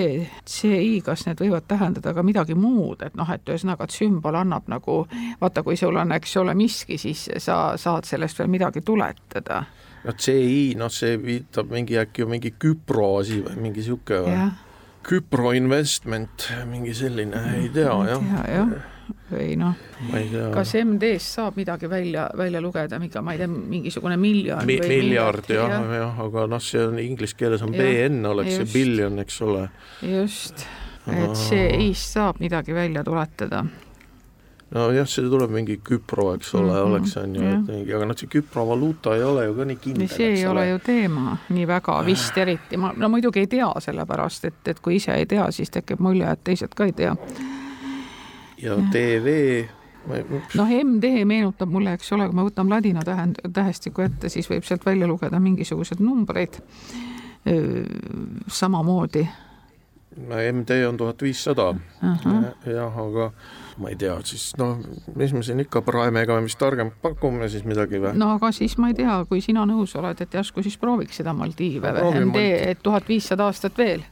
CI, 0.47 1.01
kas 1.05 1.27
need 1.27 1.41
võivad 1.43 1.67
tähendada 1.71 2.15
ka 2.15 2.23
midagi 2.27 2.55
muud, 2.59 3.03
et 3.07 3.17
noh, 3.19 3.29
et 3.35 3.49
ühesõnaga, 3.49 3.89
et 3.89 3.97
sümbol 3.97 4.39
annab 4.39 4.69
nagu, 4.71 5.01
vaata, 5.41 5.65
kui 5.67 5.79
sul 5.79 5.99
on, 5.99 6.15
eks 6.15 6.37
ole, 6.43 6.55
miski, 6.59 6.99
siis 7.01 7.27
sa 7.43 7.77
saad 7.81 8.07
sellest 8.09 8.39
veel 8.39 8.53
midagi 8.53 8.85
tuletada. 8.87 9.65
no 10.05 10.15
CI, 10.15 10.77
noh, 10.79 10.93
see 10.93 11.19
viitab 11.23 11.73
mingi 11.75 11.99
äkki 11.99 12.29
mingi 12.29 12.55
Küpro 12.55 13.19
asi 13.19 13.43
või 13.43 13.59
mingi 13.69 13.83
niisugune 13.83 14.23
või? 14.29 14.47
Küpro 15.09 15.55
investment, 15.57 16.51
mingi 16.69 16.95
selline, 16.95 17.43
ei 17.63 17.69
tea 17.73 17.91
jah 18.13 18.31
ja, 18.35 18.47
jah 18.53 18.98
või 19.31 19.57
noh, 19.61 19.77
kas 20.55 20.75
MD-st 20.81 21.39
saab 21.39 21.59
midagi 21.61 21.91
välja, 21.91 22.29
välja 22.37 22.61
lugeda, 22.65 22.99
mingi, 23.01 23.21
ma 23.25 23.35
ei 23.35 23.43
tea, 23.43 23.49
mingisugune 23.49 24.17
miljon 24.21 24.65
Mi 24.69 24.79
miljard 24.81 25.51
jah, 25.53 25.69
jah. 25.75 25.91
ja,, 25.99 26.13
aga 26.25 26.47
noh, 26.51 26.63
see 26.63 26.85
on 26.85 27.01
inglise 27.03 27.37
keeles 27.39 27.65
on 27.65 27.75
ja, 27.75 27.83
BN 27.83 28.31
oleks 28.33 28.55
just. 28.55 28.63
see 28.63 28.79
billion, 28.79 29.19
eks 29.25 29.43
ole. 29.47 29.67
just, 30.05 30.65
et 31.09 31.37
see-ist 31.37 32.17
saab 32.17 32.41
midagi 32.45 32.77
välja 32.77 33.05
tuletada. 33.05 33.67
Nojah, 34.69 35.07
see 35.09 35.25
tuleb 35.25 35.53
mingi 35.53 35.79
Küpro, 35.81 36.35
eks 36.37 36.51
ole 36.55 36.67
mm, 36.67 36.77
-hmm, 36.77 36.89
oleks 36.91 37.17
on 37.17 37.37
ju, 37.37 37.43
et 37.43 37.69
mingi, 37.73 37.95
aga 37.97 38.09
noh, 38.11 38.17
see 38.17 38.29
Küpro 38.33 38.67
valuuta 38.69 39.15
ei 39.17 39.23
ole 39.25 39.47
ju 39.47 39.55
ka 39.57 39.65
nii 39.65 39.77
kindel. 39.77 40.09
see 40.13 40.33
ei 40.35 40.47
ole. 40.47 40.69
ju 40.69 40.79
teema 40.85 41.37
nii 41.49 41.67
väga 41.67 42.01
vist 42.07 42.37
eriti, 42.37 42.77
ma 42.77 42.93
no 42.97 43.09
muidugi 43.09 43.41
ei 43.45 43.47
tea, 43.47 43.71
sellepärast 43.81 44.45
et, 44.45 44.61
et 44.69 44.81
kui 44.81 44.97
ise 45.01 45.17
ei 45.17 45.27
tea, 45.27 45.51
siis 45.51 45.71
tekib 45.73 46.05
mulje, 46.05 46.29
et 46.31 46.45
teised 46.45 46.77
ka 46.77 46.85
ei 46.85 46.93
tea 46.93 47.17
ja 48.63 48.79
TV 48.93 49.37
noh, 50.55 50.71
MD 50.85 51.25
meenutab 51.25 51.71
mulle, 51.73 51.97
eks 51.99 52.13
ole, 52.17 52.29
kui 52.29 52.39
me 52.39 52.47
võtame 52.47 52.77
ladina 52.77 53.05
tähend-, 53.07 53.41
tähestiku 53.55 54.07
ette, 54.07 54.31
siis 54.33 54.49
võib 54.51 54.67
sealt 54.67 54.87
välja 54.87 55.09
lugeda 55.11 55.41
mingisuguseid 55.43 56.03
numbreid. 56.05 56.61
Samamoodi. 58.53 59.23
no 60.29 60.41
MD 60.53 60.83
on 60.89 60.97
tuhat 60.99 61.23
viissada, 61.23 61.71
jah, 62.67 62.97
aga 62.99 63.29
ma 63.79 63.93
ei 63.93 63.97
tea, 63.97 64.17
siis 64.27 64.51
noh, 64.59 64.81
mis 65.17 65.33
me 65.33 65.45
siin 65.47 65.63
ikka 65.63 65.81
praeme, 65.87 66.25
ega 66.27 66.35
me 66.37 66.49
vist 66.49 66.59
targem 66.61 66.91
pakume 67.03 67.49
siis 67.49 67.65
midagi 67.65 68.03
või? 68.03 68.13
no 68.19 68.33
aga 68.35 68.51
siis 68.53 68.75
ma 68.83 68.91
ei 68.91 68.99
tea, 68.99 69.21
kui 69.31 69.41
sina 69.45 69.63
nõus 69.71 69.95
oled, 69.97 70.21
et 70.21 70.35
järsku 70.35 70.67
siis 70.67 70.77
prooviks 70.83 71.23
seda 71.23 71.33
Maldiive 71.39 71.95
või 71.95 72.25
MD, 72.27 72.45
et 72.75 72.83
tuhat 72.83 73.09
viissada 73.09 73.47
aastat 73.47 73.79
veel 73.79 74.03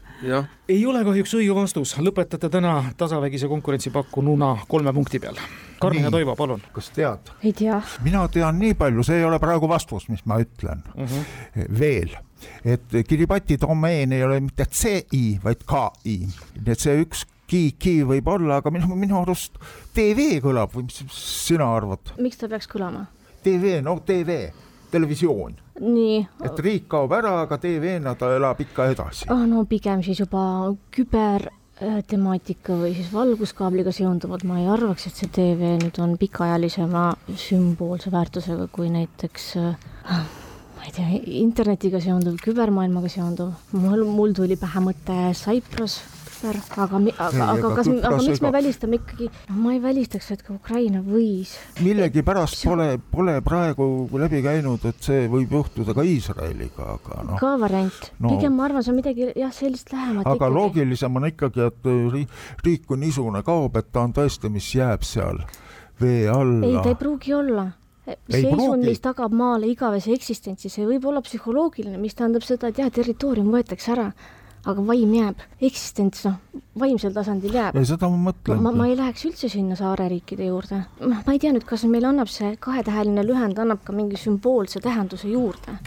ei 0.68 0.86
ole 0.86 1.04
kahjuks 1.04 1.34
õige 1.38 1.54
vastus, 1.54 1.94
lõpetate 2.00 2.48
täna 2.52 2.76
tasavägise 2.96 3.48
konkurentsi 3.48 3.92
pakkununa 3.94 4.56
kolme 4.68 4.92
punkti 4.96 5.20
peal. 5.20 5.38
Karmen 5.80 6.08
ja 6.08 6.10
Toivo, 6.10 6.36
palun. 6.36 6.62
kas 6.72 6.90
tead? 6.90 7.32
ei 7.44 7.52
tea. 7.52 7.82
mina 8.04 8.22
tean 8.32 8.58
nii 8.58 8.74
palju, 8.74 9.04
see 9.04 9.20
ei 9.20 9.24
ole 9.28 9.38
praegu 9.38 9.68
vastus, 9.68 10.08
mis 10.08 10.24
ma 10.24 10.38
ütlen 10.40 10.82
uh. 10.94 11.02
Mhm. 11.02 11.14
-huh. 11.14 11.78
veel, 11.78 12.16
et 12.64 12.96
Kiribati 13.08 13.58
domeen 13.60 14.12
ei 14.12 14.24
ole 14.24 14.40
mitte 14.40 14.66
CI, 14.66 15.40
vaid 15.44 15.64
KI, 15.68 16.18
nii 16.64 16.72
et 16.72 16.80
see 16.80 16.96
üks 17.02 17.26
ki, 17.46 17.76
ki 17.78 18.02
võib 18.04 18.28
olla, 18.28 18.56
aga 18.56 18.70
minu, 18.70 18.96
minu 18.96 19.20
arust 19.20 19.58
TV 19.94 20.40
kõlab 20.42 20.72
või 20.74 20.88
mis 20.88 21.02
sina 21.20 21.68
arvad? 21.76 22.16
miks 22.18 22.40
ta 22.40 22.48
peaks 22.48 22.68
kõlama? 22.70 23.06
TV, 23.46 23.80
no 23.82 24.00
TV, 24.06 24.48
televisioon 24.96 25.60
et 26.46 26.64
riik 26.64 26.88
kaob 26.92 27.12
ära, 27.12 27.36
aga 27.44 27.60
TV-na 27.60 28.16
ta 28.18 28.32
elab 28.36 28.60
ikka 28.64 28.90
edasi 28.94 29.30
oh,. 29.32 29.44
no 29.48 29.66
pigem 29.68 30.02
siis 30.06 30.24
juba 30.24 30.42
küber 30.94 31.50
temaatika 32.08 32.72
või 32.80 32.94
siis 32.96 33.10
valguskaabliga 33.12 33.92
seonduvad, 33.92 34.46
ma 34.48 34.62
ei 34.62 34.68
arvaks, 34.72 35.10
et 35.10 35.18
see 35.20 35.28
TV 35.28 35.74
nüüd 35.82 35.98
on 36.00 36.16
pikaajalisema 36.20 37.10
sümboolse 37.36 38.12
väärtusega 38.14 38.68
kui 38.72 38.88
näiteks 38.92 39.50
ma 40.06 40.86
ei 40.86 40.94
tea, 40.96 41.20
internetiga 41.42 42.00
seonduv, 42.00 42.38
kübermaailmaga 42.44 43.10
seonduv. 43.12 43.52
mul, 43.76 44.06
mul 44.08 44.32
tuli 44.36 44.56
pähe 44.60 44.80
mõte 44.84 45.18
Cyprus 45.36 46.00
Küpros-Trasser, 46.46 46.82
aga, 46.82 46.96
aga, 46.96 47.30
Ei, 47.34 47.40
aga 47.58 47.70
kas, 47.76 47.88
aga 47.88 48.16
miks 48.22 48.40
me 48.44 48.50
välistame 48.54 48.98
ikkagi, 49.00 49.28
ma 49.56 49.72
ei 49.74 49.80
välistaks, 49.82 50.30
et 50.34 50.42
ka 50.46 50.54
Ukraina 50.54 51.00
võis. 51.02 51.54
millegipärast 51.82 52.64
pole, 52.66 52.98
pole 53.10 53.40
praegu 53.46 54.08
läbi 54.18 54.42
käinud, 54.44 54.84
et 54.88 55.00
see 55.02 55.26
võib 55.32 55.52
juhtuda 55.58 55.94
ka 55.96 56.04
Iisraeliga, 56.06 56.90
aga 56.96 57.22
noh. 57.26 57.38
ka 57.40 57.56
variant 57.60 58.12
No. 58.20 58.30
pigem 58.34 58.54
ma 58.56 58.64
arvan, 58.68 58.82
see 58.82 58.92
on 58.92 59.00
midagi 59.00 59.30
jah, 59.36 59.52
sellist 59.52 59.92
lähemat 59.92 60.26
aga 60.26 60.48
loogilisem 60.52 61.16
on 61.16 61.28
ikkagi, 61.30 61.66
et 61.66 61.90
ri- 62.12 62.28
riik 62.64 62.86
kui 62.86 62.96
niisugune 63.00 63.42
kaob, 63.46 63.76
et 63.76 63.90
ta 63.92 64.06
on 64.06 64.12
tõesti, 64.16 64.50
mis 64.52 64.68
jääb 64.74 65.02
seal 65.04 65.42
vee 66.00 66.22
ei, 66.22 66.28
alla 66.28 66.82
ta 66.82 66.92
ei 66.92 66.94
pruugi 67.00 67.34
olla. 67.34 67.70
Ei 68.06 68.44
seisund, 68.44 68.84
mis 68.86 69.00
tagab 69.02 69.32
maale 69.34 69.66
igavese 69.66 70.12
eksistentsi, 70.14 70.68
see 70.70 70.84
võib 70.86 71.08
olla 71.10 71.18
psühholoogiline, 71.26 71.98
mis 71.98 72.14
tähendab 72.14 72.44
seda, 72.46 72.68
et 72.70 72.78
jah, 72.78 72.90
territoorium 72.94 73.48
võetakse 73.50 73.90
ära, 73.96 74.12
aga 74.66 74.82
vaim 74.86 75.12
jääb, 75.14 75.42
eksistents 75.62 76.24
noh, 76.26 76.38
vaimsel 76.78 77.14
tasandil 77.14 77.54
jääb. 77.54 77.76
ja 77.78 77.84
seda 77.88 78.10
ma 78.10 78.30
mõtlen 78.30 78.62
ma, 78.62 78.72
ma 78.74 78.88
ei 78.90 78.96
läheks 78.98 79.26
üldse 79.28 79.50
sinna 79.52 79.78
saareriikide 79.78 80.48
juurde. 80.48 80.82
ma 81.06 81.34
ei 81.34 81.40
tea 81.42 81.54
nüüd, 81.54 81.66
kas 81.68 81.86
meile 81.90 82.10
annab 82.10 82.30
see 82.32 82.56
kahetäheline 82.60 83.24
lühend, 83.26 83.58
annab 83.62 83.84
ka 83.86 83.94
mingi 83.96 84.18
sümboolse 84.20 84.82
tähenduse 84.84 85.30
juurde. 85.30 85.78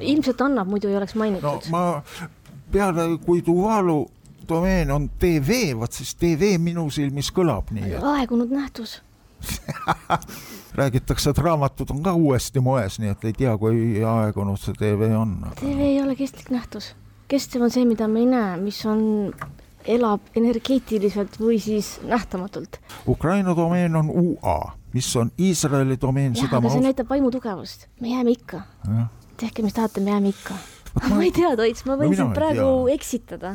ilmselt 0.00 0.40
annab, 0.44 0.68
muidu 0.70 0.92
ei 0.92 0.96
oleks 1.00 1.16
mainitud 1.18 1.70
no,. 1.70 1.74
ma 1.74 2.28
peale, 2.72 3.10
kui 3.24 3.42
Tuvalu 3.42 4.02
domeen 4.48 4.90
on 4.90 5.10
TV, 5.18 5.62
vot 5.78 5.92
siis 5.92 6.14
TV 6.18 6.56
minu 6.58 6.88
silmis 6.90 7.30
kõlab 7.34 7.72
nii, 7.74 7.94
et 7.96 8.10
aegunud 8.16 8.52
nähtus. 8.52 9.00
räägitakse, 10.76 11.30
et 11.30 11.38
raamatud 11.38 11.90
on 11.90 12.02
ka 12.02 12.12
uuesti 12.12 12.60
moes, 12.60 12.98
nii 13.00 13.10
et 13.14 13.24
ei 13.24 13.36
tea, 13.36 13.54
kui 13.58 14.02
aegunud 14.04 14.60
see 14.60 14.76
TV 14.76 15.08
on. 15.16 15.38
TV 15.60 15.86
ei 15.94 16.02
ole 16.02 16.16
kestlik 16.18 16.50
nähtus. 16.52 16.92
Kestev 17.30 17.62
on 17.66 17.72
see, 17.72 17.86
mida 17.88 18.08
me 18.10 18.24
ei 18.24 18.28
näe, 18.30 18.56
mis 18.60 18.80
on, 18.90 19.02
elab 19.88 20.34
energeetiliselt 20.36 21.38
või 21.40 21.60
siis 21.62 21.94
nähtamatult. 22.06 22.80
Ukraina 23.08 23.54
domeen 23.56 23.96
on 23.96 24.10
UA, 24.10 24.58
mis 24.94 25.08
on 25.16 25.30
Iisraeli 25.40 25.96
domeen, 26.00 26.34
jah, 26.34 26.44
seda 26.44 26.58
aga 26.58 26.66
ma 26.66 26.74
see 26.74 26.84
näitab 26.84 27.08
vaimu 27.10 27.30
tugevust. 27.34 27.86
me 28.00 28.12
jääme 28.14 28.34
ikka. 28.36 28.64
Tehke, 29.40 29.64
mis 29.64 29.76
tahate, 29.76 30.02
me 30.04 30.12
jääme 30.12 30.34
ikka. 30.34 30.58
Vot 30.94 31.08
ma 31.14 31.22
ei 31.22 31.32
tea, 31.32 31.54
Toits, 31.56 31.86
ma 31.86 31.96
võin 31.96 32.12
mina 32.12 32.24
sind 32.26 32.36
praegu 32.36 32.66
tea. 32.66 32.98
eksitada. 32.98 33.54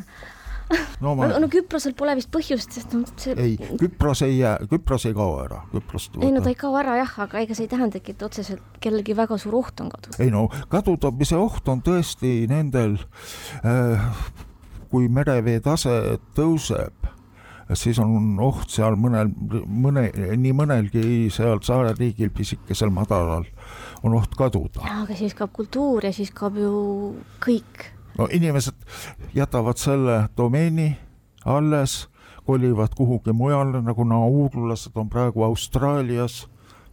No 1.04 1.14
ma 1.18 1.28
no 1.28 1.50
Küprosel 1.52 1.96
pole 1.98 2.16
vist 2.20 2.32
põhjust, 2.34 2.74
sest 2.76 2.96
noh, 2.96 3.06
see 3.22 3.36
ei, 3.42 3.56
Küpros 3.80 4.24
ei 4.26 4.40
jää, 4.40 4.58
Küpros 4.72 5.08
ei 5.10 5.16
kao 5.18 5.38
ära, 5.44 5.62
Küprost 5.74 6.18
ei 6.22 6.34
no 6.34 6.44
ta 6.44 6.52
ei 6.52 6.60
kao 6.60 6.76
ära 6.80 6.98
jah, 7.02 7.16
aga 7.28 7.44
ega 7.44 7.58
see 7.58 7.68
ei 7.68 7.74
tähendagi, 7.76 8.16
et 8.16 8.26
otseselt 8.26 8.80
kellelgi 8.84 9.18
väga 9.18 9.38
suur 9.42 9.60
oht 9.62 9.84
on 9.84 9.92
kadunud. 9.94 10.20
ei 10.24 10.34
no 10.34 10.48
kadutamise 10.72 11.40
oht 11.40 11.70
on 11.72 11.84
tõesti 11.86 12.38
nendel 12.52 12.98
äh,, 13.62 14.10
kui 14.90 15.10
merevee 15.12 15.60
tase 15.64 16.18
tõuseb, 16.38 17.10
siis 17.74 17.98
on 18.02 18.38
oht 18.44 18.70
seal 18.74 18.98
mõnel, 19.00 19.32
mõne, 19.66 20.08
nii 20.14 20.54
mõnelgi 20.56 21.06
seal 21.34 21.62
saareriigil 21.66 22.32
pisikesel 22.36 22.94
madalal 22.94 23.48
on 24.06 24.16
oht 24.18 24.38
kaduda. 24.38 24.86
aga 25.02 25.18
siis 25.18 25.36
kaob 25.38 25.54
kultuur 25.56 26.06
ja 26.06 26.14
siis 26.16 26.32
kaob 26.36 26.62
ju 26.62 26.72
kõik. 27.44 27.92
No 28.18 28.28
inimesed 28.32 28.76
jätavad 29.36 29.78
selle 29.78 30.30
domeeni 30.38 30.98
alles, 31.46 32.08
kolivad 32.46 32.96
kuhugi 32.96 33.34
mujale, 33.34 33.82
nagu 33.82 34.04
nauurlased 34.04 34.96
on 34.96 35.10
praegu 35.10 35.44
Austraalias 35.44 36.46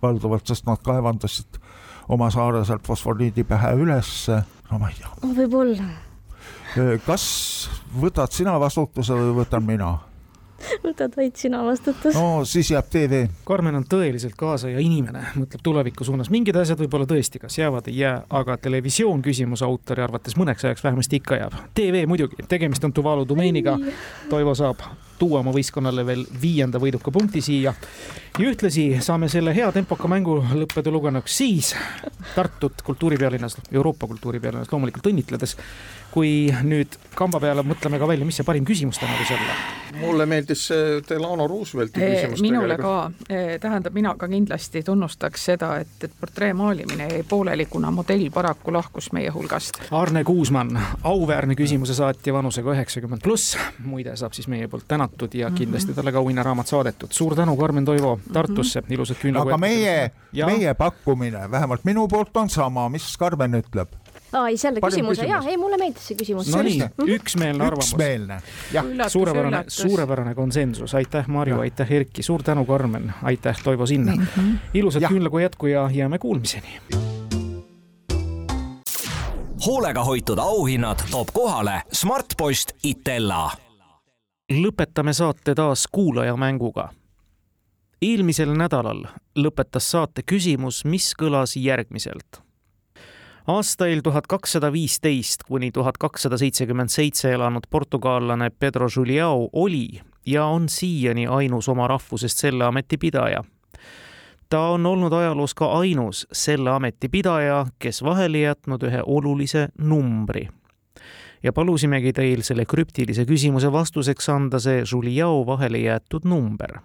valdavalt, 0.03 0.47
sest 0.47 0.67
nad 0.67 0.81
kaevandasid 0.85 1.61
oma 2.09 2.31
saare 2.31 2.65
sealt 2.65 2.87
fosforiidi 2.87 3.45
pähe 3.45 3.75
ülesse. 3.79 4.43
no 4.71 4.79
ma 4.79 4.91
ei 4.91 4.97
tea, 4.99 5.13
võib-olla, 5.37 5.91
kas 7.07 7.27
võtad 8.01 8.33
sina 8.33 8.59
vastutuse 8.61 9.15
või 9.15 9.37
võtan 9.43 9.67
mina? 9.67 9.99
võtad 10.87 11.17
vaid 11.17 11.37
sina 11.39 11.63
vastutus. 11.67 12.17
no 12.17 12.45
siis 12.49 12.73
jääb 12.73 12.89
TV. 12.93 13.23
Karmen 13.49 13.79
on 13.81 13.87
tõeliselt 13.89 14.37
kaasaja 14.39 14.83
inimene, 14.83 15.25
mõtleb 15.37 15.63
tuleviku 15.65 16.07
suunas, 16.07 16.31
mingid 16.33 16.57
asjad 16.59 16.81
võib-olla 16.83 17.09
tõesti 17.11 17.43
kas 17.43 17.59
jäävad, 17.59 17.89
ei 17.93 18.03
jää, 18.03 18.17
aga 18.31 18.57
televisioon 18.63 19.23
küsimuse 19.25 19.67
autori 19.67 20.05
arvates 20.05 20.37
mõneks 20.41 20.67
ajaks 20.67 20.85
vähemasti 20.85 21.23
ikka 21.23 21.41
jääb. 21.43 21.57
TV 21.75 22.05
muidugi, 22.09 22.45
tegemist 22.49 22.85
on 22.85 22.93
Tuvalu 22.93 23.29
domeeniga. 23.29 23.79
Toivo 24.31 24.55
saab 24.59 24.83
tuua 25.23 25.43
oma 25.43 25.55
võistkonnale 25.55 26.07
veel 26.07 26.27
viienda 26.43 26.81
võiduka 26.83 27.15
punkti 27.15 27.43
siia 27.45 27.75
ja 28.39 28.49
ühtlasi 28.49 28.97
saame 29.05 29.29
selle 29.29 29.53
hea 29.55 29.69
tempoka 29.75 30.09
mängu 30.09 30.39
lõppedu 30.57 30.93
lugenuks 30.95 31.37
siis 31.37 31.75
Tartut 32.33 32.81
kultuuripealinnas, 32.83 33.59
Euroopa 33.73 34.07
kultuuripealinnas 34.09 34.71
loomulikult 34.73 35.11
õnnitledes, 35.11 35.53
kui 36.15 36.49
nüüd 36.65 36.95
kamba 37.19 37.41
peale 37.43 37.65
mõtleme 37.67 37.99
ka 38.01 38.09
välja, 38.09 38.25
mis 38.25 38.39
see 38.41 38.47
parim 38.47 38.65
küsimus 38.65 39.01
täna 39.01 39.19
võis 39.19 39.33
olla. 39.37 39.57
mulle 40.01 40.27
meeldis 40.27 40.63
see 40.71 41.03
Delano 41.09 41.47
Roosevelti 41.51 42.01
küsimus 42.01 42.41
minule 42.41 42.79
ka, 42.81 42.95
tähendab, 43.61 43.93
mina 43.93 44.15
ka 44.17 44.31
kindlasti 44.33 44.81
tunnustaks 44.87 45.45
seda, 45.51 45.75
et, 45.85 45.93
et 46.01 46.15
portree 46.21 46.55
maalimine 46.57 47.11
jäi 47.11 47.23
pooleli, 47.29 47.67
kuna 47.69 47.91
modell 47.93 48.31
paraku 48.33 48.73
lahkus 48.73 49.11
meie 49.13 49.31
hulgast. 49.35 49.83
Arne 49.91 50.25
Kuusmann, 50.25 50.81
auväärne 51.05 51.59
küsimuse 51.59 51.95
saatja 51.99 52.33
vanusega 52.33 52.73
üheksakümmend 52.79 53.21
pluss, 53.23 53.59
muide 53.85 54.17
saab 54.17 54.33
siis 54.33 54.49
meie 54.49 54.71
poolt 54.73 54.89
tänatud 54.89 55.12
ja 55.35 55.51
kindlasti 55.51 55.95
talle 55.95 56.13
ka 56.13 56.19
auhinnaraamat 56.19 56.67
saadetud. 56.67 57.09
suur 57.11 57.35
tänu, 57.37 57.57
Karmen 57.57 57.85
Toivo, 57.85 58.19
Tartusse, 58.33 58.83
ilusat 58.89 59.17
küünlakotti. 59.19 59.55
aga 59.55 59.59
meie, 59.59 60.13
meie 60.47 60.75
pakkumine, 60.75 61.51
vähemalt 61.51 61.85
minu 61.85 62.09
poolt 62.09 62.37
on 62.37 62.51
sama, 62.51 62.89
mis 62.89 63.17
Karmen 63.19 63.55
ütleb, 63.61 63.89
aa, 64.33 64.49
ei 64.49 64.57
selle 64.57 64.81
küsimuse, 64.81 65.23
küsimus. 65.23 65.31
jaa, 65.31 65.51
ei 65.51 65.57
mulle 65.61 65.79
meeldis 65.81 66.09
see 66.11 66.19
küsimus. 66.19 66.51
no 66.53 66.63
nii 66.63 66.79
Selliste-, 66.79 67.09
üksmeelne 67.17 67.67
arvamus. 67.67 67.93
üksmeelne, 67.93 68.41
jah, 68.73 68.91
suurepärane, 69.09 69.65
suurepärane 69.69 70.35
konsensus, 70.35 70.95
aitäh, 70.95 71.29
Marju, 71.29 71.61
aitäh, 71.61 71.93
Erki, 71.93 72.23
suur 72.23 72.43
tänu, 72.43 72.65
Karmen, 72.65 73.13
aitäh, 73.23 73.63
Toivo 73.65 73.87
Sinn. 73.87 74.27
ilusat 74.75 75.03
Jah. 75.03 75.13
küünlaku 75.13 75.39
jätku 75.39 75.67
ja 75.67 75.91
jääme 75.93 76.19
kuulmiseni. 76.19 76.79
hoolega 79.67 80.05
hoitud 80.05 80.39
auhinnad 80.39 80.99
toob 81.11 81.29
kohale 81.33 81.83
Smartpost 81.93 82.73
Itella 82.83 83.51
lõpetame 84.57 85.13
saate 85.13 85.55
taas 85.55 85.87
kuulajamänguga. 85.93 86.89
eelmisel 88.03 88.51
nädalal 88.59 89.05
lõpetas 89.39 89.91
saate 89.91 90.23
küsimus, 90.23 90.85
mis 90.85 91.15
kõlas 91.19 91.57
järgmiselt. 91.57 92.43
aastail 93.47 94.01
tuhat 94.01 94.27
kakssada 94.27 94.73
viisteist 94.73 95.43
kuni 95.43 95.73
tuhat 95.73 95.99
kakssada 95.99 96.39
seitsekümmend 96.39 96.89
seitse 96.89 97.33
elanud 97.33 97.67
portugallane 97.71 98.51
Pedro 98.51 98.89
Juliao 98.97 99.49
oli 99.53 100.01
ja 100.27 100.45
on 100.45 100.69
siiani 100.69 101.27
ainus 101.27 101.69
oma 101.69 101.89
rahvusest 101.89 102.39
selle 102.39 102.65
ameti 102.65 102.99
pidaja 102.99 103.45
ta 104.49 104.61
on 104.61 104.87
olnud 104.87 105.13
ajaloos 105.13 105.55
ka 105.55 105.67
ainus 105.67 106.27
selle 106.33 106.71
ameti 106.71 107.09
pidaja, 107.09 107.67
kes 107.79 108.03
vahele 108.03 108.39
jätnud 108.39 108.83
ühe 108.83 109.03
olulise 109.07 109.69
numbri 109.79 110.49
ja 111.43 111.53
palusimegi 111.53 112.13
teil 112.13 112.43
selle 112.47 112.65
krüptilise 112.69 113.27
küsimuse 113.29 113.73
vastuseks 113.73 114.29
anda 114.33 114.61
see 114.63 114.85
Juliao 114.93 115.47
vahele 115.47 115.79
jäetud 115.79 116.25
number. 116.25 116.79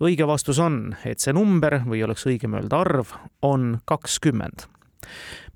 õige 0.00 0.26
vastus 0.26 0.58
on, 0.58 0.96
et 1.04 1.20
see 1.20 1.32
number 1.32 1.80
või 1.86 2.02
oleks 2.04 2.26
õigem 2.26 2.56
öelda 2.58 2.80
arv 2.80 3.12
on 3.42 3.78
kakskümmend. 3.84 4.66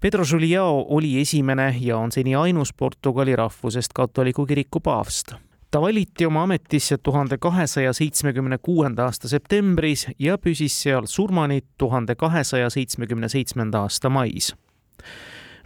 Pedro 0.00 0.24
Juliao 0.32 0.84
oli 0.94 1.20
esimene 1.20 1.74
ja 1.80 1.98
on 1.98 2.12
seni 2.12 2.34
ainus 2.36 2.72
Portugali 2.72 3.36
rahvusest 3.36 3.92
katoliku 3.92 4.46
kiriku 4.46 4.80
paavst 4.80 5.34
ta 5.70 5.80
valiti 5.80 6.26
oma 6.26 6.42
ametisse 6.42 6.98
tuhande 6.98 7.38
kahesaja 7.38 7.92
seitsmekümne 7.92 8.58
kuuenda 8.58 9.04
aasta 9.04 9.28
septembris 9.28 10.06
ja 10.18 10.38
püsis 10.38 10.82
seal 10.82 11.06
surmani 11.06 11.60
tuhande 11.78 12.14
kahesaja 12.14 12.70
seitsmekümne 12.70 13.28
seitsmenda 13.28 13.82
aasta 13.84 14.10
mais 14.10 14.54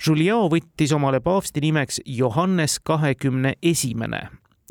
Juliao 0.07 0.47
võttis 0.49 0.95
omale 0.97 1.19
paavsti 1.21 1.61
nimeks 1.61 1.99
Johannes 2.09 2.79
kahekümne 2.81 3.53
esimene, 3.63 4.21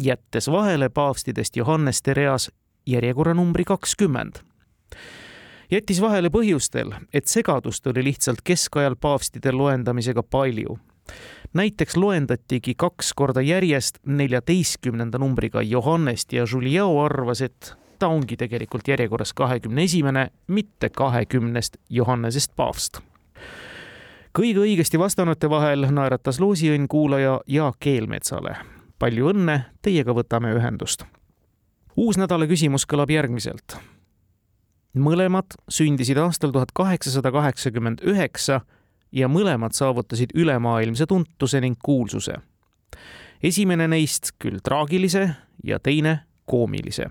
jättes 0.01 0.47
vahele 0.49 0.87
paavstidest 0.89 1.57
Johanneste 1.57 2.13
reas 2.13 2.49
järjekorranumbri 2.89 3.63
kakskümmend. 3.63 4.39
jättis 5.71 6.01
vahele 6.01 6.29
põhjustel, 6.33 6.95
et 7.13 7.27
segadust 7.27 7.87
oli 7.87 8.03
lihtsalt 8.03 8.41
keskajal 8.43 8.95
paavstide 8.95 9.51
loendamisega 9.51 10.23
palju. 10.23 10.79
näiteks 11.53 11.97
loendatigi 11.97 12.73
kaks 12.75 13.13
korda 13.13 13.41
järjest 13.41 13.99
neljateistkümnenda 14.05 15.17
numbriga 15.17 15.61
Johannest 15.61 16.33
ja 16.33 16.45
Juliao 16.51 17.05
arvas, 17.05 17.41
et 17.41 17.73
ta 17.99 18.07
ongi 18.07 18.37
tegelikult 18.37 18.87
järjekorras 18.87 19.33
kahekümne 19.33 19.83
esimene, 19.83 20.31
mitte 20.47 20.89
kahekümnest 20.89 21.77
Johannesest 21.89 22.55
paavst 22.55 23.08
kõige 24.37 24.63
õigesti 24.63 24.99
vastanute 24.99 25.49
vahel 25.49 25.87
naeratas 25.91 26.39
loosiõnn 26.39 26.87
kuulaja 26.87 27.39
Jaak 27.47 27.87
Eelmetsale. 27.87 28.55
palju 28.99 29.29
õnne, 29.31 29.61
teiega 29.81 30.13
võtame 30.13 30.53
ühendust. 30.53 31.05
uus 31.95 32.17
nädala 32.17 32.47
küsimus 32.47 32.85
kõlab 32.85 33.09
järgmiselt. 33.09 33.77
mõlemad 34.93 35.55
sündisid 35.69 36.17
aastal 36.17 36.51
tuhat 36.51 36.71
kaheksasada 36.73 37.31
kaheksakümmend 37.31 38.01
üheksa 38.01 38.61
ja 39.11 39.27
mõlemad 39.27 39.71
saavutasid 39.71 40.29
ülemaailmse 40.35 41.05
tuntuse 41.05 41.61
ning 41.61 41.77
kuulsuse. 41.83 42.33
esimene 43.43 43.87
neist 43.87 44.31
küll 44.39 44.59
traagilise 44.63 45.35
ja 45.63 45.79
teine 45.79 46.19
koomilise. 46.45 47.09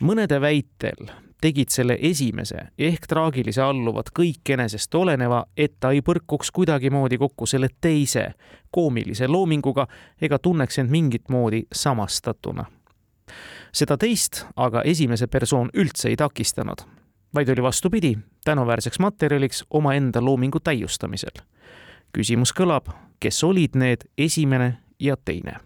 mõnede 0.00 0.40
väitel 0.40 1.25
tegid 1.46 1.70
selle 1.70 1.94
esimese 2.02 2.68
ehk 2.78 3.06
traagilise 3.06 3.62
alluvad 3.62 4.10
kõik 4.18 4.50
enesest 4.56 4.94
oleneva, 4.98 5.44
et 5.56 5.76
ta 5.80 5.92
ei 5.94 6.02
põrkuks 6.02 6.50
kuidagimoodi 6.54 7.18
kokku 7.22 7.46
selle 7.46 7.68
teise 7.80 8.32
koomilise 8.74 9.28
loominguga 9.30 9.86
ega 10.20 10.40
tunneks 10.42 10.80
end 10.82 10.90
mingit 10.90 11.30
moodi 11.30 11.62
samastatuna. 11.72 12.64
seda 13.72 13.96
teist 13.96 14.46
aga 14.56 14.82
esimese 14.82 15.26
persoon 15.26 15.70
üldse 15.74 16.08
ei 16.08 16.16
takistanud, 16.16 16.82
vaid 17.34 17.48
oli 17.48 17.62
vastupidi, 17.62 18.16
tänuväärseks 18.44 18.98
materjaliks 18.98 19.64
omaenda 19.70 20.24
loomingu 20.24 20.60
täiustamisel. 20.60 21.42
küsimus 22.12 22.52
kõlab, 22.52 22.90
kes 23.20 23.44
olid 23.44 23.76
need 23.76 24.08
esimene 24.18 24.78
ja 25.00 25.16
teine 25.16 25.65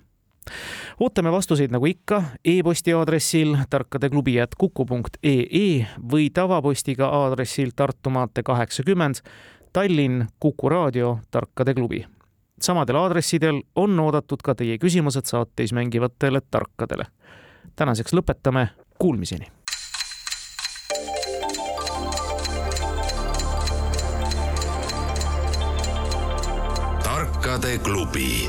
ootame 1.01 1.33
vastuseid 1.33 1.71
nagu 1.71 1.87
ikka 1.87 2.23
e-posti 2.45 2.95
aadressil 2.95 3.57
tarkadeklubi.kuku.ee 3.71 5.87
või 6.13 6.31
tavapostiga 6.35 7.07
aadressil 7.07 7.71
Tartu 7.77 8.11
maantee 8.11 8.43
kaheksakümmend, 8.43 9.15
Tallinn, 9.73 10.27
Kuku 10.41 10.69
raadio, 10.69 11.19
Tarkade 11.31 11.75
klubi. 11.75 12.07
samadel 12.63 12.97
aadressidel 12.97 13.63
on 13.77 14.01
oodatud 14.01 14.39
ka 14.45 14.55
teie 14.55 14.79
küsimused 14.79 15.25
saateis 15.25 15.73
mängivatele 15.73 16.41
tarkadele. 16.51 17.05
tänaseks 17.77 18.13
lõpetame, 18.13 18.67
kuulmiseni 18.99 19.47
tarkade 27.51 27.79
klubi 27.79 28.49